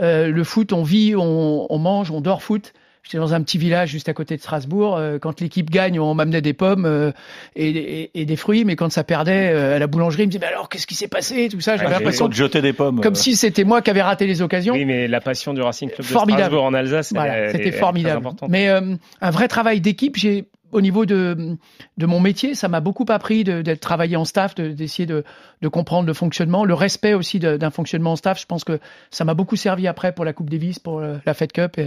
euh, 0.00 0.28
le 0.28 0.44
foot, 0.44 0.72
on 0.72 0.82
vit, 0.82 1.14
on, 1.14 1.66
on 1.70 1.78
mange, 1.78 2.10
on 2.10 2.22
dort 2.22 2.42
foot. 2.42 2.72
J'étais 3.04 3.18
dans 3.18 3.34
un 3.34 3.42
petit 3.42 3.58
village 3.58 3.90
juste 3.90 4.08
à 4.08 4.14
côté 4.14 4.34
de 4.36 4.40
Strasbourg. 4.40 4.96
euh, 4.96 5.18
quand 5.18 5.40
l'équipe 5.42 5.68
gagne, 5.70 6.00
on 6.00 6.14
m'amenait 6.14 6.40
des 6.40 6.54
pommes 6.54 6.86
euh, 6.86 7.12
et, 7.54 7.68
et- 7.68 8.10
et 8.14 8.24
des 8.24 8.36
fruits, 8.36 8.64
mais 8.64 8.76
quand 8.76 8.90
ça 8.90 9.04
perdait 9.04 9.50
euh, 9.52 9.76
à 9.76 9.78
la 9.78 9.86
boulangerie, 9.86 10.22
il 10.22 10.26
me 10.26 10.30
disait 10.32 10.40
mais 10.40 10.50
alors 10.52 10.70
qu'est-ce 10.70 10.86
qui 10.86 10.94
s'est 10.94 11.06
passé? 11.08 11.48
Tout 11.50 11.60
ça, 11.60 11.76
j'avais 11.76 11.88
Ah, 11.94 11.98
l'impression 11.98 12.28
de 12.28 12.32
jeter 12.32 12.62
des 12.62 12.72
pommes. 12.72 13.00
comme 13.02 13.12
euh. 13.12 13.16
si 13.16 13.36
c'était 13.36 13.64
moi 13.64 13.82
qui 13.82 13.90
avais 13.90 14.00
raté 14.02 14.26
les 14.26 14.40
occasions. 14.40 14.72
Oui, 14.72 14.86
mais 14.86 15.06
la 15.06 15.20
passion 15.20 15.52
du 15.52 15.60
Racing 15.60 15.88
Club 15.90 15.98
de 15.98 16.04
Formidable. 16.04 16.42
Strasbourg 16.44 16.64
en 16.64 16.72
Alsace, 16.74 17.12
Voilà, 17.14 17.50
c'était 17.52 17.72
formidable. 17.72 18.26
Mais 18.48 18.68
euh, 18.70 18.94
un 19.20 19.30
vrai 19.30 19.48
travail 19.48 19.82
d'équipe, 19.82 20.16
j'ai 20.16 20.46
au 20.74 20.80
niveau 20.80 21.06
de 21.06 21.56
de 21.96 22.06
mon 22.06 22.20
métier, 22.20 22.54
ça 22.54 22.68
m'a 22.68 22.80
beaucoup 22.80 23.06
appris 23.08 23.44
de- 23.44 23.62
d'être 23.62 23.80
travaillé 23.80 24.16
en 24.16 24.24
staff, 24.24 24.54
de- 24.54 24.72
d'essayer 24.72 25.06
de, 25.06 25.24
de 25.62 25.68
comprendre 25.68 26.06
le 26.06 26.12
fonctionnement, 26.14 26.64
le 26.64 26.74
respect 26.74 27.14
aussi 27.14 27.38
de- 27.38 27.56
d'un 27.56 27.70
fonctionnement 27.70 28.12
en 28.12 28.16
staff. 28.16 28.40
Je 28.40 28.46
pense 28.46 28.64
que 28.64 28.78
ça 29.10 29.24
m'a 29.24 29.34
beaucoup 29.34 29.56
servi 29.56 29.86
après 29.86 30.12
pour 30.12 30.24
la 30.24 30.32
Coupe 30.32 30.50
Davis, 30.50 30.78
pour 30.78 30.98
euh, 30.98 31.16
la 31.24 31.34
Fed 31.34 31.52
Cup, 31.52 31.80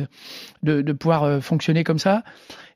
de, 0.64 0.82
de 0.82 0.94
pouvoir 0.94 1.24
euh, 1.24 1.40
fonctionner 1.42 1.84
comme 1.84 2.00
ça. 2.00 2.24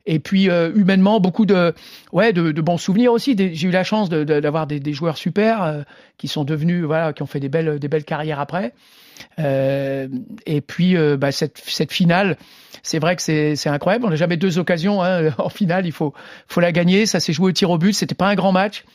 Et 0.05 0.19
puis 0.19 0.49
euh, 0.49 0.71
humainement, 0.75 1.19
beaucoup 1.19 1.45
de 1.45 1.73
ouais 2.11 2.33
de, 2.33 2.61
bons 2.61 2.77
souvenirs 2.77 3.11
aussi. 3.11 3.35
J'ai 3.37 3.67
eu 3.67 3.71
la 3.71 3.83
chance 3.83 4.09
d'avoir 4.09 4.67
des, 4.67 4.93
joueurs 4.93 5.17
super 5.17 5.63
euh, 5.63 5.81
qui 6.17 6.27
sont 6.27 6.43
devenus 6.43 6.83
voilà, 6.83 7.13
qui 7.13 7.21
ont 7.21 7.27
fait 7.27 7.39
des 7.39 7.49
belles 7.49 7.79
des 7.79 7.87
belles 7.87 8.03
carrières 8.05 8.39
après. 8.39 8.73
Euh, 9.39 10.07
et 10.45 10.61
puis 10.61 10.95
bah, 11.17 11.31
cette, 11.31 11.91
finale, 11.91 12.37
c'est 12.81 12.99
vrai 12.99 13.15
que 13.15 13.21
c'est 13.21 13.69
incroyable. 13.69 14.05
On 14.05 14.09
n'a 14.09 14.15
jamais 14.15 14.37
deux 14.37 14.57
occasions 14.57 15.03
hein. 15.03 15.29
en 15.37 15.49
finale. 15.49 15.85
Il 15.85 15.91
faut 15.91 16.13
faut 16.47 16.61
la 16.61 16.71
gagner. 16.71 17.05
Ça 17.05 17.19
s'est 17.19 17.33
joué 17.33 17.49
au 17.49 17.51
tir 17.51 17.69
au 17.69 17.77
but. 17.77 17.93
C'était 17.93 18.15
pas 18.15 18.27
un 18.27 18.35
grand 18.35 18.51
match. 18.51 18.85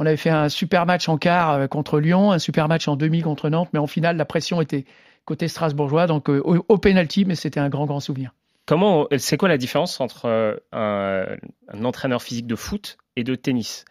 On 0.00 0.06
avait 0.06 0.16
fait 0.16 0.30
un 0.30 0.48
super 0.48 0.86
match 0.86 1.08
en 1.08 1.18
quart 1.18 1.68
contre 1.68 1.98
Lyon, 1.98 2.30
un 2.30 2.38
super 2.38 2.68
match 2.68 2.86
en 2.86 2.94
demi 2.94 3.20
contre 3.20 3.48
Nantes, 3.48 3.70
mais 3.72 3.80
en 3.80 3.88
finale 3.88 4.16
la 4.16 4.24
pression 4.24 4.60
était 4.60 4.84
côté 5.24 5.48
strasbourgeois, 5.48 6.06
donc 6.06 6.28
au, 6.28 6.64
au 6.68 6.78
penalty, 6.78 7.24
mais 7.24 7.34
c'était 7.34 7.58
un 7.58 7.68
grand 7.68 7.84
grand 7.84 7.98
souvenir. 7.98 8.32
Comment, 8.68 9.08
c'est 9.16 9.38
quoi 9.38 9.48
la 9.48 9.56
différence 9.56 9.98
entre 9.98 10.26
euh, 10.26 10.54
un, 10.72 11.84
entraîneur 11.84 12.22
physique 12.22 12.46
de 12.46 12.54
foot 12.54 12.98
et 13.16 13.24
de 13.24 13.34
tennis? 13.34 13.86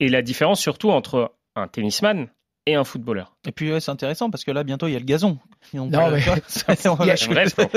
Et 0.00 0.08
la 0.08 0.22
différence 0.22 0.58
surtout 0.58 0.90
entre 0.90 1.34
un 1.54 1.68
tennisman 1.68 2.28
et 2.64 2.76
un 2.76 2.84
footballeur? 2.84 3.35
Et 3.46 3.52
puis 3.52 3.72
ouais, 3.72 3.80
c'est 3.80 3.90
intéressant 3.90 4.30
parce 4.30 4.44
que 4.44 4.50
là 4.50 4.64
bientôt 4.64 4.86
il 4.88 4.92
y 4.92 4.96
a 4.96 4.98
le 4.98 5.04
gazon. 5.04 5.38
Non, 5.90 6.06
peut- 6.10 6.14
mais- 6.16 6.20
y 7.06 7.10
a- 7.10 7.16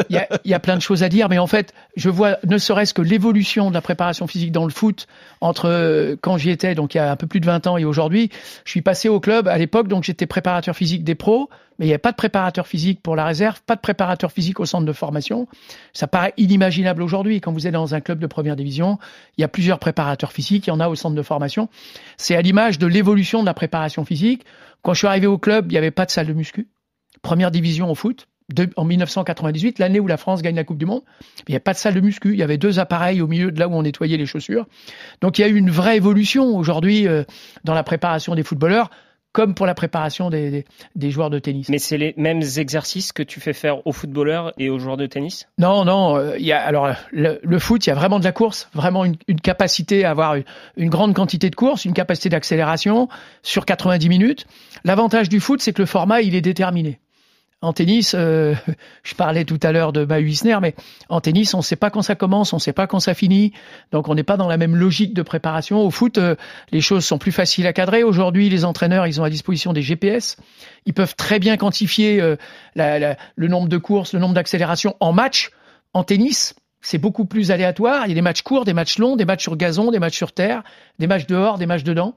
Il 0.09 0.15
y, 0.15 0.20
a, 0.20 0.28
il 0.45 0.51
y 0.51 0.53
a 0.53 0.59
plein 0.59 0.76
de 0.76 0.82
choses 0.82 1.03
à 1.03 1.09
dire, 1.09 1.30
mais 1.30 1.38
en 1.39 1.47
fait, 1.47 1.74
je 1.95 2.09
vois 2.09 2.38
ne 2.45 2.57
serait-ce 2.57 2.93
que 2.93 3.01
l'évolution 3.01 3.70
de 3.70 3.74
la 3.76 3.82
préparation 3.82 4.28
physique 4.28 4.51
dans 4.51 4.65
le 4.65 4.72
foot 4.72 5.07
entre 5.41 5.65
euh, 5.70 6.15
quand 6.22 6.38
j'y 6.38 6.49
étais, 6.49 6.76
donc 6.76 6.93
il 6.93 6.97
y 6.97 7.01
a 7.01 7.11
un 7.11 7.15
peu 7.15 7.28
plus 7.28 7.39
de 7.39 7.45
20 7.45 7.67
ans, 7.67 7.78
et 7.78 7.86
aujourd'hui. 7.86 8.30
Je 8.65 8.72
suis 8.72 8.82
passé 8.82 9.09
au 9.09 9.20
club 9.20 9.47
à 9.47 9.57
l'époque, 9.57 9.88
donc 9.88 10.03
j'étais 10.03 10.26
préparateur 10.28 10.76
physique 10.76 11.03
des 11.03 11.15
pros, 11.15 11.49
mais 11.80 11.86
il 11.86 11.88
n'y 11.88 11.93
avait 11.93 11.97
pas 11.97 12.11
de 12.11 12.17
préparateur 12.17 12.67
physique 12.67 13.01
pour 13.01 13.15
la 13.15 13.26
réserve, 13.26 13.61
pas 13.65 13.76
de 13.76 13.82
préparateur 13.82 14.32
physique 14.32 14.59
au 14.59 14.65
centre 14.65 14.86
de 14.86 14.93
formation. 14.93 15.47
Ça 15.93 16.07
paraît 16.07 16.34
inimaginable 16.38 17.01
aujourd'hui. 17.01 17.39
Quand 17.41 17.53
vous 17.53 17.67
êtes 17.67 17.74
dans 17.74 17.95
un 17.95 18.01
club 18.01 18.20
de 18.20 18.28
première 18.28 18.55
division, 18.55 18.99
il 19.38 19.41
y 19.41 19.43
a 19.43 19.47
plusieurs 19.47 19.80
préparateurs 19.80 20.32
physiques, 20.32 20.67
il 20.67 20.70
y 20.70 20.74
en 20.74 20.80
a 20.80 20.89
au 20.89 20.95
centre 20.95 21.15
de 21.15 21.22
formation. 21.24 21.70
C'est 22.17 22.36
à 22.36 22.41
l'image 22.41 22.78
de 22.80 22.88
l'évolution 22.88 23.41
de 23.41 23.45
la 23.45 23.53
préparation 23.53 24.03
physique. 24.05 24.43
Quand 24.82 24.93
je 24.93 24.99
suis 24.99 25.07
arrivé 25.07 25.28
au 25.28 25.38
club, 25.38 25.59
il 25.68 25.72
n'y 25.72 25.78
avait 25.78 25.91
pas 25.91 26.05
de 26.05 26.12
salle 26.12 26.28
de 26.28 26.34
muscu 26.34 26.68
première 27.22 27.51
division 27.51 27.89
au 27.91 27.95
foot 27.95 28.28
en 28.78 28.84
1998, 28.84 29.78
l'année 29.78 29.99
où 29.99 30.07
la 30.07 30.18
France 30.18 30.41
gagne 30.41 30.55
la 30.55 30.64
Coupe 30.64 30.80
du 30.80 30.88
Monde. 30.88 31.03
Il 31.47 31.51
n'y 31.51 31.55
avait 31.55 31.60
pas 31.60 31.74
de 31.74 31.78
salle 31.78 31.93
de 31.93 31.99
muscu, 31.99 32.34
il 32.34 32.39
y 32.39 32.41
avait 32.41 32.57
deux 32.57 32.80
appareils 32.80 33.22
au 33.22 33.28
milieu 33.28 33.51
de 33.51 33.60
là 33.60 33.68
où 33.68 33.74
on 33.74 33.84
nettoyait 33.84 34.18
les 34.18 34.26
chaussures. 34.26 34.66
Donc 35.22 35.38
il 35.38 35.43
y 35.43 35.45
a 35.45 35.47
eu 35.47 35.55
une 35.55 35.70
vraie 35.70 35.97
évolution 35.97 36.57
aujourd'hui 36.57 37.07
euh, 37.07 37.24
dans 37.64 37.76
la 37.76 37.84
préparation 37.84 38.34
des 38.34 38.41
footballeurs, 38.41 38.89
comme 39.32 39.54
pour 39.54 39.66
la 39.66 39.74
préparation 39.76 40.30
des, 40.30 40.50
des- 40.52 40.66
des 40.96 41.12
joueurs 41.12 41.30
de 41.30 41.38
tennis. 41.40 41.70
Mais 41.70 41.78
c'est 41.78 41.98
les 41.98 42.14
mêmes 42.18 42.42
exercices 42.58 43.12
que 43.12 43.22
tu 43.24 43.40
fais 43.40 43.54
faire 43.54 43.86
aux 43.86 43.92
footballeurs 43.92 44.54
et 44.58 44.70
aux 44.70 44.80
joueurs 44.80 44.98
de 44.98 45.06
tennis? 45.06 45.48
Non, 45.58 45.86
non. 45.86 46.18
euh, 46.18 46.36
Il 46.40 46.46
y 46.46 46.52
a 46.52 46.62
alors 46.62 46.90
le, 47.12 47.40
le 47.44 47.60
foot, 47.60 47.86
il 47.86 47.90
y 47.90 47.92
a 47.92 47.96
vraiment 47.96 48.20
de 48.20 48.24
la 48.24 48.32
course, 48.32 48.70
vraiment 48.74 49.06
une, 49.06 49.16
une 49.28 49.40
capacité 49.42 50.04
à 50.06 50.12
avoir 50.12 50.36
une, 50.36 50.44
une 50.78 50.90
grande 50.90 51.14
quantité 51.14 51.50
de 51.50 51.56
course, 51.56 51.86
une 51.86 51.94
capacité 51.94 52.30
d'accélération 52.30 53.08
sur 53.44 53.66
90 53.66 54.10
minutes. 54.10 54.48
L'avantage 54.84 55.30
du 55.30 55.40
foot, 55.40 55.62
c'est 55.62 55.74
que 55.74 55.82
le 55.82 55.86
format, 55.86 56.22
il 56.22 56.34
est 56.36 56.42
déterminé. 56.42 57.00
En 57.62 57.74
tennis, 57.74 58.16
euh, 58.18 58.55
je 59.03 59.16
parlais 59.16 59.43
tout 59.43 59.60
à 59.64 59.72
l'heure 59.72 59.91
de 59.91 60.05
Mahu 60.05 60.24
Wisner, 60.24 60.57
mais 60.62 60.76
en 61.10 61.20
tennis, 61.20 61.53
on 61.53 61.57
ne 61.57 61.64
sait 61.64 61.76
pas 61.76 61.89
quand 61.89 62.01
ça 62.01 62.16
commence, 62.16 62.53
on 62.53 62.55
ne 62.55 62.62
sait 62.62 62.74
pas 62.74 62.88
quand 62.88 63.01
ça 63.01 63.14
finit, 63.14 63.51
donc 63.91 64.07
on 64.07 64.16
n'est 64.16 64.24
pas 64.24 64.38
dans 64.38 64.47
la 64.47 64.55
même 64.55 64.78
logique 64.78 65.14
de 65.14 65.22
préparation. 65.22 65.82
Au 65.82 65.91
foot, 65.91 66.18
euh, 66.18 66.36
les 66.72 66.80
choses 66.80 67.05
sont 67.05 67.18
plus 67.18 67.34
faciles 67.34 67.68
à 67.68 67.74
cadrer. 67.74 68.03
Aujourd'hui, 68.03 68.49
les 68.49 68.64
entraîneurs, 68.64 69.07
ils 69.07 69.20
ont 69.20 69.26
à 69.26 69.30
disposition 69.30 69.74
des 69.74 69.82
GPS. 69.82 70.38
Ils 70.86 70.93
peuvent 70.93 71.16
très 71.16 71.39
bien 71.39 71.57
quantifier 71.57 72.22
euh, 72.22 72.38
le 72.76 73.47
nombre 73.47 73.68
de 73.68 73.78
courses, 73.78 74.14
le 74.14 74.20
nombre 74.20 74.36
d'accélérations 74.36 74.95
en 75.01 75.12
match. 75.12 75.51
En 75.93 76.05
tennis, 76.05 76.55
c'est 76.82 76.97
beaucoup 76.97 77.26
plus 77.26 77.51
aléatoire. 77.51 78.05
Il 78.05 78.10
y 78.10 78.12
a 78.14 78.16
des 78.16 78.22
matchs 78.22 78.41
courts, 78.41 78.64
des 78.64 78.74
matchs 78.74 78.97
longs, 78.99 79.18
des 79.18 79.26
matchs 79.26 79.43
sur 79.43 79.57
gazon, 79.57 79.91
des 79.91 79.99
matchs 79.99 80.16
sur 80.16 80.32
terre, 80.32 80.64
des 80.97 81.07
matchs 81.07 81.26
dehors, 81.26 81.57
des 81.57 81.66
matchs 81.66 81.84
dedans. 81.84 82.16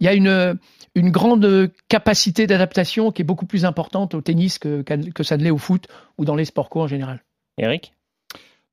Il 0.00 0.04
y 0.04 0.08
a 0.08 0.14
une, 0.14 0.58
une 0.94 1.10
grande 1.10 1.70
capacité 1.88 2.46
d'adaptation 2.46 3.10
qui 3.10 3.22
est 3.22 3.24
beaucoup 3.24 3.46
plus 3.46 3.64
importante 3.64 4.14
au 4.14 4.20
tennis 4.20 4.58
que, 4.58 4.84
ça 5.22 5.36
ne 5.36 5.42
l'est 5.44 5.50
au 5.50 5.58
foot 5.58 5.86
ou 6.18 6.24
dans 6.24 6.34
les 6.36 6.44
sports 6.44 6.70
co 6.70 6.80
en 6.82 6.86
général. 6.86 7.22
Eric? 7.58 7.92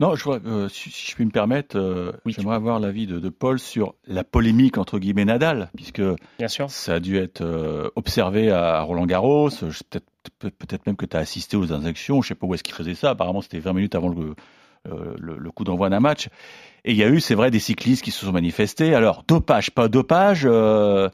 Non, 0.01 0.13
je 0.15 0.27
euh, 0.29 0.67
si, 0.67 0.91
si 0.91 1.09
je 1.11 1.15
puis 1.15 1.23
me 1.23 1.31
permettre, 1.31 1.77
euh, 1.79 2.11
j'aimerais 2.25 2.57
avoir 2.57 2.81
l'avis 2.81 3.07
de, 3.07 3.17
de 3.17 3.29
Paul 3.29 3.59
sur 3.59 3.95
la 4.05 4.25
polémique 4.25 4.77
entre 4.77 4.99
guillemets 4.99 5.23
Nadal, 5.23 5.69
puisque 5.73 6.01
Bien 6.37 6.49
sûr. 6.49 6.69
ça 6.69 6.95
a 6.95 6.99
dû 6.99 7.17
être 7.17 7.39
euh, 7.41 7.89
observé 7.95 8.51
à 8.51 8.81
Roland 8.81 9.05
Garros. 9.05 9.49
Peut-être 9.49 10.05
peut- 10.37 10.49
peut-être 10.51 10.85
même 10.85 10.97
que 10.97 11.05
tu 11.05 11.15
as 11.15 11.21
assisté 11.21 11.55
aux 11.55 11.71
injections. 11.71 12.21
Je 12.21 12.27
sais 12.27 12.35
pas 12.35 12.45
où 12.45 12.53
est-ce 12.53 12.63
qu'il 12.63 12.75
faisait 12.75 12.93
ça. 12.93 13.11
Apparemment, 13.11 13.39
c'était 13.41 13.59
20 13.59 13.71
minutes 13.71 13.95
avant 13.95 14.09
le, 14.09 14.35
euh, 14.91 15.15
le, 15.17 15.37
le 15.37 15.51
coup 15.51 15.63
d'envoi 15.63 15.89
d'un 15.89 16.01
match. 16.01 16.27
Et 16.85 16.91
il 16.91 16.97
y 16.97 17.03
a 17.03 17.07
eu, 17.07 17.19
c'est 17.19 17.33
vrai, 17.33 17.49
des 17.49 17.59
cyclistes 17.59 18.03
qui 18.03 18.11
se 18.11 18.23
sont 18.23 18.31
manifestés. 18.31 18.93
Alors, 18.93 19.23
dopage, 19.27 19.71
pas 19.71 19.87
dopage. 19.87 20.43
euh, 20.45 21.09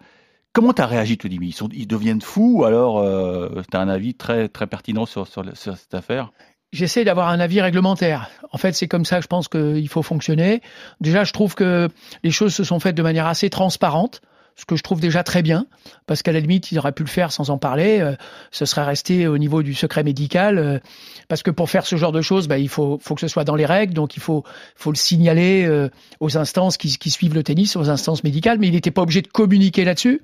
comment 0.51 0.73
tu 0.73 0.81
as 0.81 0.85
réagi, 0.85 1.17
tu 1.17 1.29
dis, 1.29 1.39
ils, 1.41 1.53
sont, 1.53 1.69
ils 1.71 1.87
deviennent 1.87 2.21
fous 2.21 2.59
ou 2.59 2.65
alors 2.65 2.99
euh, 2.99 3.61
tu 3.71 3.77
as 3.77 3.79
un 3.79 3.87
avis 3.87 4.13
très, 4.13 4.49
très 4.49 4.67
pertinent 4.67 5.05
sur, 5.05 5.27
sur, 5.27 5.45
cette 5.55 5.93
affaire? 5.93 6.33
J'essaie 6.73 7.05
d'avoir 7.05 7.29
un 7.29 7.39
avis 7.39 7.61
réglementaire. 7.61 8.29
En 8.51 8.57
fait, 8.57 8.73
c'est 8.73 8.89
comme 8.89 9.05
ça 9.05 9.21
je 9.21 9.27
pense 9.27 9.47
qu'il 9.47 9.87
faut 9.87 10.03
fonctionner. 10.03 10.61
Déjà, 10.99 11.23
je 11.23 11.31
trouve 11.31 11.55
que 11.55 11.87
les 12.23 12.31
choses 12.31 12.53
se 12.53 12.65
sont 12.65 12.81
faites 12.81 12.95
de 12.95 13.03
manière 13.03 13.27
assez 13.27 13.49
transparente. 13.49 14.21
Ce 14.55 14.65
que 14.65 14.75
je 14.75 14.83
trouve 14.83 14.99
déjà 14.99 15.23
très 15.23 15.41
bien, 15.41 15.65
parce 16.05 16.21
qu'à 16.21 16.31
la 16.31 16.39
limite, 16.39 16.71
il 16.71 16.79
aurait 16.79 16.91
pu 16.91 17.03
le 17.03 17.09
faire 17.09 17.31
sans 17.31 17.49
en 17.49 17.57
parler. 17.57 17.99
euh, 17.99 18.15
ce 18.51 18.65
serait 18.65 18.83
resté 18.83 19.27
au 19.27 19.37
niveau 19.37 19.63
du 19.63 19.73
secret 19.73 20.03
médical, 20.03 20.57
euh, 20.57 20.79
parce 21.27 21.43
que 21.43 21.51
pour 21.51 21.69
faire 21.69 21.85
ce 21.85 21.95
genre 21.95 22.11
de 22.11 22.21
choses, 22.21 22.47
bah, 22.47 22.57
il 22.57 22.69
faut, 22.69 22.99
faut 23.01 23.15
que 23.15 23.21
ce 23.21 23.27
soit 23.27 23.43
dans 23.43 23.55
les 23.55 23.65
règles, 23.65 23.93
donc 23.93 24.15
il 24.15 24.21
faut, 24.21 24.43
faut 24.75 24.91
le 24.91 24.97
signaler 24.97 25.65
euh, 25.65 25.89
aux 26.19 26.37
instances 26.37 26.77
qui, 26.77 26.97
qui 26.97 27.09
suivent 27.09 27.33
le 27.33 27.43
tennis, 27.43 27.75
aux 27.75 27.89
instances 27.89 28.23
médicales, 28.23 28.59
mais 28.59 28.67
il 28.67 28.73
n'était 28.73 28.91
pas 28.91 29.01
obligé 29.01 29.21
de 29.21 29.27
communiquer 29.27 29.85
là-dessus. 29.85 30.21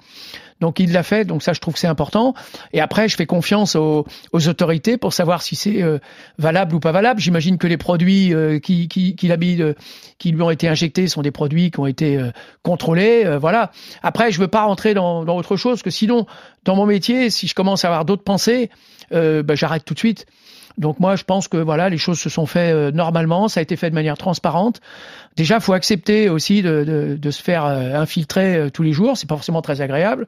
Donc 0.60 0.80
il 0.80 0.92
l'a 0.92 1.04
fait, 1.04 1.26
donc 1.26 1.44
ça 1.44 1.54
je 1.54 1.60
trouve 1.60 1.76
que 1.76 1.80
c'est 1.80 1.88
important. 1.88 2.34
Et 2.74 2.82
après, 2.82 3.08
je 3.08 3.16
fais 3.16 3.26
confiance 3.26 3.76
aux, 3.76 4.06
autorités 4.34 4.98
pour 4.98 5.14
savoir 5.14 5.42
si 5.42 5.56
c'est 5.56 5.82
euh, 5.82 6.00
valable 6.38 6.76
ou 6.76 6.80
pas 6.80 6.92
valable. 6.92 7.20
J'imagine 7.20 7.58
que 7.58 7.68
les 7.68 7.78
produits 7.78 8.34
euh, 8.34 8.60
euh, 8.70 9.74
qui 10.20 10.32
lui 10.32 10.42
ont 10.42 10.50
été 10.50 10.68
injectés 10.68 11.08
sont 11.08 11.22
des 11.22 11.32
produits 11.32 11.72
qui 11.72 11.80
ont 11.80 11.86
été 11.86 12.20
contrôlés. 12.64 13.38
voilà. 13.40 13.72
Après, 14.04 14.32
je 14.32 14.40
veux 14.40 14.48
pas 14.48 14.64
rentrer 14.64 14.94
dans, 14.94 15.26
dans 15.26 15.38
autre 15.38 15.58
chose, 15.58 15.82
que 15.82 15.90
sinon, 15.90 16.26
dans 16.64 16.76
mon 16.76 16.86
métier, 16.86 17.30
si 17.30 17.48
je 17.48 17.54
commence 17.54 17.86
à 17.86 17.90
avoir 17.90 18.06
d'autres 18.06 18.24
pensées, 18.24 18.70
bah, 19.12 19.56
j'arrête 19.56 19.86
tout 19.86 19.94
de 19.94 20.00
suite. 20.00 20.26
Donc 20.78 21.00
moi, 21.00 21.16
je 21.16 21.24
pense 21.24 21.48
que 21.48 21.58
voilà, 21.58 21.90
les 21.90 21.98
choses 21.98 22.20
se 22.20 22.30
sont 22.30 22.46
faites 22.46 22.74
euh, 22.74 22.92
normalement, 22.92 23.48
ça 23.48 23.60
a 23.60 23.64
été 23.64 23.76
fait 23.76 23.90
de 23.90 23.96
manière 23.96 24.18
transparente. 24.18 24.80
Déjà, 25.38 25.60
faut 25.60 25.74
accepter 25.74 26.30
aussi 26.30 26.64
de, 26.64 27.18
de, 27.22 27.32
se 27.32 27.44
faire 27.44 27.64
euh, 27.64 27.94
infiltrer 27.94 28.56
euh, 28.56 28.70
tous 28.72 28.82
les 28.82 28.92
jours. 28.92 29.16
C'est 29.16 29.30
pas 29.30 29.36
forcément 29.36 29.62
très 29.62 29.82
agréable. 29.82 30.26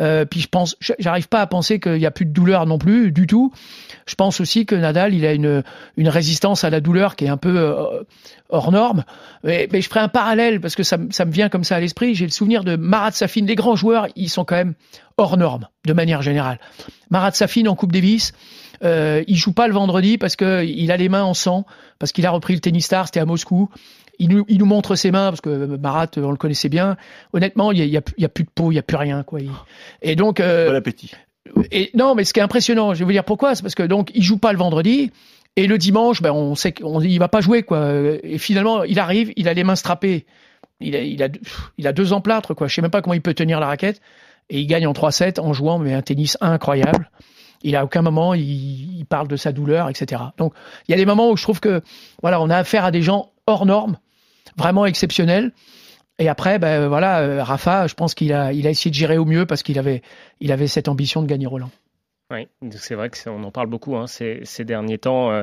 Euh, 0.00 0.24
puis 0.24 0.40
je 0.40 0.48
pense, 0.48 0.76
j'arrive 0.98 1.28
pas 1.28 1.42
à 1.42 1.46
penser 1.46 1.78
qu'il 1.78 1.98
y 1.98 2.06
a 2.06 2.10
plus 2.10 2.24
de 2.24 2.32
douleur 2.32 2.64
non 2.64 2.78
plus 2.78 3.12
du 3.12 3.26
tout. 3.26 3.52
Je 4.06 4.14
pense 4.14 4.40
aussi 4.40 4.66
que 4.66 4.74
Nadal, 4.76 5.14
il 5.14 5.26
a 5.26 5.32
une 5.32 5.62
résistance 6.08 6.62
à 6.62 6.70
la 6.70 6.80
douleur 6.80 7.16
qui 7.16 7.24
est 7.24 7.28
un 7.28 7.36
peu 7.36 7.58
euh, 7.58 8.02
hors 8.48 8.70
norme. 8.70 9.04
Mais, 9.42 9.68
je 9.72 9.88
ferai 9.88 10.00
un 10.00 10.08
parallèle 10.08 10.60
parce 10.60 10.76
que 10.76 10.84
ça, 10.84 10.96
me- 10.96 11.30
vient 11.30 11.48
comme 11.48 11.64
ça 11.64 11.76
à 11.76 11.80
l'esprit. 11.80 12.14
J'ai 12.14 12.24
le 12.24 12.30
souvenir 12.30 12.62
de 12.62 12.76
Marat 12.76 13.10
Safin. 13.12 13.44
Les 13.44 13.56
grands 13.56 13.76
joueurs, 13.76 14.06
ils 14.14 14.28
sont 14.28 14.44
quand 14.44 14.56
même 14.56 14.74
hors 15.16 15.36
norme 15.36 15.68
de 15.86 15.92
manière 15.92 16.22
générale. 16.22 16.60
Marat 17.10 17.32
Safin 17.32 17.66
en 17.66 17.74
Coupe 17.74 17.92
Davis. 17.92 18.32
Euh, 18.84 19.24
il 19.26 19.36
joue 19.36 19.52
pas 19.52 19.66
le 19.66 19.74
vendredi 19.74 20.18
parce 20.18 20.36
que 20.36 20.64
il 20.64 20.92
a 20.92 20.96
les 20.96 21.08
mains 21.08 21.24
en 21.24 21.34
sang, 21.34 21.64
parce 21.98 22.12
qu'il 22.12 22.26
a 22.26 22.30
repris 22.30 22.54
le 22.54 22.60
tennis 22.60 22.84
star, 22.84 23.06
c'était 23.06 23.20
à 23.20 23.24
Moscou. 23.24 23.70
Il 24.18 24.28
nous, 24.30 24.64
montre 24.66 24.94
ses 24.94 25.10
mains 25.10 25.28
parce 25.28 25.42
que 25.42 25.76
Marat, 25.76 26.06
on 26.16 26.30
le 26.30 26.36
connaissait 26.38 26.70
bien. 26.70 26.96
Honnêtement, 27.34 27.70
il 27.72 27.78
y 27.84 27.96
a, 27.96 28.00
y 28.16 28.24
a, 28.24 28.28
plus 28.28 28.44
de 28.44 28.50
peau, 28.54 28.72
il 28.72 28.76
y 28.76 28.78
a 28.78 28.82
plus 28.82 28.96
rien, 28.96 29.22
quoi. 29.22 29.40
Et 30.00 30.16
donc, 30.16 30.40
euh, 30.40 30.70
Bon 30.70 30.74
appétit. 30.74 31.12
Non, 31.94 32.14
mais 32.14 32.24
ce 32.24 32.32
qui 32.32 32.40
est 32.40 32.42
impressionnant, 32.42 32.94
je 32.94 33.00
vais 33.00 33.04
vous 33.04 33.12
dire 33.12 33.24
pourquoi, 33.24 33.54
c'est 33.54 33.62
parce 33.62 33.74
que 33.74 33.82
donc 33.82 34.10
il 34.14 34.22
joue 34.22 34.38
pas 34.38 34.52
le 34.52 34.58
vendredi 34.58 35.10
et 35.56 35.66
le 35.66 35.78
dimanche, 35.78 36.22
ben 36.22 36.32
on 36.32 36.54
sait 36.54 36.72
qu'il 36.72 37.18
va 37.18 37.28
pas 37.28 37.40
jouer 37.40 37.62
quoi. 37.62 37.90
Et 38.22 38.38
finalement, 38.38 38.84
il 38.84 38.98
arrive, 38.98 39.32
il 39.36 39.48
a 39.48 39.54
les 39.54 39.64
mains 39.64 39.76
strappées, 39.76 40.26
il 40.80 41.22
a, 41.22 41.92
deux 41.92 42.12
emplâtres 42.12 42.54
quoi. 42.54 42.68
Je 42.68 42.74
sais 42.74 42.82
même 42.82 42.90
pas 42.90 43.02
comment 43.02 43.14
il 43.14 43.22
peut 43.22 43.34
tenir 43.34 43.60
la 43.60 43.66
raquette 43.66 44.00
et 44.50 44.60
il 44.60 44.66
gagne 44.66 44.86
en 44.86 44.92
3-7 44.92 45.40
en 45.40 45.52
jouant 45.52 45.78
mais 45.78 45.94
un 45.94 46.02
tennis 46.02 46.36
incroyable. 46.40 47.10
Il 47.62 47.74
a 47.74 47.84
aucun 47.84 48.02
moment, 48.02 48.34
il, 48.34 48.98
il 48.98 49.06
parle 49.06 49.28
de 49.28 49.36
sa 49.36 49.52
douleur, 49.52 49.88
etc. 49.88 50.22
Donc 50.36 50.52
il 50.86 50.92
y 50.92 50.94
a 50.94 50.98
des 50.98 51.06
moments 51.06 51.30
où 51.30 51.36
je 51.36 51.42
trouve 51.42 51.60
que 51.60 51.80
voilà, 52.22 52.40
on 52.40 52.50
a 52.50 52.56
affaire 52.56 52.84
à 52.84 52.90
des 52.90 53.02
gens 53.02 53.32
hors 53.46 53.66
normes, 53.66 53.96
vraiment 54.56 54.86
exceptionnels. 54.86 55.52
Et 56.18 56.28
après, 56.28 56.58
ben 56.58 56.88
voilà, 56.88 57.20
euh, 57.20 57.42
Rafa, 57.42 57.86
je 57.86 57.94
pense 57.94 58.14
qu'il 58.14 58.32
a, 58.32 58.52
il 58.52 58.66
a 58.66 58.70
essayé 58.70 58.90
de 58.90 58.94
gérer 58.96 59.18
au 59.18 59.24
mieux 59.26 59.44
parce 59.44 59.62
qu'il 59.62 59.78
avait, 59.78 60.02
il 60.40 60.50
avait 60.50 60.66
cette 60.66 60.88
ambition 60.88 61.22
de 61.22 61.26
gagner 61.26 61.46
Roland. 61.46 61.70
Oui, 62.32 62.48
c'est 62.72 62.94
vrai 62.94 63.08
que 63.10 63.16
c'est- 63.16 63.30
on 63.30 63.44
en 63.44 63.50
parle 63.52 63.68
beaucoup 63.68 63.96
hein, 63.96 64.06
ces, 64.06 64.42
derniers 64.64 64.98
temps 64.98 65.30
euh, 65.30 65.42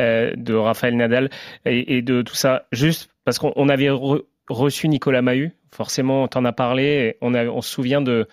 euh, 0.00 0.32
de 0.36 0.54
Raphaël 0.54 0.96
Nadal 0.96 1.30
et, 1.64 2.02
de 2.02 2.22
tout 2.22 2.34
ça. 2.34 2.66
Juste 2.72 3.10
parce 3.24 3.38
qu'on 3.38 3.52
on 3.56 3.68
avait 3.68 3.88
re- 3.88 4.24
reçu 4.48 4.88
Nicolas 4.88 5.22
Mahut, 5.22 5.52
forcément 5.70 6.24
on 6.24 6.28
t'en 6.28 6.44
a 6.44 6.52
parlé, 6.52 7.16
on 7.20 7.60
se 7.60 7.70
souvient 7.70 8.00
de, 8.00 8.26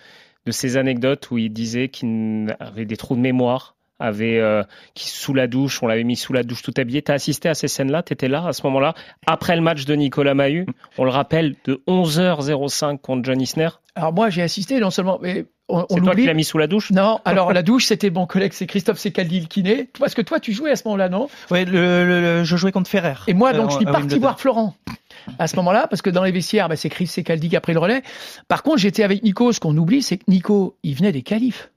de 0.46 0.50
ces 0.50 0.76
anecdotes 0.76 1.30
où 1.30 1.38
il 1.38 1.50
disait 1.52 1.88
qu'il 1.88 2.56
avait 2.58 2.84
des 2.84 2.96
trous 2.96 3.14
de 3.14 3.20
mémoire, 3.20 3.76
avait 4.04 4.38
euh, 4.38 4.62
qui 4.94 5.08
sous 5.08 5.34
la 5.34 5.46
douche, 5.46 5.82
on 5.82 5.86
l'avait 5.86 6.04
mis 6.04 6.16
sous 6.16 6.32
la 6.32 6.42
douche 6.42 6.62
tout 6.62 6.72
habillé. 6.76 7.02
T'as 7.02 7.14
assisté 7.14 7.48
à 7.48 7.54
ces 7.54 7.68
scènes-là? 7.68 8.02
T'étais 8.02 8.28
là 8.28 8.46
à 8.46 8.52
ce 8.52 8.62
moment-là? 8.64 8.94
Après 9.26 9.56
le 9.56 9.62
match 9.62 9.84
de 9.84 9.94
Nicolas 9.94 10.34
Mahut, 10.34 10.66
on 10.98 11.04
le 11.04 11.10
rappelle 11.10 11.56
de 11.64 11.82
11h05 11.88 12.98
contre 12.98 13.24
John 13.24 13.40
Isner. 13.40 13.68
Alors 13.94 14.12
moi, 14.12 14.30
j'ai 14.30 14.42
assisté 14.42 14.80
non 14.80 14.90
seulement, 14.90 15.18
mais 15.22 15.46
on, 15.68 15.86
on 15.88 15.94
C'est 15.96 16.00
toi 16.02 16.14
qui 16.14 16.26
l'as 16.26 16.34
mis 16.34 16.44
sous 16.44 16.58
la 16.58 16.66
douche? 16.66 16.90
Non, 16.90 17.20
alors 17.24 17.52
la 17.52 17.62
douche, 17.62 17.86
c'était 17.86 18.10
mon 18.10 18.26
collègue, 18.26 18.52
c'est 18.52 18.66
Christophe 18.66 18.98
Secaldi, 18.98 19.40
le 19.40 19.46
kiné. 19.46 19.88
Parce 19.98 20.14
que 20.14 20.22
toi, 20.22 20.40
tu 20.40 20.52
jouais 20.52 20.70
à 20.72 20.76
ce 20.76 20.82
moment-là, 20.86 21.08
non? 21.08 21.28
Ouais, 21.50 21.64
le, 21.64 22.04
le- 22.04 22.20
le- 22.20 22.44
je 22.44 22.56
jouais 22.56 22.72
contre 22.72 22.90
Ferrer. 22.90 23.14
Et 23.28 23.34
moi, 23.34 23.52
donc, 23.52 23.66
Euh, 23.66 23.70
je 23.70 23.76
suis 23.76 23.84
parti 23.86 24.18
voir 24.18 24.38
Florent 24.40 24.74
à 25.38 25.46
ce 25.46 25.56
moment-là, 25.56 25.86
parce 25.88 26.02
que 26.02 26.10
dans 26.10 26.22
les 26.24 26.32
vestiaires, 26.32 26.68
bah, 26.68 26.76
c'est 26.76 26.90
Chris 26.90 27.06
Secaldi 27.06 27.48
qui 27.48 27.56
a 27.56 27.60
pris 27.60 27.72
le 27.72 27.78
relais. 27.78 28.02
Par 28.48 28.62
contre, 28.62 28.78
j'étais 28.78 29.04
avec 29.04 29.22
Nico. 29.22 29.52
Ce 29.52 29.60
qu'on 29.60 29.76
oublie, 29.76 30.02
c'est 30.02 30.18
que 30.18 30.24
Nico, 30.28 30.76
il 30.82 30.94
venait 30.96 31.12
des 31.12 31.22
qualifs. 31.22 31.70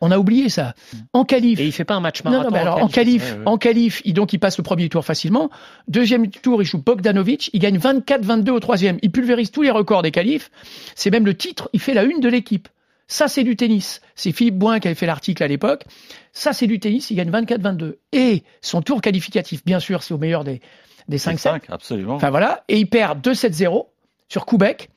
On 0.00 0.10
a 0.10 0.18
oublié 0.18 0.48
ça. 0.48 0.74
En 1.12 1.24
qualif. 1.24 1.58
Et 1.58 1.66
il 1.66 1.72
fait 1.72 1.84
pas 1.84 1.94
un 1.94 2.00
match 2.00 2.22
Non, 2.22 2.30
marathon 2.30 2.50
non, 2.50 2.54
mais 2.54 2.60
alors, 2.60 2.82
en 2.82 2.88
qualif, 2.88 3.36
en 3.46 3.58
qualif, 3.58 4.00
il, 4.04 4.14
donc 4.14 4.32
il 4.32 4.38
passe 4.38 4.56
le 4.56 4.62
premier 4.62 4.88
tour 4.88 5.04
facilement. 5.04 5.50
Deuxième 5.88 6.30
tour, 6.30 6.62
il 6.62 6.64
joue 6.64 6.78
Bogdanovic. 6.78 7.50
Il 7.52 7.60
gagne 7.60 7.78
24-22 7.78 8.50
au 8.50 8.60
troisième. 8.60 8.98
Il 9.02 9.10
pulvérise 9.10 9.50
tous 9.50 9.62
les 9.62 9.70
records 9.70 10.02
des 10.02 10.10
qualifs. 10.10 10.50
C'est 10.94 11.10
même 11.10 11.26
le 11.26 11.36
titre. 11.36 11.68
Il 11.72 11.80
fait 11.80 11.94
la 11.94 12.04
une 12.04 12.20
de 12.20 12.28
l'équipe. 12.28 12.68
Ça, 13.08 13.26
c'est 13.26 13.42
du 13.42 13.56
tennis. 13.56 14.02
C'est 14.14 14.32
Philippe 14.32 14.58
Boin 14.58 14.80
qui 14.80 14.88
avait 14.88 14.94
fait 14.94 15.06
l'article 15.06 15.42
à 15.42 15.48
l'époque. 15.48 15.84
Ça, 16.32 16.52
c'est 16.52 16.66
du 16.66 16.78
tennis. 16.78 17.10
Il 17.10 17.16
gagne 17.16 17.30
24-22. 17.30 17.96
Et 18.12 18.44
son 18.60 18.82
tour 18.82 19.00
qualificatif, 19.00 19.64
bien 19.64 19.80
sûr, 19.80 20.02
c'est 20.02 20.12
au 20.12 20.18
meilleur 20.18 20.44
des, 20.44 20.60
des 21.08 21.18
5-7. 21.18 21.36
5, 21.38 21.62
absolument. 21.70 22.14
Enfin 22.14 22.30
voilà. 22.30 22.64
Et 22.68 22.78
il 22.78 22.86
perd 22.86 23.26
2-7-0 23.26 23.86
sur 24.28 24.44
Koubek. 24.44 24.90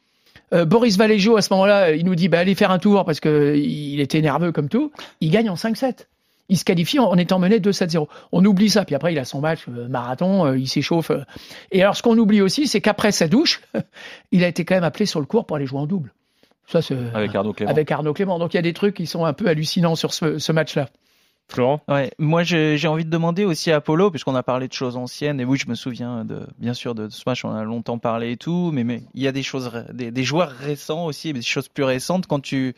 Euh, 0.53 0.65
Boris 0.65 0.97
Valéjo, 0.97 1.37
à 1.37 1.41
ce 1.41 1.53
moment-là, 1.53 1.91
il 1.91 2.05
nous 2.05 2.15
dit 2.15 2.27
bah, 2.27 2.39
allez 2.39 2.55
faire 2.55 2.71
un 2.71 2.79
tour 2.79 3.05
parce 3.05 3.19
que 3.19 3.55
il 3.55 3.99
était 3.99 4.21
nerveux 4.21 4.51
comme 4.51 4.69
tout. 4.69 4.91
Il 5.21 5.31
gagne 5.31 5.49
en 5.49 5.55
5-7. 5.55 6.07
Il 6.49 6.57
se 6.57 6.65
qualifie 6.65 6.99
en, 6.99 7.15
étant 7.15 7.39
mené 7.39 7.59
2-7-0. 7.59 8.07
On 8.33 8.43
oublie 8.43 8.69
ça. 8.69 8.83
Puis 8.83 8.93
après, 8.93 9.13
il 9.13 9.19
a 9.19 9.23
son 9.23 9.39
match 9.39 9.61
euh, 9.69 9.87
marathon, 9.87 10.45
euh, 10.45 10.57
il 10.57 10.67
s'échauffe. 10.67 11.11
euh. 11.11 11.23
Et 11.71 11.81
alors, 11.81 11.95
ce 11.95 12.03
qu'on 12.03 12.17
oublie 12.17 12.41
aussi, 12.41 12.67
c'est 12.67 12.81
qu'après 12.81 13.13
sa 13.13 13.29
douche, 13.29 13.61
il 14.33 14.43
a 14.43 14.49
été 14.49 14.65
quand 14.65 14.75
même 14.75 14.83
appelé 14.83 15.05
sur 15.05 15.21
le 15.21 15.25
cours 15.25 15.45
pour 15.45 15.55
aller 15.55 15.65
jouer 15.65 15.79
en 15.79 15.87
double. 15.87 16.13
Ça, 16.67 16.79
Avec 17.13 17.33
Arnaud 17.35 17.53
Clément. 17.53 17.71
avec 17.71 17.91
Arnaud 17.91 18.13
Clément. 18.13 18.37
Donc 18.37 18.53
il 18.53 18.57
y 18.57 18.59
a 18.59 18.63
des 18.63 18.73
trucs 18.73 18.95
qui 18.95 19.05
sont 19.05 19.25
un 19.25 19.33
peu 19.33 19.47
hallucinants 19.47 19.95
sur 19.95 20.13
ce, 20.13 20.39
ce 20.39 20.51
match-là. 20.51 20.89
Florent 21.49 21.81
Ouais, 21.87 22.11
moi 22.17 22.43
j'ai 22.43 22.87
envie 22.87 23.05
de 23.05 23.09
demander 23.09 23.43
aussi 23.43 23.71
à 23.71 23.77
Apollo, 23.77 24.09
puisqu'on 24.11 24.35
a 24.35 24.43
parlé 24.43 24.67
de 24.67 24.73
choses 24.73 24.95
anciennes, 24.95 25.39
et 25.39 25.45
oui, 25.45 25.57
je 25.57 25.67
me 25.67 25.75
souviens 25.75 26.23
de, 26.23 26.47
bien 26.57 26.73
sûr 26.73 26.95
de 26.95 27.09
ce 27.09 27.23
match, 27.25 27.43
on 27.43 27.51
a 27.51 27.63
longtemps 27.63 27.97
parlé 27.97 28.31
et 28.31 28.37
tout, 28.37 28.71
mais, 28.73 28.83
mais 28.83 29.03
il 29.13 29.21
y 29.21 29.27
a 29.27 29.31
des 29.31 29.43
choses, 29.43 29.71
des, 29.93 30.23
joueurs 30.23 30.49
récents 30.49 31.05
aussi, 31.05 31.33
des 31.33 31.41
choses 31.41 31.67
plus 31.67 31.83
récentes. 31.83 32.27
Quand 32.27 32.39
tu, 32.39 32.73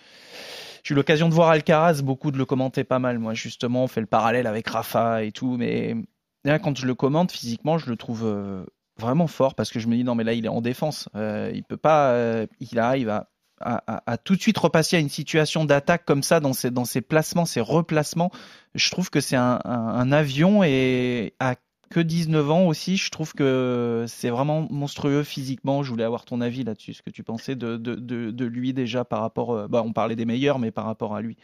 j'ai 0.84 0.94
eu 0.94 0.96
l'occasion 0.96 1.30
de 1.30 1.34
voir 1.34 1.50
Alcaraz, 1.50 2.02
beaucoup 2.02 2.32
de 2.32 2.38
le 2.38 2.46
commenter 2.46 2.84
pas 2.84 3.00
mal. 3.00 3.20
Moi, 3.20 3.34
justement, 3.34 3.84
on 3.84 3.88
fait 3.88 4.02
le 4.02 4.08
parallèle 4.08 4.48
avec 4.48 4.68
Rafa 4.68 5.24
et 5.24 5.32
tout, 5.32 5.56
mais 5.58 5.96
là, 6.44 6.60
quand 6.60 6.78
je 6.78 6.86
le 6.86 6.96
commente 6.96 7.32
physiquement, 7.32 7.78
je 7.78 7.90
le 7.90 7.96
trouve 7.96 8.24
euh, 8.26 8.66
vraiment 8.98 9.28
fort 9.28 9.56
parce 9.56 9.72
que 9.72 9.80
je 9.80 9.88
me 9.88 9.96
dis 9.96 10.04
non, 10.04 10.16
mais 10.16 10.24
là, 10.24 10.34
il 10.34 10.46
est 10.46 10.50
en 10.50 10.62
défense, 10.62 11.10
euh, 11.16 11.52
il 11.54 11.64
peut 11.64 11.78
pas, 11.78 12.12
euh, 12.12 12.48
il 12.60 12.80
arrive 12.80 13.10
à 13.10 13.30
à, 13.60 14.18
tout 14.18 14.36
de 14.36 14.42
suite 14.42 14.58
repasser 14.58 14.98
à 14.98 15.00
une 15.00 15.10
situation 15.10 15.66
d'attaque 15.66 16.06
comme 16.06 16.24
ça 16.24 16.40
dans 16.40 16.54
ses, 16.54 16.72
dans 16.72 16.86
ses 16.86 17.02
placements, 17.02 17.46
ses 17.46 17.62
replacements, 17.62 18.32
je 18.76 18.90
trouve 18.92 19.10
que 19.10 19.22
c'est 19.22 19.36
un, 19.36 20.12
avion 20.12 20.64
et 20.64 21.34
à 21.40 21.56
que 21.90 22.00
19 22.00 22.52
ans 22.52 22.66
aussi, 22.66 22.98
je 22.98 23.10
trouve 23.12 23.34
que 23.34 24.06
c'est 24.08 24.30
vraiment 24.30 24.68
monstrueux 24.72 25.24
physiquement. 25.24 25.84
Je 25.84 25.92
voulais 25.92 26.04
avoir 26.04 26.26
ton 26.26 26.42
avis 26.42 26.64
là-dessus, 26.64 26.94
ce 26.94 27.04
que 27.04 27.12
tu 27.12 27.24
pensais 27.24 27.56
de, 27.56 27.78
de, 27.78 27.96
de, 27.96 28.32
de 28.32 28.46
lui 28.46 28.74
déjà 28.74 29.06
par 29.06 29.22
rapport, 29.22 29.54
euh, 29.54 29.68
bah, 29.68 29.84
on 29.86 29.94
parlait 29.94 30.16
des 30.16 30.26
meilleurs, 30.26 30.58
mais 30.58 30.72
par 30.72 30.86
rapport 30.86 31.16
à 31.16 31.22
lui. 31.22 31.38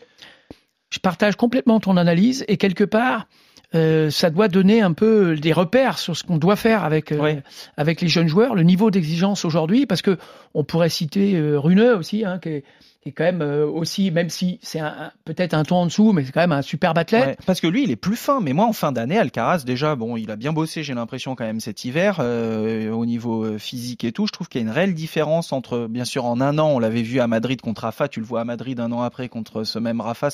Je 0.90 0.98
partage 0.98 1.36
complètement 1.36 1.80
ton 1.80 1.98
analyse 1.98 2.44
et 2.48 2.58
quelque 2.58 2.84
part, 2.84 3.28
euh, 3.76 4.10
ça 4.10 4.30
doit 4.30 4.48
donner 4.48 4.82
un 4.82 4.94
peu 4.94 5.36
des 5.36 5.54
repères 5.54 6.00
sur 6.00 6.18
ce 6.18 6.24
qu'on 6.24 6.38
doit 6.38 6.56
faire 6.56 6.84
avec 6.84 7.12
euh, 7.12 7.36
avec 7.78 8.02
les 8.02 8.08
jeunes 8.08 8.28
joueurs, 8.28 8.56
le 8.56 8.64
niveau 8.64 8.90
d'exigence 8.90 9.46
aujourd'hui, 9.46 9.86
parce 9.86 10.02
que 10.02 10.18
on 10.54 10.64
pourrait 10.64 10.90
citer 10.90 11.36
euh, 11.36 11.60
Runeux 11.60 11.96
aussi, 11.96 12.26
hein, 12.26 12.40
qui, 12.42 12.50
est, 12.50 12.64
qui 13.04 13.10
est 13.10 13.12
quand 13.12 13.26
même 13.26 13.44
euh, 13.44 13.68
aussi, 13.68 14.10
même 14.10 14.30
si 14.30 14.60
c'est 14.64 14.82
peut-être 15.24 15.54
un 15.54 15.64
ton 15.64 15.76
en 15.76 15.86
dessous, 15.86 16.14
mais 16.14 16.24
c'est 16.24 16.32
quand 16.32 16.40
même 16.42 16.52
un 16.52 16.64
superbe 16.64 16.98
athlète. 16.98 17.28
Ouais, 17.28 17.38
parce 17.46 17.62
que 17.62 17.68
lui, 17.68 17.84
il 17.84 17.92
est 17.92 17.96
plus 17.96 18.16
fin. 18.16 18.42
Mais 18.42 18.54
moi, 18.54 18.66
en 18.66 18.74
fin 18.74 18.92
d'année, 18.92 19.20
Alcaraz, 19.20 19.64
déjà, 19.66 19.96
bon, 19.96 20.18
il 20.18 20.32
a 20.32 20.36
bien 20.36 20.52
bossé, 20.52 20.82
j'ai 20.82 20.96
l'impression 20.96 21.36
quand 21.36 21.46
même 21.46 21.60
cet 21.60 21.86
hiver, 21.86 22.18
euh, 22.20 22.90
au 22.90 23.06
niveau 23.06 23.60
physique 23.60 24.04
et 24.04 24.12
tout. 24.12 24.26
Je 24.26 24.32
trouve 24.32 24.50
qu'il 24.50 24.62
y 24.62 24.64
a 24.64 24.68
une 24.68 24.74
réelle 24.74 24.96
différence 24.96 25.54
entre, 25.54 25.86
bien 25.88 26.06
sûr, 26.06 26.26
en 26.26 26.42
un 26.42 26.58
an, 26.58 26.70
on 26.70 26.80
l'avait 26.80 27.04
vu 27.04 27.20
à 27.20 27.28
Madrid 27.28 27.62
contre 27.62 27.84
Rafa, 27.84 28.08
tu 28.08 28.20
le 28.20 28.26
vois 28.26 28.42
à 28.42 28.46
Madrid 28.46 28.80
un 28.80 28.92
an 28.92 29.04
après 29.04 29.30
contre 29.30 29.64
ce 29.64 29.78
même 29.78 30.02
Rafa, 30.02 30.30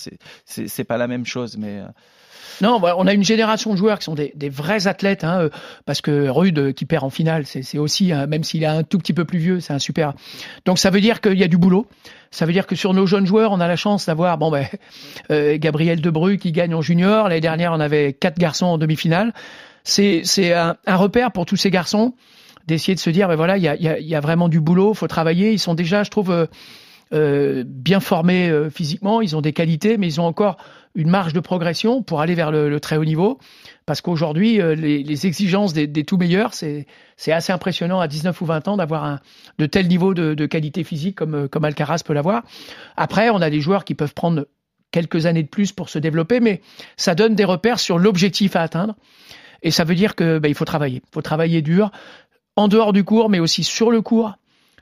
c'est 0.45 0.83
pas 0.85 0.97
la 0.97 1.07
même 1.07 1.25
chose, 1.25 1.57
mais. 1.57 1.81
Non, 2.61 2.79
voilà, 2.79 2.97
on 2.97 3.07
a 3.07 3.13
une 3.13 3.23
génération 3.23 3.71
de 3.73 3.77
joueurs 3.77 3.99
qui 3.99 4.05
sont 4.05 4.15
des, 4.15 4.31
des 4.35 4.49
vrais 4.49 4.87
athlètes, 4.87 5.23
hein, 5.23 5.39
euh, 5.41 5.49
parce 5.85 6.01
que 6.01 6.27
Rude 6.29 6.57
euh, 6.59 6.71
qui 6.71 6.85
perd 6.85 7.03
en 7.03 7.09
finale, 7.09 7.45
c'est 7.45 7.77
aussi, 7.77 8.11
un- 8.11 8.27
même 8.27 8.43
s'il 8.43 8.63
est 8.63 8.67
un 8.67 8.83
tout 8.83 8.97
petit 8.97 9.13
peu 9.13 9.25
plus 9.25 9.39
vieux, 9.39 9.59
c'est 9.59 9.73
un 9.73 9.79
super. 9.79 10.13
Donc 10.65 10.79
ça 10.79 10.89
veut 10.89 11.01
dire 11.01 11.21
qu'il 11.21 11.37
y 11.37 11.43
a 11.43 11.47
du 11.47 11.57
boulot. 11.57 11.87
Ça 12.31 12.45
veut 12.45 12.53
dire 12.53 12.67
que 12.67 12.75
sur 12.75 12.93
nos 12.93 13.05
jeunes 13.05 13.25
joueurs, 13.25 13.51
on 13.51 13.59
a 13.59 13.67
la 13.67 13.75
chance 13.75 14.05
d'avoir, 14.05 14.37
bon 14.37 14.51
ben, 14.51 14.65
euh, 15.31 15.57
Gabriel 15.59 16.01
Debru 16.01 16.37
qui 16.37 16.51
gagne 16.51 16.73
en 16.73 16.81
junior. 16.81 17.29
L'année 17.29 17.41
dernière, 17.41 17.73
on 17.73 17.79
avait 17.79 18.13
quatre 18.13 18.37
garçons 18.37 18.65
en 18.67 18.77
demi-finale. 18.77 19.33
C'est 19.83 20.23
un, 20.53 20.77
un 20.87 20.95
repère 20.95 21.31
pour 21.31 21.45
tous 21.45 21.57
ces 21.57 21.69
garçons 21.71 22.13
d'essayer 22.67 22.95
de 22.95 22.99
se 22.99 23.09
dire, 23.11 23.27
ben 23.27 23.35
voilà, 23.35 23.57
il 23.57 23.63
y 23.63 23.67
a, 23.67 23.75
y, 23.75 23.87
a, 23.87 23.99
y 23.99 24.15
a, 24.15 24.19
vraiment 24.19 24.49
du 24.49 24.59
boulot, 24.59 24.93
faut 24.95 25.07
travailler. 25.07 25.51
Ils 25.51 25.59
sont 25.59 25.75
déjà, 25.75 26.03
je 26.03 26.09
trouve, 26.09 26.31
euh, 26.31 26.47
euh, 27.13 27.63
bien 27.67 27.99
formés 27.99 28.51
physiquement, 28.73 29.21
ils 29.21 29.35
ont 29.35 29.41
des 29.41 29.53
qualités, 29.53 29.97
mais 29.97 30.07
ils 30.07 30.19
ont 30.19 30.25
encore 30.25 30.57
une 30.95 31.09
marge 31.09 31.33
de 31.33 31.39
progression 31.39 32.01
pour 32.01 32.21
aller 32.21 32.35
vers 32.35 32.51
le, 32.51 32.79
très 32.79 32.97
haut 32.97 33.05
niveau. 33.05 33.37
Parce 33.85 34.01
qu'aujourd'hui, 34.01 34.61
euh, 34.61 34.73
les, 34.75 35.27
exigences 35.27 35.73
des, 35.73 35.87
tout 36.03 36.17
meilleurs, 36.17 36.53
c'est 36.53 36.85
assez 37.27 37.51
impressionnant 37.51 37.99
à 37.99 38.07
19 38.07 38.39
ou 38.41 38.45
20 38.45 38.67
ans 38.67 38.77
d'avoir 38.77 39.19
de 39.59 39.65
tel 39.65 39.87
niveau 39.87 40.13
de, 40.13 40.45
qualité 40.45 40.83
physique 40.83 41.15
comme, 41.15 41.47
comme 41.49 41.65
Alcaraz 41.65 41.99
peut 42.05 42.13
l'avoir. 42.13 42.43
Après, 42.95 43.29
on 43.29 43.41
a 43.41 43.49
des 43.49 43.61
joueurs 43.61 43.83
qui 43.83 43.93
peuvent 43.93 44.13
prendre 44.13 44.47
quelques 44.91 45.25
années 45.25 45.43
de 45.43 45.49
plus 45.49 45.73
pour 45.73 45.89
se 45.89 45.99
développer, 45.99 46.39
mais 46.39 46.61
ça 46.95 47.15
donne 47.15 47.35
des 47.35 47.43
repères 47.43 47.79
sur 47.79 47.99
l'objectif 47.99 48.55
à 48.55 48.61
atteindre. 48.61 48.95
Et 49.61 49.71
ça 49.71 49.83
veut 49.83 49.95
dire 49.95 50.15
que 50.15 50.39
ben, 50.39 50.47
il 50.47 50.55
faut 50.55 50.65
travailler, 50.65 51.01
il 51.03 51.13
faut 51.13 51.21
travailler 51.21 51.61
dur 51.61 51.91
en 52.55 52.67
dehors 52.67 52.93
du 52.93 53.03
cours, 53.03 53.29
mais 53.29 53.39
aussi 53.39 53.63
sur 53.63 53.91
le 53.91 54.01
cours 54.01 54.35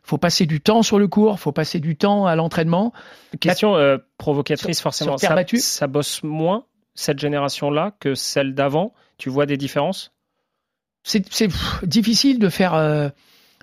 faut 0.04 0.18
passer 0.18 0.46
du 0.46 0.62
temps 0.62 0.84
sur 0.84 1.00
le 1.00 1.08
cours, 1.08 1.40
faut 1.40 1.52
passer 1.52 1.80
du 1.80 1.96
temps 1.96 2.26
à 2.26 2.36
l'entraînement. 2.36 2.94
Question 3.40 3.76
euh, 3.76 3.98
provocatrice 4.18 4.78
sur, 4.78 4.84
forcément. 4.84 5.18
Sur 5.18 5.30
ça, 5.30 5.58
ça, 5.58 5.88
bosse 5.88 6.24
moins 6.24 6.66
cette 6.94 7.20
génération-là 7.20 7.96
que 8.00 8.14
celle 8.14 8.54
d'avant? 8.54 8.94
Tu 9.18 9.30
vois 9.30 9.46
des 9.46 9.58
différences? 9.58 10.12
C'est 11.04 11.50
difficile 11.84 12.40
de 12.40 12.50
faire 12.50 12.74
euh, 12.76 13.10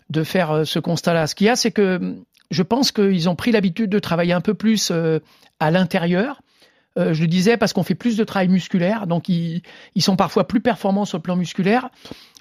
de 0.08 0.24
faire 0.24 0.50
euh, 0.50 0.64
ce 0.64 0.78
constat-là. 0.78 1.26
Ce 1.26 1.34
qu'il 1.34 1.46
y 1.46 1.50
a, 1.50 1.56
c'est 1.56 1.70
que 1.70 2.16
je 2.50 2.62
pense 2.62 2.90
qu'ils 2.92 3.28
ont 3.28 3.36
pris 3.36 3.52
l'habitude 3.52 3.90
de 3.90 3.98
travailler 3.98 4.32
un 4.32 4.40
peu 4.40 4.54
plus 4.54 4.92
à 5.60 5.70
l'intérieur. 5.70 6.42
Euh, 6.98 7.14
je 7.14 7.22
le 7.22 7.28
disais 7.28 7.56
parce 7.56 7.72
qu'on 7.72 7.84
fait 7.84 7.94
plus 7.94 8.16
de 8.16 8.24
travail 8.24 8.48
musculaire, 8.48 9.06
donc 9.06 9.28
ils, 9.28 9.62
ils, 9.94 10.02
sont 10.02 10.16
parfois 10.16 10.46
plus 10.46 10.60
performants 10.60 11.04
sur 11.04 11.18
le 11.18 11.22
plan 11.22 11.36
musculaire. 11.36 11.88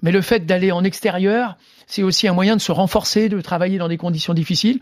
Mais 0.02 0.12
le 0.12 0.22
fait 0.22 0.46
d'aller 0.46 0.72
en 0.72 0.84
extérieur, 0.84 1.58
c'est 1.90 2.04
aussi 2.04 2.28
un 2.28 2.34
moyen 2.34 2.56
de 2.56 2.62
se 2.62 2.72
renforcer, 2.72 3.30
de 3.30 3.42
travailler 3.42 3.80
dans 3.80 3.88
des 3.88 3.98
conditions 3.98 4.36
difficiles. 4.36 4.80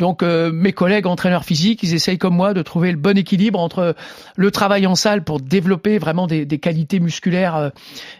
Donc 0.00 0.24
euh, 0.24 0.50
mes 0.52 0.72
collègues 0.72 1.06
entraîneurs 1.06 1.44
physiques, 1.44 1.84
ils 1.84 1.94
essayent 1.94 2.18
comme 2.18 2.34
moi 2.34 2.52
de 2.52 2.62
trouver 2.62 2.90
le 2.90 2.98
bon 2.98 3.16
équilibre 3.16 3.60
entre 3.60 3.94
le 4.36 4.50
travail 4.50 4.84
en 4.86 4.96
salle 4.96 5.22
pour 5.22 5.40
développer 5.40 5.98
vraiment 5.98 6.26
des, 6.26 6.44
des 6.44 6.58
qualités 6.58 6.98
musculaires 6.98 7.56
euh, 7.56 7.70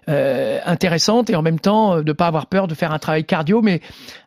euh 0.08 0.60
intéressantes 0.64 1.30
et 1.30 1.36
en 1.36 1.42
même 1.42 1.58
temps 1.58 1.96
euh, 1.96 2.02
de 2.02 2.12
pas 2.12 2.28
avoir 2.28 2.46
peur 2.46 2.68
de 2.68 2.74
faire 2.74 2.92
un 2.92 2.98
travail 3.00 3.24
cardio, 3.24 3.60
mais 3.60 3.80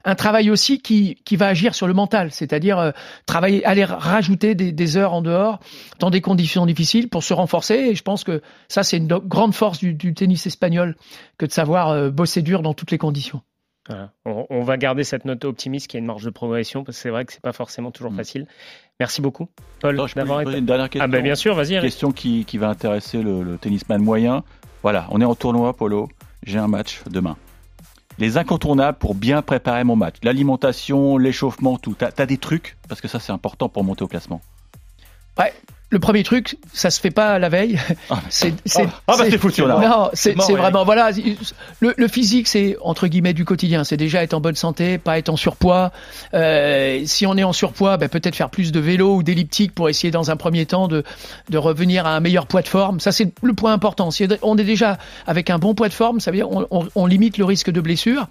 un 0.03 0.15
travail 0.15 0.49
aussi 0.49 0.79
qui, 0.81 1.17
qui 1.23 1.37
va 1.37 1.47
agir 1.47 1.73
sur 1.73 1.87
le 1.87 1.93
mental, 1.93 2.31
c'est-à-dire 2.31 2.79
euh, 2.79 2.91
travailler, 3.25 3.63
aller 3.65 3.85
rajouter 3.85 4.55
des, 4.55 4.73
des, 4.73 4.97
heures 4.97 5.13
en 5.13 5.21
dehors 5.21 5.59
dans 5.99 6.09
des 6.09 6.21
conditions 6.21 6.65
difficiles 6.65 7.07
pour 7.07 7.23
se 7.23 7.33
renforcer. 7.33 7.75
Et 7.75 7.95
je 7.95 8.03
pense 8.03 8.25
que 8.25 8.41
ça 8.67 8.83
c'est 8.83 8.97
une 8.97 9.07
grande 9.07 9.53
force 9.53 9.79
du, 9.79 9.93
du 9.93 10.13
tennis 10.13 10.47
espagnol 10.47 10.97
que 11.37 11.45
de 11.45 11.51
savoir 11.51 12.10
bosser 12.11 12.41
dur 12.41 12.61
dans 12.61 12.73
toutes 12.73 12.91
les 12.91 12.97
conditions. 12.97 13.41
Voilà. 13.87 14.11
On, 14.25 14.45
on, 14.49 14.63
va 14.63 14.77
garder 14.77 15.03
cette 15.03 15.25
note 15.25 15.43
optimiste 15.43 15.87
qui 15.87 15.97
a 15.97 15.99
une 15.99 16.05
marge 16.05 16.23
de 16.23 16.29
progression 16.29 16.83
parce 16.83 16.97
que 16.97 17.01
c'est 17.01 17.09
vrai 17.09 17.25
que 17.25 17.33
c'est 17.33 17.41
pas 17.41 17.51
forcément 17.51 17.91
toujours 17.91 18.11
mmh. 18.11 18.17
facile. 18.17 18.47
Merci 18.99 19.21
beaucoup, 19.21 19.49
Paul, 19.79 19.99
d'avoir 20.15 20.41
été. 20.41 20.59
Une 20.59 20.65
dernière 20.65 20.89
question. 20.89 21.03
Ah 21.03 21.07
ben 21.07 21.23
bien 21.23 21.33
sûr, 21.35 21.55
vas-y. 21.55 21.81
Question 21.81 22.11
qui, 22.11 22.45
qui, 22.45 22.59
va 22.59 22.69
intéresser 22.69 23.23
le, 23.23 23.41
le, 23.41 23.57
tennisman 23.57 24.01
moyen. 24.01 24.43
Voilà, 24.83 25.07
on 25.09 25.19
est 25.19 25.25
en 25.25 25.33
tournoi, 25.33 25.75
Polo. 25.75 26.09
J'ai 26.43 26.59
un 26.59 26.67
match 26.67 27.01
demain. 27.09 27.37
Les 28.19 28.37
incontournables 28.37 28.99
pour 28.99 29.15
bien 29.15 29.41
préparer 29.41 29.83
mon 29.83 29.95
match. 29.95 30.17
L'alimentation, 30.21 31.17
l'échauffement, 31.17 31.77
tout. 31.77 31.95
T'as 31.97 32.11
as 32.15 32.25
des 32.27 32.37
trucs? 32.37 32.77
Parce 32.87 33.01
que 33.01 33.07
ça 33.07 33.19
c'est 33.19 33.31
important 33.31 33.67
pour 33.67 33.83
monter 33.83 34.03
au 34.03 34.07
classement. 34.07 34.41
Ouais, 35.39 35.53
le 35.91 35.99
premier 35.99 36.23
truc, 36.23 36.57
ça 36.73 36.89
se 36.89 36.99
fait 36.99 37.11
pas 37.11 37.37
la 37.37 37.49
veille. 37.49 37.77
C'est 38.29 38.53
c'est 38.65 38.87
ah, 39.07 39.15
bah 39.17 39.25
c'est 39.29 39.37
foutu 39.37 39.65
là. 39.65 39.79
Non, 39.79 40.09
c'est 40.13 40.33
vraiment 40.33 40.85
voilà. 40.85 41.11
Le, 41.79 41.93
le 41.95 42.07
physique, 42.07 42.47
c'est 42.47 42.77
entre 42.81 43.07
guillemets 43.07 43.33
du 43.33 43.45
quotidien. 43.45 43.83
C'est 43.83 43.97
déjà 43.97 44.23
être 44.23 44.33
en 44.33 44.39
bonne 44.39 44.55
santé, 44.55 44.97
pas 44.97 45.17
être 45.17 45.29
en 45.29 45.35
surpoids. 45.35 45.91
Euh, 46.33 47.01
si 47.05 47.25
on 47.25 47.35
est 47.37 47.43
en 47.43 47.53
surpoids, 47.53 47.97
ben, 47.97 48.07
peut-être 48.09 48.35
faire 48.35 48.49
plus 48.49 48.71
de 48.71 48.79
vélo 48.79 49.15
ou 49.15 49.23
d'elliptique 49.23 49.73
pour 49.73 49.89
essayer 49.89 50.11
dans 50.11 50.31
un 50.31 50.37
premier 50.37 50.65
temps 50.65 50.87
de 50.87 51.03
de 51.49 51.57
revenir 51.57 52.05
à 52.05 52.15
un 52.15 52.19
meilleur 52.19 52.47
poids 52.47 52.61
de 52.61 52.67
forme. 52.67 52.99
Ça 52.99 53.11
c'est 53.11 53.31
le 53.41 53.53
point 53.53 53.73
important. 53.73 54.11
Si 54.11 54.27
on 54.41 54.57
est 54.57 54.63
déjà 54.63 54.97
avec 55.27 55.49
un 55.49 55.59
bon 55.59 55.73
poids 55.73 55.89
de 55.89 55.93
forme, 55.93 56.19
ça 56.19 56.31
veut 56.31 56.37
dire 56.37 56.49
on, 56.49 56.65
on, 56.71 56.87
on 56.95 57.05
limite 57.05 57.37
le 57.37 57.45
risque 57.45 57.69
de 57.69 57.81
blessure. 57.81 58.27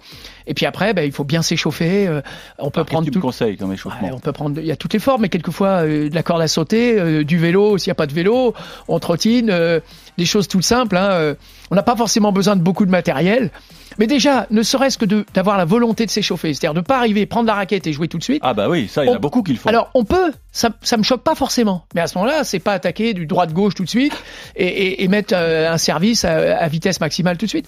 Et 0.47 0.53
puis 0.53 0.65
après, 0.65 0.93
ben, 0.93 1.05
il 1.05 1.11
faut 1.11 1.23
bien 1.23 1.41
s'échauffer. 1.41 2.07
Euh, 2.07 2.21
on 2.57 2.71
peut 2.71 2.81
ah, 2.81 2.85
prendre 2.85 3.09
tout. 3.09 3.19
conseil 3.19 3.57
comme 3.57 3.73
échauffement. 3.73 4.07
Ouais, 4.07 4.13
on 4.13 4.19
peut 4.19 4.31
prendre. 4.31 4.59
Il 4.59 4.65
y 4.65 4.71
a 4.71 4.75
toutes 4.75 4.93
les 4.93 4.99
formes, 4.99 5.21
mais 5.21 5.29
quelquefois 5.29 5.83
euh, 5.85 6.09
de 6.09 6.15
la 6.15 6.23
corde 6.23 6.41
à 6.41 6.47
sauter, 6.47 6.99
euh, 6.99 7.23
du 7.23 7.37
vélo 7.37 7.50
vélo, 7.51 7.77
s'il 7.77 7.89
n'y 7.89 7.91
a 7.91 7.95
pas 7.95 8.07
de 8.07 8.13
vélo, 8.13 8.53
on 8.87 8.99
trottine, 8.99 9.49
euh, 9.49 9.79
des 10.17 10.25
choses 10.25 10.47
toutes 10.47 10.63
simples. 10.63 10.97
Hein, 10.97 11.09
euh, 11.11 11.35
on 11.69 11.75
n'a 11.75 11.83
pas 11.83 11.95
forcément 11.95 12.31
besoin 12.31 12.55
de 12.55 12.61
beaucoup 12.61 12.85
de 12.85 12.91
matériel. 12.91 13.51
Mais 13.97 14.07
déjà, 14.07 14.47
ne 14.51 14.63
serait-ce 14.63 14.97
que 14.97 15.05
d'avoir 15.33 15.57
la 15.57 15.65
volonté 15.65 16.05
de 16.05 16.11
s'échauffer, 16.11 16.53
c'est-à-dire 16.53 16.73
de 16.73 16.79
ne 16.79 16.85
pas 16.85 16.97
arriver, 16.97 17.25
prendre 17.25 17.47
la 17.47 17.55
raquette 17.55 17.87
et 17.87 17.93
jouer 17.93 18.07
tout 18.07 18.17
de 18.17 18.23
suite. 18.23 18.41
Ah 18.41 18.53
bah 18.53 18.69
oui, 18.69 18.87
ça, 18.87 19.03
il 19.03 19.07
y 19.07 19.11
en 19.11 19.15
a 19.15 19.19
beaucoup 19.19 19.43
qui 19.43 19.51
le 19.51 19.59
font. 19.59 19.67
Alors, 19.67 19.89
on 19.93 20.05
peut, 20.05 20.31
ça, 20.53 20.69
ça 20.81 20.95
me 20.95 21.03
choque 21.03 21.23
pas 21.23 21.35
forcément. 21.35 21.85
Mais 21.93 22.01
à 22.01 22.07
ce 22.07 22.17
moment-là, 22.17 22.45
c'est 22.45 22.59
pas 22.59 22.73
attaquer 22.73 23.13
du 23.13 23.25
droit 23.25 23.47
de 23.47 23.53
gauche 23.53 23.75
tout 23.75 23.83
de 23.83 23.89
suite 23.89 24.13
et, 24.55 24.65
et, 24.65 25.03
et 25.03 25.07
mettre 25.09 25.33
euh, 25.35 25.71
un 25.71 25.77
service 25.77 26.23
à, 26.23 26.57
à 26.57 26.67
vitesse 26.69 27.01
maximale 27.01 27.37
tout 27.37 27.45
de 27.45 27.49
suite. 27.49 27.67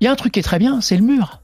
Il 0.00 0.04
y 0.04 0.06
a 0.06 0.12
un 0.12 0.16
truc 0.16 0.32
qui 0.32 0.40
est 0.40 0.44
très 0.44 0.60
bien, 0.60 0.80
c'est 0.80 0.96
le 0.96 1.02
mur. 1.02 1.40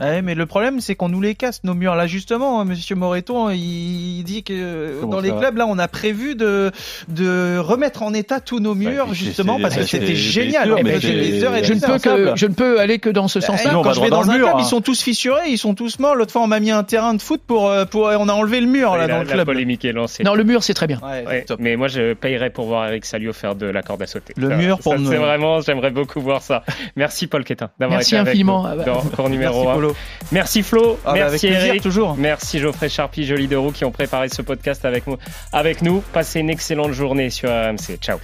Ouais, 0.00 0.22
mais 0.22 0.34
le 0.34 0.46
problème, 0.46 0.80
c'est 0.80 0.94
qu'on 0.94 1.08
nous 1.08 1.20
les 1.20 1.34
casse, 1.34 1.62
nos 1.64 1.74
murs. 1.74 1.94
Là, 1.94 2.06
justement, 2.06 2.60
hein, 2.60 2.64
Monsieur 2.64 2.96
Moreton, 2.96 3.50
il 3.50 4.22
dit 4.24 4.42
que 4.42 5.00
Comment 5.00 5.12
dans 5.12 5.20
les 5.20 5.30
clubs, 5.30 5.56
là, 5.56 5.66
on 5.68 5.78
a 5.78 5.88
prévu 5.88 6.34
de, 6.34 6.70
de 7.08 7.58
remettre 7.58 8.02
en 8.02 8.14
état 8.14 8.40
tous 8.40 8.58
nos 8.58 8.74
murs, 8.74 9.08
bah, 9.08 9.12
justement, 9.12 9.60
parce 9.60 9.76
que 9.76 9.82
c'était 9.82 10.14
génial. 10.14 10.68
Sûr, 10.68 10.78
mais 10.82 10.98
des 10.98 11.44
heures 11.44 11.54
et 11.54 11.64
je, 11.64 11.74
ne 11.74 11.80
peux 11.80 11.98
que, 11.98 12.32
je 12.36 12.46
ne 12.46 12.54
peux 12.54 12.80
aller 12.80 12.98
que 12.98 13.10
dans 13.10 13.28
ce 13.28 13.38
bah, 13.38 13.46
sens-là. 13.46 13.80
Quand 13.82 13.92
je 13.92 14.00
vais 14.00 14.08
dans, 14.08 14.30
un 14.30 14.38
mur, 14.38 14.46
club, 14.46 14.56
hein. 14.56 14.62
ils 14.62 14.66
sont 14.66 14.80
tous 14.80 15.02
fissurés, 15.02 15.48
ils 15.48 15.58
sont 15.58 15.74
tous 15.74 15.98
morts. 15.98 16.14
L'autre 16.14 16.32
fois, 16.32 16.42
on 16.42 16.46
m'a 16.46 16.60
mis 16.60 16.70
un 16.70 16.84
terrain 16.84 17.12
de 17.12 17.20
foot 17.20 17.42
pour, 17.46 17.68
euh, 17.68 17.84
pour, 17.84 18.04
on 18.04 18.28
a 18.28 18.32
enlevé 18.32 18.60
le 18.60 18.66
mur, 18.66 18.96
là, 18.96 19.06
la, 19.06 19.14
dans 19.14 19.20
le 19.20 19.26
la 19.26 19.34
club. 19.34 19.46
polémique 19.46 19.84
est 19.84 19.92
lancée. 19.92 20.24
Non, 20.24 20.34
le 20.34 20.44
mur, 20.44 20.62
c'est 20.62 20.74
très 20.74 20.86
bien. 20.86 21.00
Ouais, 21.02 21.44
mais 21.58 21.76
moi, 21.76 21.88
je 21.88 22.14
payerais 22.14 22.50
pour 22.50 22.66
voir 22.66 22.88
Eric 22.88 23.04
Salio 23.04 23.32
faire 23.32 23.54
de 23.54 23.66
la 23.66 23.82
corde 23.82 24.02
à 24.02 24.06
sauter. 24.06 24.32
Le 24.36 24.56
mur, 24.56 24.78
pour 24.78 24.94
C'est 24.94 25.16
vraiment, 25.16 25.60
j'aimerais 25.60 25.90
beaucoup 25.90 26.20
voir 26.20 26.42
ça. 26.42 26.64
Merci, 26.96 27.26
Paul 27.26 27.44
Quétin, 27.44 27.70
d'avoir 27.78 28.00
été 28.00 28.16
avec 28.16 28.38
nous 28.38 28.46
dans 28.86 29.02
cours 29.14 29.28
numéro 29.28 29.68
1. 29.68 29.81
Merci, 30.30 30.62
Flo. 30.62 30.98
Ah, 31.04 31.12
merci 31.14 31.48
bah 31.48 31.56
Eric. 31.66 31.82
toujours. 31.82 32.16
Merci 32.16 32.58
Geoffrey 32.58 32.88
Charpie, 32.88 33.24
Jolie 33.24 33.48
de 33.48 33.56
Roux 33.56 33.72
qui 33.72 33.84
ont 33.84 33.90
préparé 33.90 34.28
ce 34.28 34.42
podcast 34.42 34.84
avec 34.84 35.06
nous. 35.06 35.16
Avec 35.52 35.82
nous. 35.82 36.02
Passez 36.12 36.40
une 36.40 36.50
excellente 36.50 36.92
journée 36.92 37.30
sur 37.30 37.48
RMC. 37.50 37.98
Ciao. 38.00 38.18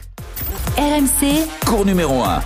RMC. 0.77 1.47
Cours 1.67 1.85
numéro 1.85 2.23
1. 2.23 2.41